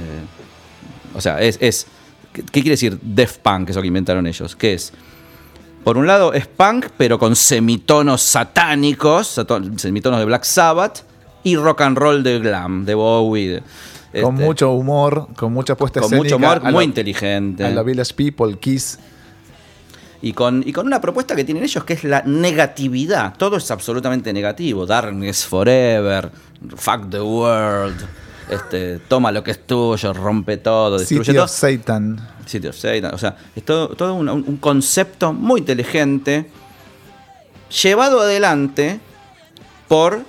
[1.14, 1.58] O sea, es.
[1.62, 1.88] es
[2.34, 3.70] ¿Qué qué quiere decir Def Punk?
[3.70, 4.58] Eso que inventaron ellos.
[4.58, 4.92] ¿Qué es?
[5.86, 9.40] Por un lado es punk, pero con semitonos satánicos,
[9.78, 11.04] semitonos de Black Sabbath
[11.44, 13.62] y rock and roll de glam, de Bowie.
[14.12, 16.38] de- Con este, mucho humor, con mucha puesta con escénica.
[16.38, 17.64] mucho humor, muy inteligente.
[17.66, 18.98] A la Village People, Kiss.
[20.22, 23.36] Y con, y con una propuesta que tienen ellos que es la negatividad.
[23.38, 24.86] Todo es absolutamente negativo.
[24.88, 26.32] Darkness Forever,
[26.76, 27.98] Fuck the World.
[28.50, 31.46] este, toma lo que es tuyo, rompe todo, destruye City todo.
[31.46, 32.20] of Satan.
[32.46, 33.14] City of Satan.
[33.14, 36.50] O sea, es todo, todo un, un concepto muy inteligente,
[37.84, 39.00] llevado adelante
[39.88, 40.24] por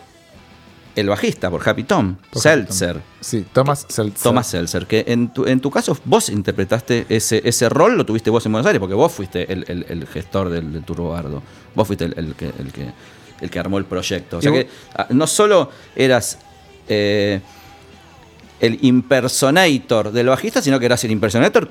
[0.95, 3.03] el bajista, por Happy Tom, Por Seltzer.
[3.21, 4.23] Sí, Thomas Seltzer.
[4.23, 8.31] Thomas Seltzer, que en tu, en tu caso vos interpretaste ese, ese rol, lo tuviste
[8.31, 11.43] vos en Buenos Aires, porque vos fuiste el, el- el gestor del, del Turbo Bardo.
[11.75, 12.87] Vos fuiste el, el que, el, que,
[13.43, 14.39] el que armó el proyecto.
[14.39, 16.39] O sea que ah, no solo eras
[16.89, 17.41] eh,
[18.61, 21.69] el impersonator del bajista, sino que eras el impersonator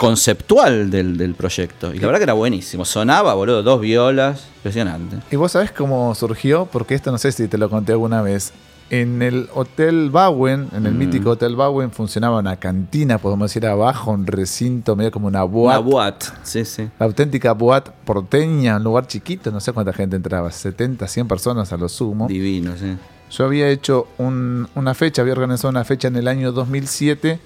[0.00, 1.94] conceptual del, del proyecto.
[1.94, 2.84] Y la verdad que era buenísimo.
[2.84, 4.46] Sonaba, boludo, dos violas.
[4.56, 5.18] Impresionante.
[5.30, 6.66] ¿Y vos sabés cómo surgió?
[6.66, 8.52] Porque esto no sé si te lo conté alguna vez.
[8.88, 10.98] En el Hotel Bowen, en el Mm.
[10.98, 15.78] mítico Hotel Bowen, funcionaba una cantina, podemos decir abajo, un recinto medio como una boate.
[15.78, 16.24] Una boat.
[16.42, 16.88] Sí, sí.
[16.98, 21.72] La auténtica boate porteña, un lugar chiquito, no sé cuánta gente entraba, 70, 100 personas
[21.72, 22.26] a lo sumo.
[22.26, 22.96] Divino, sí.
[23.30, 27.38] Yo había hecho un- una fecha, había organizado una fecha en el año 2007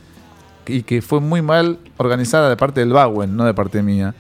[0.67, 4.15] y que fue muy mal organizada de parte del Bowen, no de parte mía.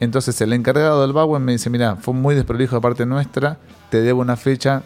[0.00, 3.58] Entonces el encargado del Bowen me dice, mira, fue muy desprolijo de parte nuestra,
[3.90, 4.82] te debo una fecha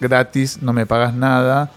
[0.00, 1.70] gratis, no me pagas nada,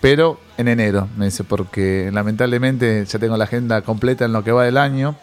[0.00, 4.50] pero en enero, me dice, porque lamentablemente ya tengo la agenda completa en lo que
[4.50, 5.14] va del año.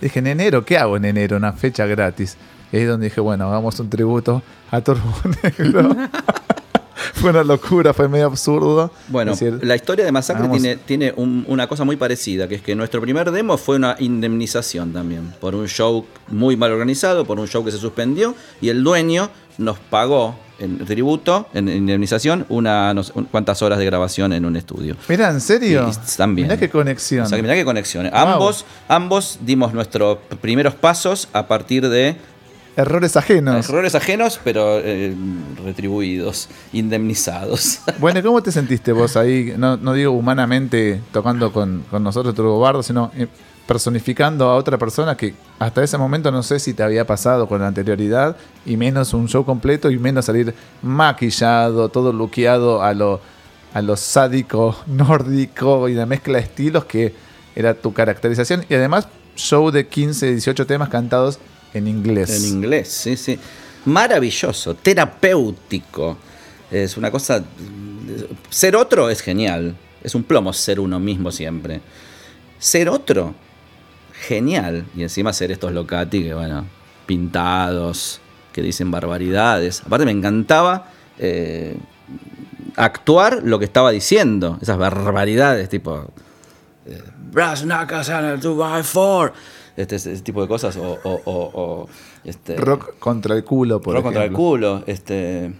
[0.00, 1.36] Dije, en enero, ¿qué hago en enero?
[1.36, 2.36] Una fecha gratis.
[2.70, 5.96] Y ahí es donde dije, bueno, hagamos un tributo a Turbo Negro.
[7.20, 8.90] fue una locura, fue medio absurdo.
[9.08, 12.62] Bueno, decir, la historia de Masacre tiene, tiene un- una cosa muy parecida, que es
[12.62, 17.38] que nuestro primer demo fue una indemnización también, por un show muy mal organizado, por
[17.40, 22.94] un show que se suspendió, y el dueño nos pagó en tributo, en indemnización, una,
[22.94, 24.96] no sé, cuántas horas de grabación en un estudio.
[25.08, 25.88] Mirá, ¿en serio?
[25.90, 26.46] Y también.
[26.48, 27.24] Mirá qué conexión.
[27.24, 28.12] O sea, mirá qué conexiones.
[28.12, 28.20] Wow.
[28.20, 32.16] Ambos, ambos dimos nuestros primeros pasos a partir de
[32.76, 33.68] Errores ajenos.
[33.68, 35.14] errores ajenos, pero eh,
[35.64, 37.80] retribuidos, indemnizados.
[37.98, 39.54] Bueno, ¿y ¿cómo te sentiste vos ahí?
[39.56, 43.28] No, no digo humanamente tocando con, con nosotros Turbo Bardo, sino eh,
[43.66, 47.60] personificando a otra persona que hasta ese momento no sé si te había pasado con
[47.60, 48.36] la anterioridad,
[48.66, 53.20] y menos un show completo, y menos salir maquillado, todo luqueado a lo,
[53.72, 57.14] a lo sádico, nórdico y la mezcla de estilos que
[57.54, 58.64] era tu caracterización.
[58.68, 61.38] Y además, show de 15, 18 temas cantados
[61.74, 62.30] en inglés.
[62.30, 63.38] En inglés, sí, sí.
[63.84, 66.16] Maravilloso, terapéutico.
[66.70, 67.44] Es una cosa.
[68.48, 69.76] Ser otro es genial.
[70.02, 71.80] Es un plomo ser uno mismo siempre.
[72.58, 73.34] Ser otro,
[74.26, 74.86] genial.
[74.96, 76.66] Y encima ser estos locati que, bueno,
[77.06, 78.20] pintados,
[78.52, 79.82] que dicen barbaridades.
[79.84, 81.76] Aparte, me encantaba eh,
[82.76, 84.58] actuar lo que estaba diciendo.
[84.62, 86.12] Esas barbaridades, tipo.
[87.32, 89.32] Brass knuckles and a 2x4.
[89.76, 90.76] Este, ese tipo de cosas.
[90.76, 90.98] O.
[91.02, 91.88] o- o- o,
[92.24, 94.20] este, Rock contra el culo, por rock ejemplo.
[94.20, 94.84] contra el culo.
[94.86, 95.52] Este.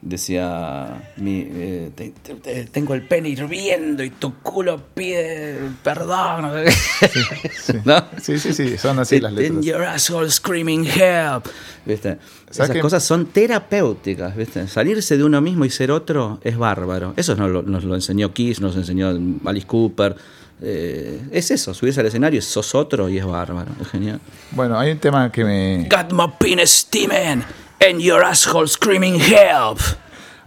[0.00, 1.10] Decía.
[1.16, 6.52] Mi, eh, te- te- te- tengo el pene hirviendo y tu culo pide perdón.
[6.64, 7.80] sé qué.
[7.84, 8.04] ¿No?
[8.22, 9.64] Sí, sí, sí, son así las In letras.
[9.64, 11.46] your asshole screaming help.
[11.84, 12.18] ¿Viste?
[12.48, 14.68] Esas que- cosas son terapéuticas, ¿viste?
[14.68, 17.12] Salirse de uno mismo y ser otro es bárbaro.
[17.16, 19.08] Eso nos lo, nos lo enseñó Kiss, nos enseñó
[19.44, 20.14] Alice Cooper.
[20.60, 24.20] Eh, es eso, subirse al escenario, sos otro y es bárbaro, es genial.
[24.50, 25.88] Bueno, hay un tema que me.
[25.88, 27.44] Got my penis steaming
[27.80, 29.78] and your asshole screaming help.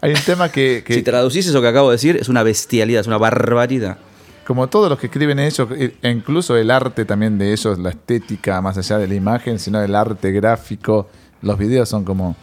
[0.01, 3.01] Hay un tema que, que Si traducís eso que acabo de decir, es una bestialidad,
[3.01, 3.97] es una barbaridad.
[4.45, 7.91] como todos los que escriben ellos, e e incluso el arte también de ellos, la
[7.91, 11.07] estética, más allá de la imagen, sino el arte gráfico,
[11.41, 12.35] los videos son como.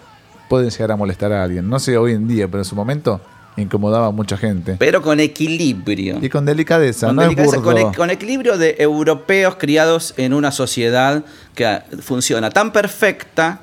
[0.49, 1.69] pueden llegar a molestar a alguien.
[1.69, 3.21] No sé hoy en día, pero en su momento
[3.63, 4.77] incomodaba a mucha gente.
[4.79, 6.19] Pero con equilibrio.
[6.23, 7.91] Y con delicadeza, Con, no delicadeza, es con, burdo.
[7.93, 11.25] e- con equilibrio de europeos criados en una sociedad
[11.55, 13.61] que ah, funciona tan perfecta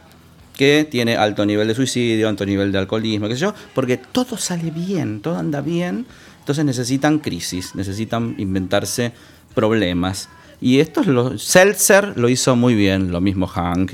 [0.55, 4.37] que tiene alto nivel de suicidio, alto nivel de alcoholismo, qué sé yo, porque todo
[4.37, 6.05] sale bien, todo anda bien,
[6.39, 9.11] entonces necesitan crisis, necesitan inventarse
[9.53, 10.29] problemas.
[10.65, 13.91] Y esto es lo, Seltzer lo hizo muy bien, lo mismo Hank,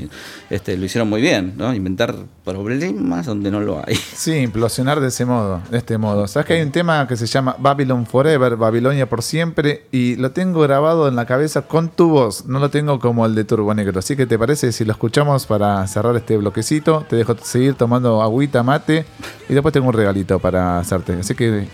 [0.50, 1.76] este, lo hicieron muy bien, ¿no?
[1.76, 2.16] Inventar
[2.46, 3.96] problemas donde no lo hay.
[3.96, 6.30] Sí, implosionar de ese modo, de este modo.
[6.30, 10.32] Sabes que hay un tema que se llama Babylon Forever, Babilonia por siempre, y lo
[10.32, 13.74] tengo grabado en la cabeza con tu voz, no lo tengo como el de Turbo
[13.74, 14.00] Negro.
[14.00, 18.22] Así que te parece si lo escuchamos para cerrar este bloquecito, te dejo seguir tomando
[18.22, 19.04] agüita, mate,
[19.50, 21.20] y después tengo un regalito para hacerte.
[21.20, 21.68] Así que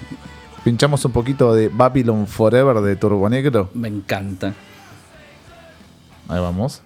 [0.63, 3.69] pinchamos un poquito de Babylon Forever de Turbo Negro.
[3.75, 4.55] Me encanta.
[6.29, 6.81] Ahí vamos.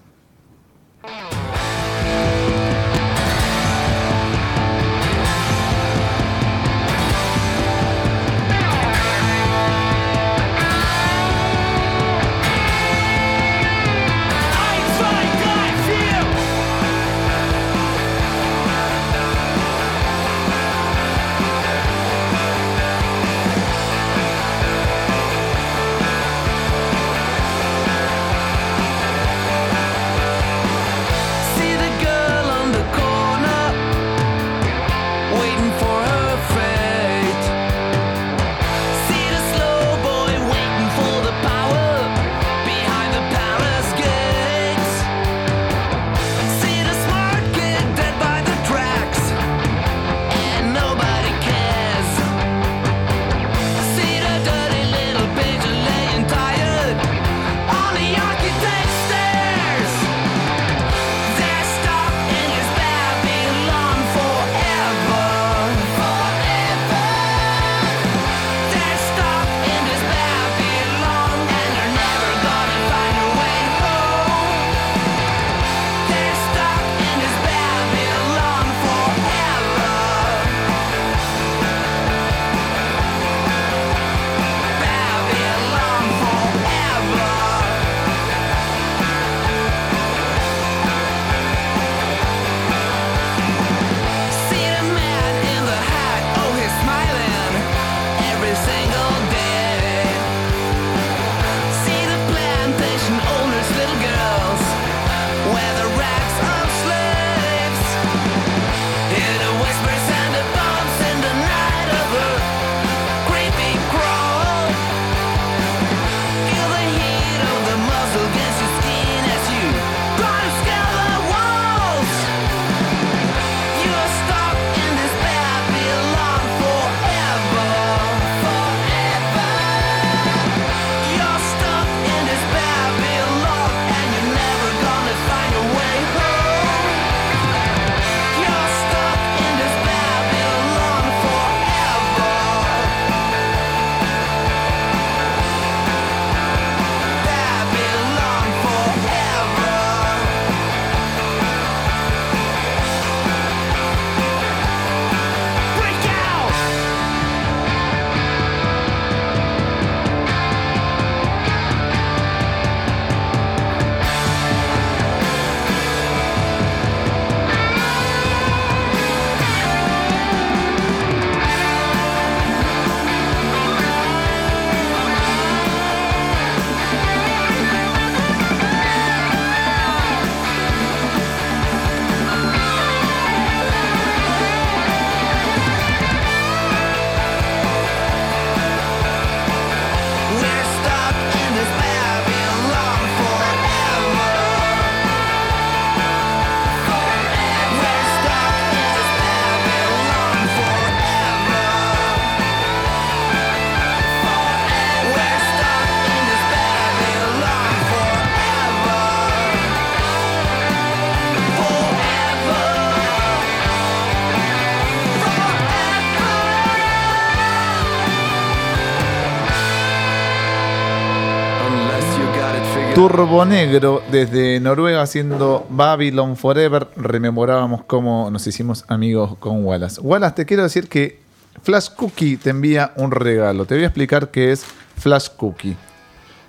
[223.02, 226.88] Turbo Negro desde Noruega haciendo Babylon Forever.
[226.96, 230.00] Rememorábamos cómo nos hicimos amigos con Wallace.
[230.02, 231.20] Wallace, te quiero decir que
[231.64, 233.66] Flash Cookie te envía un regalo.
[233.66, 234.64] Te voy a explicar qué es
[234.98, 235.76] Flash Cookie.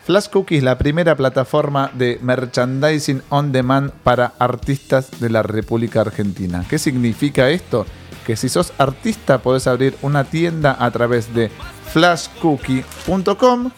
[0.04, 6.02] Flash Cookie es la primera plataforma de merchandising on demand para artistas de la República
[6.02, 6.66] Argentina.
[6.68, 7.86] ¿Qué significa esto?
[8.26, 11.50] Que si sos artista podés abrir una tienda a través de
[11.94, 13.70] flashcookie.com.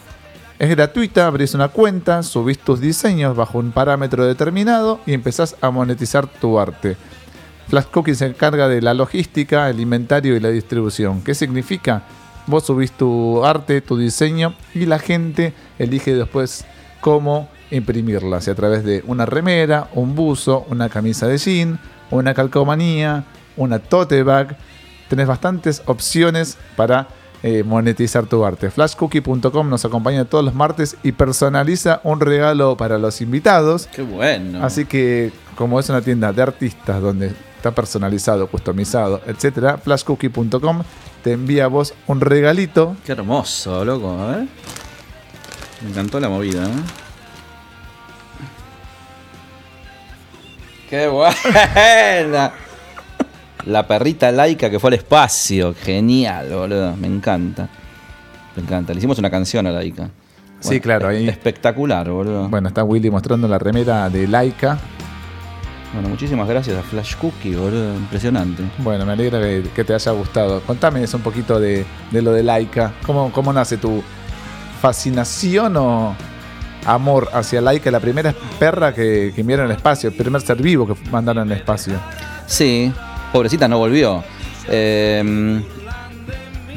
[0.57, 5.69] Es gratuita, abrís una cuenta, subís tus diseños bajo un parámetro determinado y empezás a
[5.69, 6.95] monetizar tu arte.
[7.67, 11.21] Flash Cookie se encarga de la logística, el inventario y la distribución.
[11.21, 12.03] ¿Qué significa?
[12.47, 16.63] Vos subís tu arte, tu diseño y la gente elige después
[17.01, 21.79] cómo imprimirla, si a través de una remera, un buzo, una camisa de jean,
[22.11, 23.25] una calcomanía,
[23.57, 24.55] una tote bag.
[25.09, 27.09] Tenés bastantes opciones para
[27.47, 28.71] eh, monetizar tu arte.
[28.71, 33.87] Flashcookie.com nos acompaña todos los martes y personaliza un regalo para los invitados.
[33.93, 34.65] Qué bueno.
[34.65, 40.81] Así que, como es una tienda de artistas donde está personalizado, customizado, etcétera, flashcookie.com
[41.23, 42.95] te envía a vos un regalito.
[43.05, 44.47] Qué hermoso, loco, ¿eh?
[45.83, 46.83] Me encantó la movida, ¿eh?
[50.89, 52.53] ¡Qué buena!
[53.65, 55.73] La perrita laica que fue al espacio.
[55.73, 56.95] Genial, boludo.
[56.97, 57.67] Me encanta.
[58.55, 58.93] Me encanta.
[58.93, 60.09] Le hicimos una canción a Laika.
[60.59, 62.47] Sí, claro, ahí- Espectacular, boludo.
[62.49, 64.77] Bueno, está Willy mostrando la remera de Laika.
[65.93, 67.95] Bueno, muchísimas gracias a Flash Cookie, boludo.
[67.95, 68.63] Impresionante.
[68.79, 70.61] Bueno, me alegra que, que te haya gustado.
[70.61, 72.93] Contame eso un poquito de, de lo de Laika.
[73.05, 74.03] ¿Cómo, ¿Cómo nace tu
[74.81, 76.15] fascinación o
[76.85, 77.91] amor hacia Laika?
[77.91, 81.57] La primera perra que, que enviaron al espacio, el primer ser vivo que mandaron al
[81.57, 81.93] espacio.
[82.47, 82.91] Sí,
[83.35, 84.23] pobrecita no volvió.
[84.69, 85.21] Eh,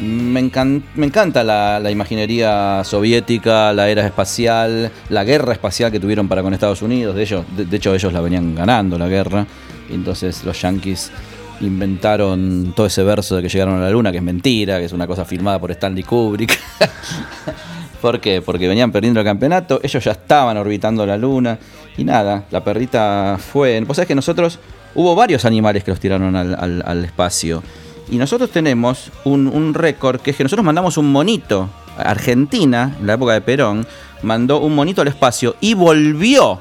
[0.00, 6.26] me, encan- me encanta la, imaginería soviética, la era espacial, la guerra espacial que tuvieron
[6.26, 7.14] para con Estados Unidos.
[7.14, 9.46] De, ellos, de, hecho, ellos la venían ganando la guerra.
[9.88, 11.12] Y entonces los yankees
[11.60, 14.92] inventaron todo ese verso de que llegaron a la luna, que es mentira, que es
[14.92, 16.58] una cosa firmada por Stanley Kubrick.
[18.02, 18.42] ¿Por qué?
[18.42, 21.56] Porque venían perdiendo el campeonato, ellos ya estaban orbitando la luna
[21.96, 23.80] y nada, la perrita fue.
[23.80, 24.58] Vos sabés que nosotros
[24.94, 27.62] hubo varios animales que los tiraron al, al- al espacio.
[28.10, 31.68] Y nosotros tenemos un, un récord que es que nosotros mandamos un monito.
[31.98, 33.86] Argentina, en la época de Perón,
[34.22, 36.60] mandó un monito al espacio y volvió.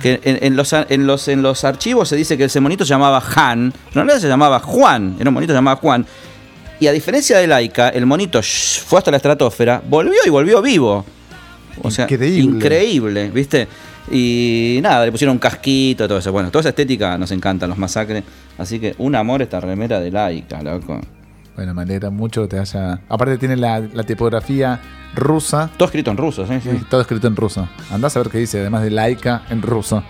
[0.00, 2.90] Que en, en los, en, los, en los archivos se dice que ese monito se
[2.90, 6.04] llamaba Han, pero en realidad se llamaba Juan, era un monito llamaba Juan.
[6.80, 11.04] Y a diferencia de Laika, el monito fue hasta la estratosfera, volvió y volvió vivo.
[11.82, 12.40] O sea, Increíble.
[12.56, 13.68] increíble, ¿viste?
[14.10, 16.32] Y nada, le pusieron un casquito, todo eso.
[16.32, 18.24] Bueno, toda esa estética nos encantan, los masacres.
[18.58, 21.00] Así que un amor esta remera de Laika, loco.
[21.54, 23.00] Bueno, me alegra mucho que te haya.
[23.08, 24.80] Aparte, tiene la, la tipografía
[25.14, 25.70] rusa.
[25.76, 26.54] Todo escrito en ruso, ¿sí?
[26.54, 27.68] y Todo escrito en ruso.
[27.90, 30.02] Andás a ver qué dice, además de Laika en ruso.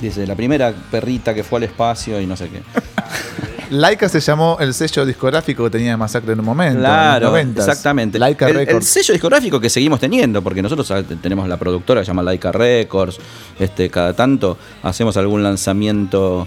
[0.00, 2.62] Dice, la primera perrita que fue al espacio y no sé qué.
[3.70, 6.78] Laika se llamó el sello discográfico que tenía Masacre en un momento.
[6.78, 7.68] Claro, en los 90s.
[7.68, 8.18] exactamente.
[8.18, 8.86] Laika el, el Records.
[8.86, 12.50] sello discográfico que seguimos teniendo, porque nosotros ah, tenemos la productora que se llama Laika
[12.52, 13.18] Records,
[13.58, 16.46] este, cada tanto hacemos algún lanzamiento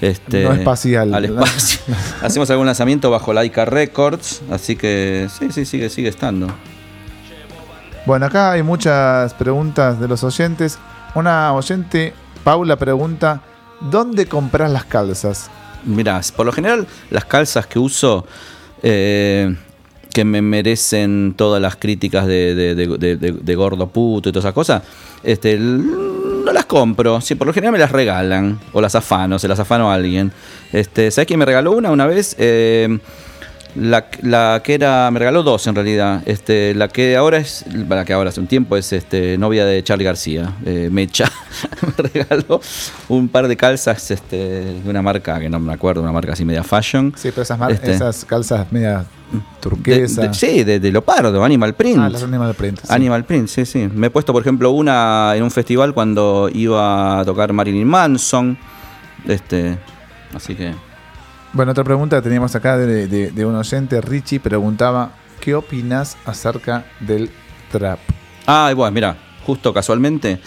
[0.00, 1.14] este, No espacial.
[1.14, 1.80] al espacio.
[2.22, 6.48] hacemos algún lanzamiento bajo Laika Records, así que sí, sí, sigue, sigue estando.
[8.04, 10.78] Bueno, acá hay muchas preguntas de los oyentes.
[11.14, 13.42] Una oyente, Paula, pregunta:
[13.80, 15.50] ¿Dónde compras las calzas?
[15.84, 18.26] Mirá, por lo general las calzas que uso
[18.82, 19.54] eh,
[20.12, 24.54] que me merecen todas las críticas de, de- de- de- gordo puto y todas esas
[24.54, 24.82] cosas,
[25.22, 27.20] este, no las compro.
[27.20, 30.32] Sí, por lo general me las regalan o las afano, se las afano a alguien.
[30.72, 32.34] Este, ¿Sabes quién me regaló una una vez?
[32.38, 32.98] Eh,
[33.80, 36.22] la, la que era, me regaló dos en realidad.
[36.26, 39.82] Este, la que ahora es, la que ahora hace un tiempo es este, novia de
[39.84, 41.30] Charlie García, eh, Mecha.
[41.98, 42.60] me regaló
[43.08, 46.44] un par de calzas este, de una marca que no me acuerdo, una marca así
[46.44, 47.12] media fashion.
[47.16, 48.98] Sí, pero esas, Este, esas calzas media
[49.32, 50.22] de- turquesa.
[50.22, 51.98] de- sí, de, de leopardo, Animal Print.
[52.00, 52.80] Ah, las Animal Print.
[52.80, 52.86] sí.
[52.90, 53.88] Animal Print, sí, sí.
[53.94, 58.56] Me he puesto, por ejemplo, una en un festival cuando iba a tocar Marilyn Manson.
[59.26, 59.76] Este,
[60.34, 60.72] así que.
[61.54, 67.30] Bueno, otra pregunta que teníamos acá de, un oyente, Richie, preguntaba: ¿Qué opinas acerca del
[67.72, 67.98] trap?
[68.46, 70.40] Ah, bueno, mira, justo casualmente.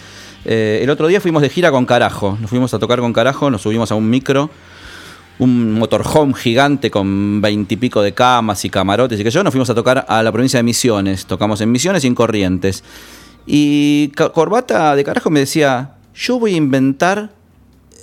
[0.44, 2.38] eh, el otro día fuimos de gira con Carajo.
[2.40, 4.48] Nos fuimos a tocar con Carajo, nos subimos a un micro,
[5.38, 9.42] un motorhome gigante con veintipico de camas y camarotes y que yo.
[9.42, 11.26] Nos fuimos a tocar a la provincia de Misiones.
[11.26, 12.84] Tocamos en Misiones y en Corrientes.
[13.44, 17.32] Y Corbata de Carajo me decía: Yo voy a inventar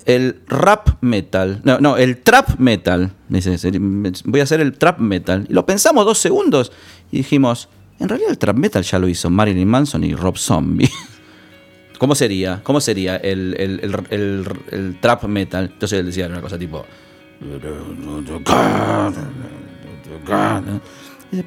[0.05, 1.61] el rap metal.
[1.63, 3.11] No, no, el trap metal.
[3.27, 5.45] Dice, "Seri- voy a hacer el trap metal.
[5.49, 6.71] Y lo pensamos dos segundos
[7.11, 7.69] y dijimos,
[7.99, 10.89] en realidad el trap metal ya lo hizo Marilyn Manson y Rob Zombie.
[11.99, 12.61] ¿Cómo sería?
[12.63, 15.69] ¿Cómo sería el- el- el- el trap metal?
[15.73, 16.85] Entonces él decía una cosa tipo.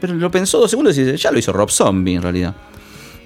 [0.01, 2.55] Pero lo pensó dos segundos y dice, ya lo hizo Rob Zombie en realidad.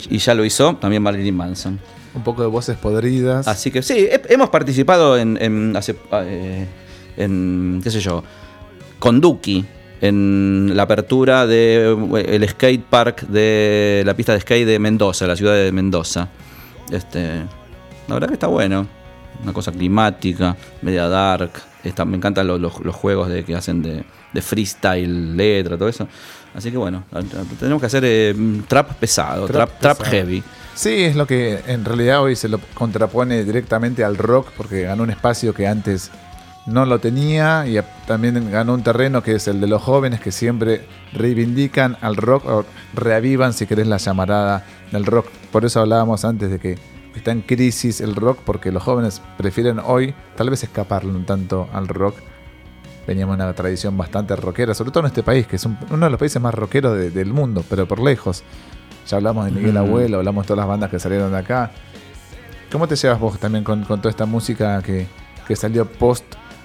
[0.08, 1.78] Y ya lo hizo también Marilyn Manson.
[2.16, 3.46] Un poco de voces podridas.
[3.46, 6.66] Así que sí, he- hemos participado en, en, hace- eh,
[7.16, 8.24] en, qué sé yo,
[8.98, 9.64] con Duki,
[10.00, 15.54] en la apertura del skate park de la pista de skate de Mendoza, la ciudad
[15.54, 16.28] de Mendoza.
[16.90, 17.42] Este,
[18.08, 18.86] la verdad que está bueno,
[19.42, 21.50] una cosa climática, media dark.
[21.84, 25.88] Está, me encantan los, los- los juegos de, que hacen de, de freestyle, letra, todo
[25.88, 26.08] eso.
[26.54, 27.04] Así que bueno,
[27.60, 28.34] tenemos que hacer eh,
[28.66, 30.10] trap pesado, Trap trap, trap, pesado.
[30.16, 30.42] heavy.
[30.76, 35.04] Sí, es lo que en realidad hoy se lo contrapone directamente al rock porque ganó
[35.04, 36.10] un espacio que antes
[36.66, 40.32] no lo tenía y también ganó un terreno que es el de los jóvenes que
[40.32, 40.84] siempre
[41.14, 45.28] reivindican al rock o reavivan, si querés, la llamarada del rock.
[45.50, 46.78] Por eso hablábamos antes de que
[47.14, 51.68] está en crisis el rock porque los jóvenes prefieren hoy tal vez escaparle un tanto
[51.72, 52.16] al rock.
[53.06, 56.04] Veníamos de una tradición bastante rockera, sobre todo en este país, que es un- uno
[56.06, 58.42] de los países más rockeros de- del mundo, pero por lejos.
[59.08, 59.78] Ya hablamos de Miguel Mm.
[59.78, 61.70] Abuelo, hablamos de todas las bandas que salieron de acá.
[62.72, 65.06] ¿Cómo te llevas vos también con, con toda esta música que,
[65.46, 66.24] que salió post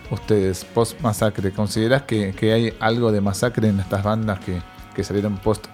[0.10, 1.52] ustedes, post masacre?
[1.52, 4.60] ¿Considerás que, que hay algo de masacre en estas bandas que,
[4.96, 5.68] que salieron post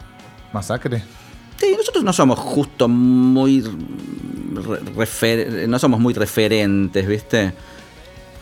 [0.52, 1.04] masacre?
[1.58, 3.62] Sí, nosotros no somos justo muy
[4.96, 7.54] refer- no somos muy referentes, ¿viste?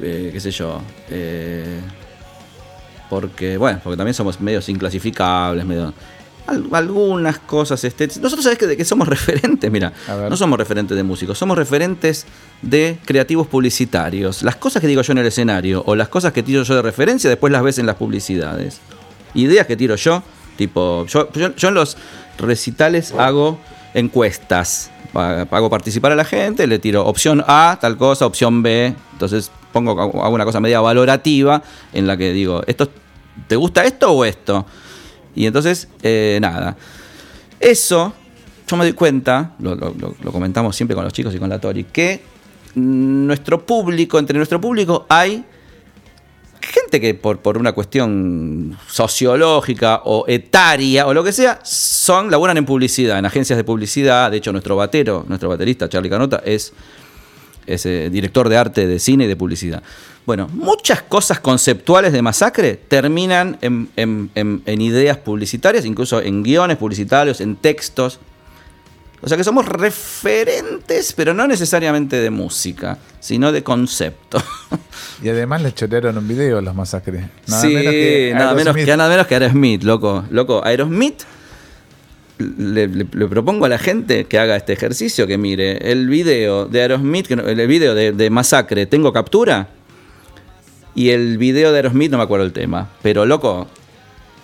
[0.01, 0.81] Eh, qué sé yo.
[1.09, 1.79] eh,
[3.09, 5.93] porque, bueno, porque también somos medios inclasificables, medio.
[6.47, 8.21] Al- algunas cosas estéticas.
[8.21, 9.91] Nosotros sabés que de qué somos referentes, mira.
[10.29, 12.25] No somos referentes de músicos, somos referentes
[12.61, 14.43] de creativos publicitarios.
[14.43, 16.81] Las cosas que digo yo en el escenario o las cosas que tiro yo de
[16.81, 18.79] referencia, después las ves en las publicidades.
[19.33, 20.23] Ideas que tiro yo,
[20.57, 21.97] tipo, yo, yo- yo en los
[22.37, 23.59] recitales hago
[23.93, 24.91] encuestas.
[25.13, 28.93] Hago participar a la gente, le tiro opción A, tal cosa, opción B.
[29.13, 31.61] Entonces pongo hago una cosa media valorativa
[31.93, 32.89] en la que digo, ¿esto,
[33.47, 34.65] ¿te gusta esto o esto?
[35.35, 36.75] Y entonces, eh, nada.
[37.59, 38.13] Eso,
[38.67, 41.59] yo me doy cuenta, lo, lo- lo- comentamos siempre con los chicos y con la
[41.59, 42.21] Tori, que
[42.75, 45.43] nuestro público, entre nuestro público hay
[46.61, 52.57] gente que por, por una cuestión sociológica o etaria o lo que sea, son, laburan
[52.57, 54.31] en publicidad, en agencias de publicidad.
[54.31, 56.73] De hecho, nuestro batero, nuestro baterista, Charlie Canota, es,
[57.67, 59.83] es eh, director de arte de cine y de publicidad.
[60.25, 66.41] Bueno, muchas cosas conceptuales de masacre terminan en, en- en- en ideas publicitarias, incluso en
[66.41, 68.19] guiones publicitarios, en textos.
[69.21, 74.41] O sea que somos referentes, pero no necesariamente de música, sino de concepto.
[75.23, 77.23] Y además le chorearon un video a los masacres.
[77.47, 80.25] Nada sí, menos que nada, menos que, nada menos que Aerosmith, loco.
[80.29, 81.21] Loco, Aerosmith,
[82.37, 86.65] le, le- le propongo a la gente que haga este ejercicio, que mire el video
[86.65, 89.69] de Aerosmith, el video de, de Masacre, tengo captura,
[90.95, 93.67] y el video de Aerosmith no me acuerdo el tema, pero loco,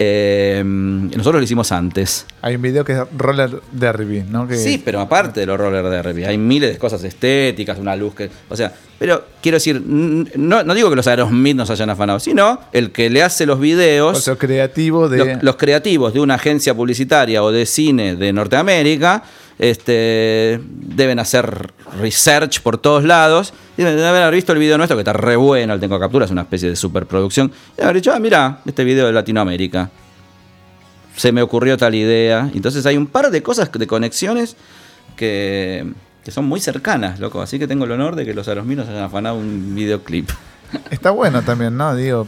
[0.03, 2.25] eh, nosotros lo hicimos antes.
[2.41, 4.47] Hay un video que es Roller Derby, ¿no?
[4.47, 8.15] Que Sí, pero aparte de los roller derby, hay miles de cosas estéticas, una luz
[8.15, 8.29] que.
[8.49, 12.59] O sea, pero quiero decir, no, no digo que los Aerosmith nos hayan afanado, sino
[12.71, 14.17] el que le hace los videos.
[14.17, 15.17] o sea, creativo de...
[15.17, 19.23] Los, los creativos de una agencia publicitaria o de cine de Norteamérica
[19.61, 23.53] este, deben hacer research por todos lados.
[23.77, 26.41] Deben haber visto el video nuestro, que está re bueno, el tengo captura, es una
[26.41, 27.51] especie de superproducción.
[27.77, 29.89] Y haber dicho, ah, mira, este video de Latinoamérica.
[31.15, 32.49] Se me ocurrió tal idea.
[32.53, 34.55] Entonces hay un par de cosas, de conexiones
[35.15, 35.91] que,
[36.23, 37.41] que son muy cercanas, loco.
[37.41, 40.29] Así que tengo el honor de que los Aerosminos hayan afanado un videoclip.
[40.89, 41.95] Está bueno también, ¿no?
[41.95, 42.27] Digo,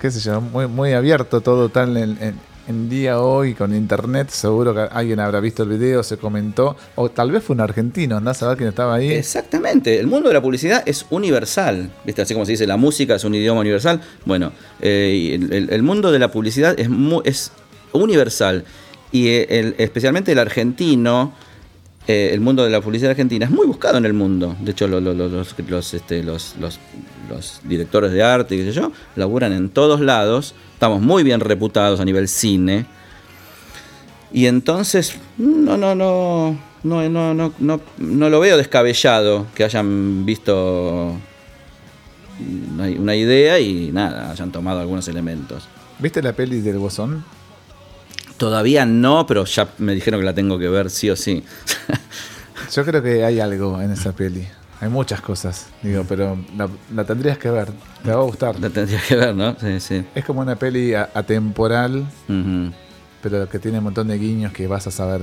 [0.00, 4.30] qué sé yo, muy, abierto todo tal en- en día hoy con internet.
[4.30, 6.76] Seguro que alguien habrá visto el video, se comentó.
[6.96, 9.12] O tal vez fue un argentino, andás a ver quién estaba ahí.
[9.12, 12.22] Exactamente, el mundo de la publicidad es universal, ¿viste?
[12.22, 14.00] Así como se dice, la música es un idioma universal.
[14.24, 15.38] Bueno, eh,
[15.70, 16.88] el, mundo de la publicidad es,
[17.24, 17.52] es
[17.92, 18.64] universal
[19.12, 21.34] y eh, especialmente el argentino,
[22.08, 24.56] eh, el mundo de la publicidad argentina es muy buscado en el mundo.
[24.60, 26.80] De hecho, lo- lo- lo- los, los, este, los- los-
[27.64, 30.54] directores de arte, qué sé yo, laburan en todos lados.
[30.74, 32.84] Estamos muy bien reputados a nivel cine.
[34.32, 41.16] Y entonces, no, no, no, no, no, no, no, lo veo descabellado que hayan visto
[42.98, 45.68] una, idea y nada, hayan tomado algunos elementos.
[45.98, 47.24] ¿Viste la peli del Bosón?
[48.36, 51.44] Todavía no, pero ya me dijeron que la tengo que ver sí o sí.
[52.72, 54.46] Yo creo que hay algo en esa peli.
[54.80, 57.68] Hay muchas cosas, digo, pero la, la tendrías que ver.
[58.02, 58.58] Te va a gustar.
[58.58, 59.56] la tendría que ver, ¿no?
[59.60, 60.04] Sí, sí.
[60.14, 62.04] Es como una peli atemporal,
[63.22, 65.22] pero que tiene un montón de guiños que vas a saber.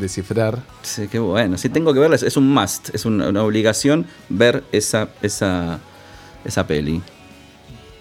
[0.00, 0.58] descifrar.
[0.82, 1.58] Sí, qué bueno.
[1.58, 2.16] Sí, tengo que verla.
[2.16, 2.94] Es un must.
[2.94, 5.78] Es una, una obligación ver esa, esa,
[6.44, 7.02] esa peli.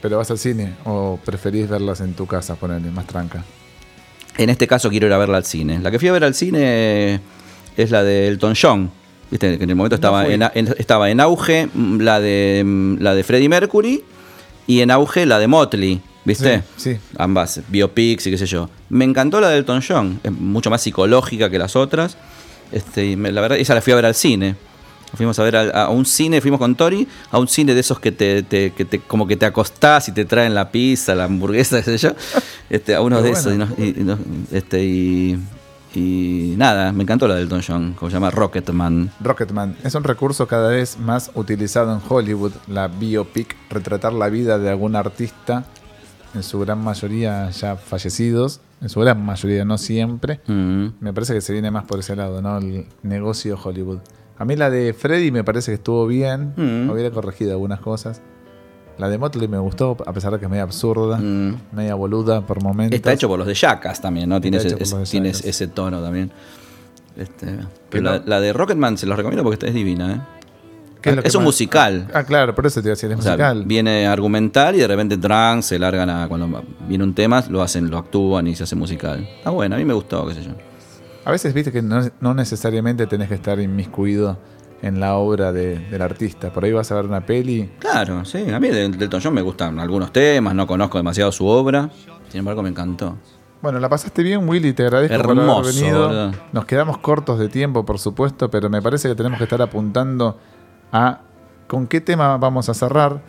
[0.01, 3.43] ¿Pero vas al cine o preferís verlas en tu casa, ponerle más tranca?
[4.37, 5.79] En este caso quiero ir a verla al cine.
[5.79, 7.19] La que fui a ver al cine
[7.77, 8.91] es la de Elton John.
[9.29, 12.97] Viste que en el momento estaba, en, en- estaba en auge mm, la de, mm,
[12.99, 14.03] la de Freddie Mercury
[14.67, 16.01] y en auge la de Motley.
[16.23, 16.63] ¿Viste?
[16.77, 16.97] Sí, sí.
[17.17, 18.69] Ambas, biopics y qué sé yo.
[18.89, 20.19] Me encantó la de Elton John.
[20.23, 22.15] Es mucho más psicológica que las otras.
[22.71, 24.55] Este, la verdad, esa la fui a ver al cine.
[25.15, 28.11] Fuimos a ver a, un cine, fuimos con Tori, a un cine de esos que
[28.11, 31.77] te, te- que te- como que te acostás y te traen la pizza, la hamburguesa,
[31.83, 32.11] qué sé yo.
[32.69, 33.37] Este, a uno de bueno.
[33.39, 33.53] esos.
[33.53, 33.83] Y, nos- y-
[34.53, 35.37] y este, y,
[35.93, 39.11] y nada, me encantó la de Elton John, como se llama Rocketman.
[39.19, 44.57] Rocketman es un recurso cada vez más utilizado en Hollywood, la biopic, retratar la vida
[44.57, 45.65] de algún artista,
[46.33, 50.39] en su gran mayoría ya fallecidos, en su gran mayoría, no siempre.
[50.47, 50.85] Mm.
[51.01, 52.57] Me parece que se viene más por ese lado, ¿no?
[52.59, 53.99] El negocio Hollywood.
[54.41, 56.89] A mí la de Freddy me parece que estuvo bien, Mm.
[56.89, 58.21] hubiera corregido algunas cosas.
[58.97, 61.57] La de Motley me gustó, a pesar de que es media absurda, Mm.
[61.73, 62.95] media boluda por momentos.
[62.95, 64.41] Está hecho por los de Jackass también, ¿no?
[64.41, 64.75] Tiene, Está
[65.47, 66.31] ese, tono también.
[67.15, 67.55] Este,
[67.91, 70.21] pero la, de Rocketman se los recomiendo porque es divina, ¿eh?
[71.01, 72.07] ¿Qué es un más- musical.
[72.11, 73.63] Ah, claro, por eso te iba a decir, es O sea, musical.
[73.65, 76.27] viene argumental y de repente trans, se largan a.
[76.27, 79.19] Cuando viene un tema, lo hacen, lo actúan y se hace musical.
[79.37, 80.51] Está bueno, a mí me gustó, qué sé yo.
[81.25, 84.37] A veces viste que no, no necesariamente tenés que estar inmiscuido
[84.81, 86.51] en la obra de- del artista.
[86.51, 87.69] Por ahí vas a ver una peli.
[87.79, 91.45] Claro, sí, a mí del Delton John me gustan algunos temas, no conozco demasiado su
[91.45, 91.89] obra.
[92.29, 93.17] Sin embargo, me encantó.
[93.61, 96.07] Bueno, la pasaste bien, Willy, te agradezco por haber venido.
[96.09, 96.33] ¿verdad?
[96.51, 100.39] Nos quedamos cortos de tiempo, por supuesto, pero me parece que tenemos que estar apuntando
[100.91, 101.19] a
[101.67, 103.21] con qué tema vamos a cerrar.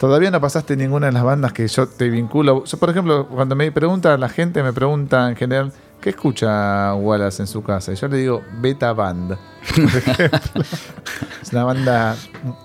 [0.00, 2.64] Todavía no pasaste ninguna de las bandas que yo te vinculo.
[2.64, 7.42] Yo, por ejemplo, cuando me pregunta la gente, me pregunta en general, ¿qué escucha Wallace
[7.42, 7.92] en su casa?
[7.92, 9.36] Y yo le digo, Beta Band.
[9.74, 10.40] por ejemplo.
[11.42, 12.16] es una banda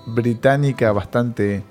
[0.06, 1.62] británica bastante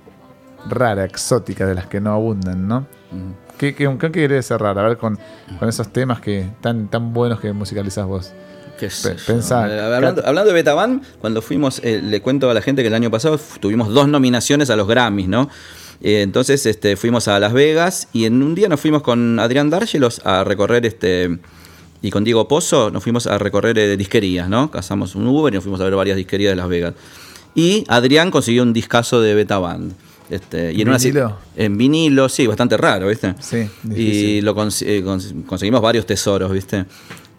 [0.70, 2.82] rara, exótica, de las que no abundan, ¿no?
[3.12, 3.32] Mm.
[3.58, 4.78] ¿Qué, qué, querés cerrar?
[4.78, 5.18] A ver, con,
[5.60, 8.34] con esos temas que tan, tan buenos que musicalizás vos.
[8.80, 9.24] ¿Qué sé Pe- yo?
[9.26, 12.90] pensá, Eh, hablando, hablando de Betaban, cuando fuimos, eh, le cuento a la gente que
[12.90, 15.50] el año pasado tuvimos dos nominaciones a los Grammys, ¿no?
[16.02, 19.70] Eh, entonces este, fuimos a Las Vegas y en un día nos fuimos con Adrián
[19.70, 21.40] Dárgelos a recorrer este.
[22.02, 24.70] Y con Diego Pozo nos fuimos a recorrer eh, disquerías, ¿no?
[24.70, 26.94] Casamos un Uber y nos fuimos a ver varias disquerías de Las Vegas.
[27.56, 29.94] Y Adrián consiguió un discazo de Betaband.
[30.30, 31.38] Este, y en, ¿Vinilo?
[31.56, 33.34] en vinilo, sí, bastante raro, ¿viste?
[33.40, 34.46] Sí, Y difícil.
[34.46, 36.86] lo cons- eh, cons- conseguimos varios tesoros, ¿viste?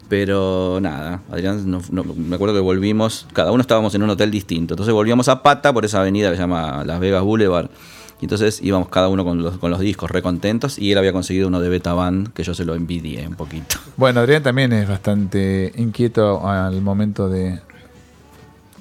[0.09, 4.31] Pero nada, Adrián, no- no- me acuerdo que volvimos, cada uno estábamos en un hotel
[4.31, 4.73] distinto.
[4.73, 7.69] Entonces volvíamos a pata por esa avenida que se llama Las Vegas Boulevard.
[8.19, 11.47] Y entonces íbamos cada uno con los, con los discos recontentos y él había conseguido
[11.47, 13.77] uno de Beta Band que yo se lo envidié un poquito.
[13.97, 17.59] Bueno, Adrián también es bastante inquieto al momento de,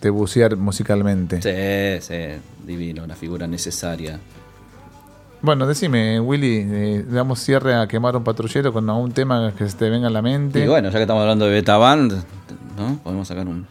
[0.01, 1.41] de bucear musicalmente.
[1.41, 4.21] Sí, sí, divino, una figura necesaria.
[5.43, 9.77] Bueno, decime, Willy, eh, damos cierre a quemar un patrullero con algún tema que se
[9.77, 10.65] te venga a la mente.
[10.65, 12.13] Y bueno, ya que estamos hablando de Beta Band,
[12.77, 12.99] ¿no?
[13.03, 13.67] Podemos sacar un...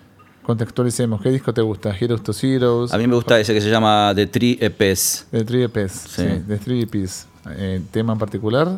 [0.46, 1.90] Contextualicemos, ¿qué disco te gusta?
[2.00, 5.28] Heroes to Heroes, A mí me gusta ese que se llama The Tree EPs.
[5.32, 6.22] de Three EPs, Sí.
[6.22, 7.28] sí, de Three EPs.
[7.50, 8.78] Eh, tema en particular,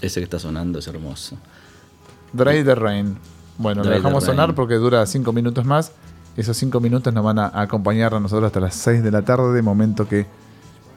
[0.00, 1.38] Ese que está sonando es hermoso.
[2.34, 3.16] Dry the Rain.
[3.56, 5.92] Bueno, lo Dry the dejamos sonar porque dura cinco minutos más.
[6.36, 9.62] Esos cinco minutos nos van a acompañar a nosotros hasta las 6 de la tarde,
[9.62, 10.26] momento que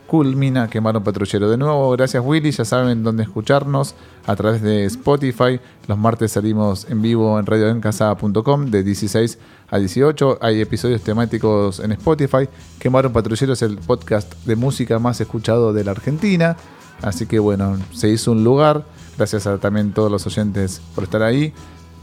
[0.09, 1.49] culmina Quemar un Patrullero.
[1.49, 3.95] De nuevo, gracias Willy, ya saben dónde escucharnos
[4.25, 5.59] a través de Spotify.
[5.87, 9.37] Los martes salimos en vivo en radioencasada.com de 16
[9.69, 10.39] a 18.
[10.41, 12.49] Hay episodios temáticos en Spotify.
[12.79, 16.57] Quemar un Patrullero es el podcast de música más escuchado de la Argentina.
[17.01, 18.83] Así que bueno, se hizo un lugar.
[19.15, 21.53] Gracias a todos los oyentes por estar ahí.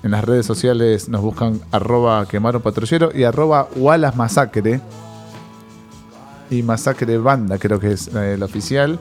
[0.05, 4.81] En las redes sociales nos buscan arroba quemar un patrullero y arroba Wallace Masacre.
[6.51, 8.99] Y Masacre Banda, creo que es eh, el oficial.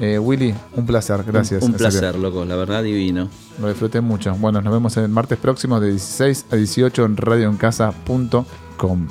[0.00, 1.62] Eh, Willy, un placer, gracias.
[1.62, 3.28] Un placer, loco, la verdad divino.
[3.60, 4.34] Lo disfruté mucho.
[4.36, 9.08] Bueno, nos vemos el martes próximo de 16 a 18 en radioencasa.com.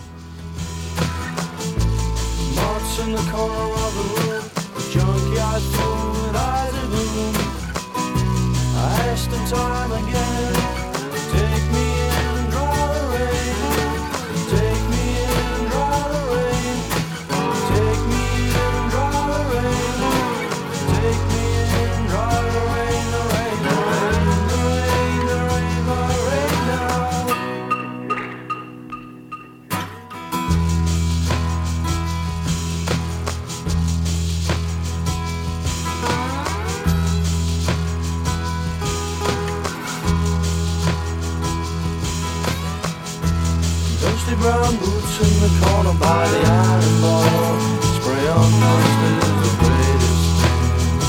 [45.19, 47.59] in the corner by the iron bar.
[47.97, 50.99] Spray on monsters the greatest thing.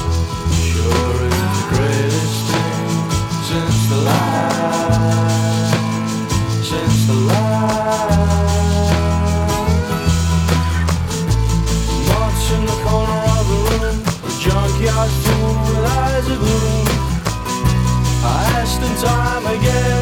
[0.69, 2.89] Sure the greatest thing
[3.49, 4.01] since the.
[6.69, 7.19] Since the
[12.57, 13.97] in the corner of the room.
[14.25, 14.33] The
[15.69, 16.29] with eyes.
[18.25, 18.27] I
[18.57, 19.98] asked in time again.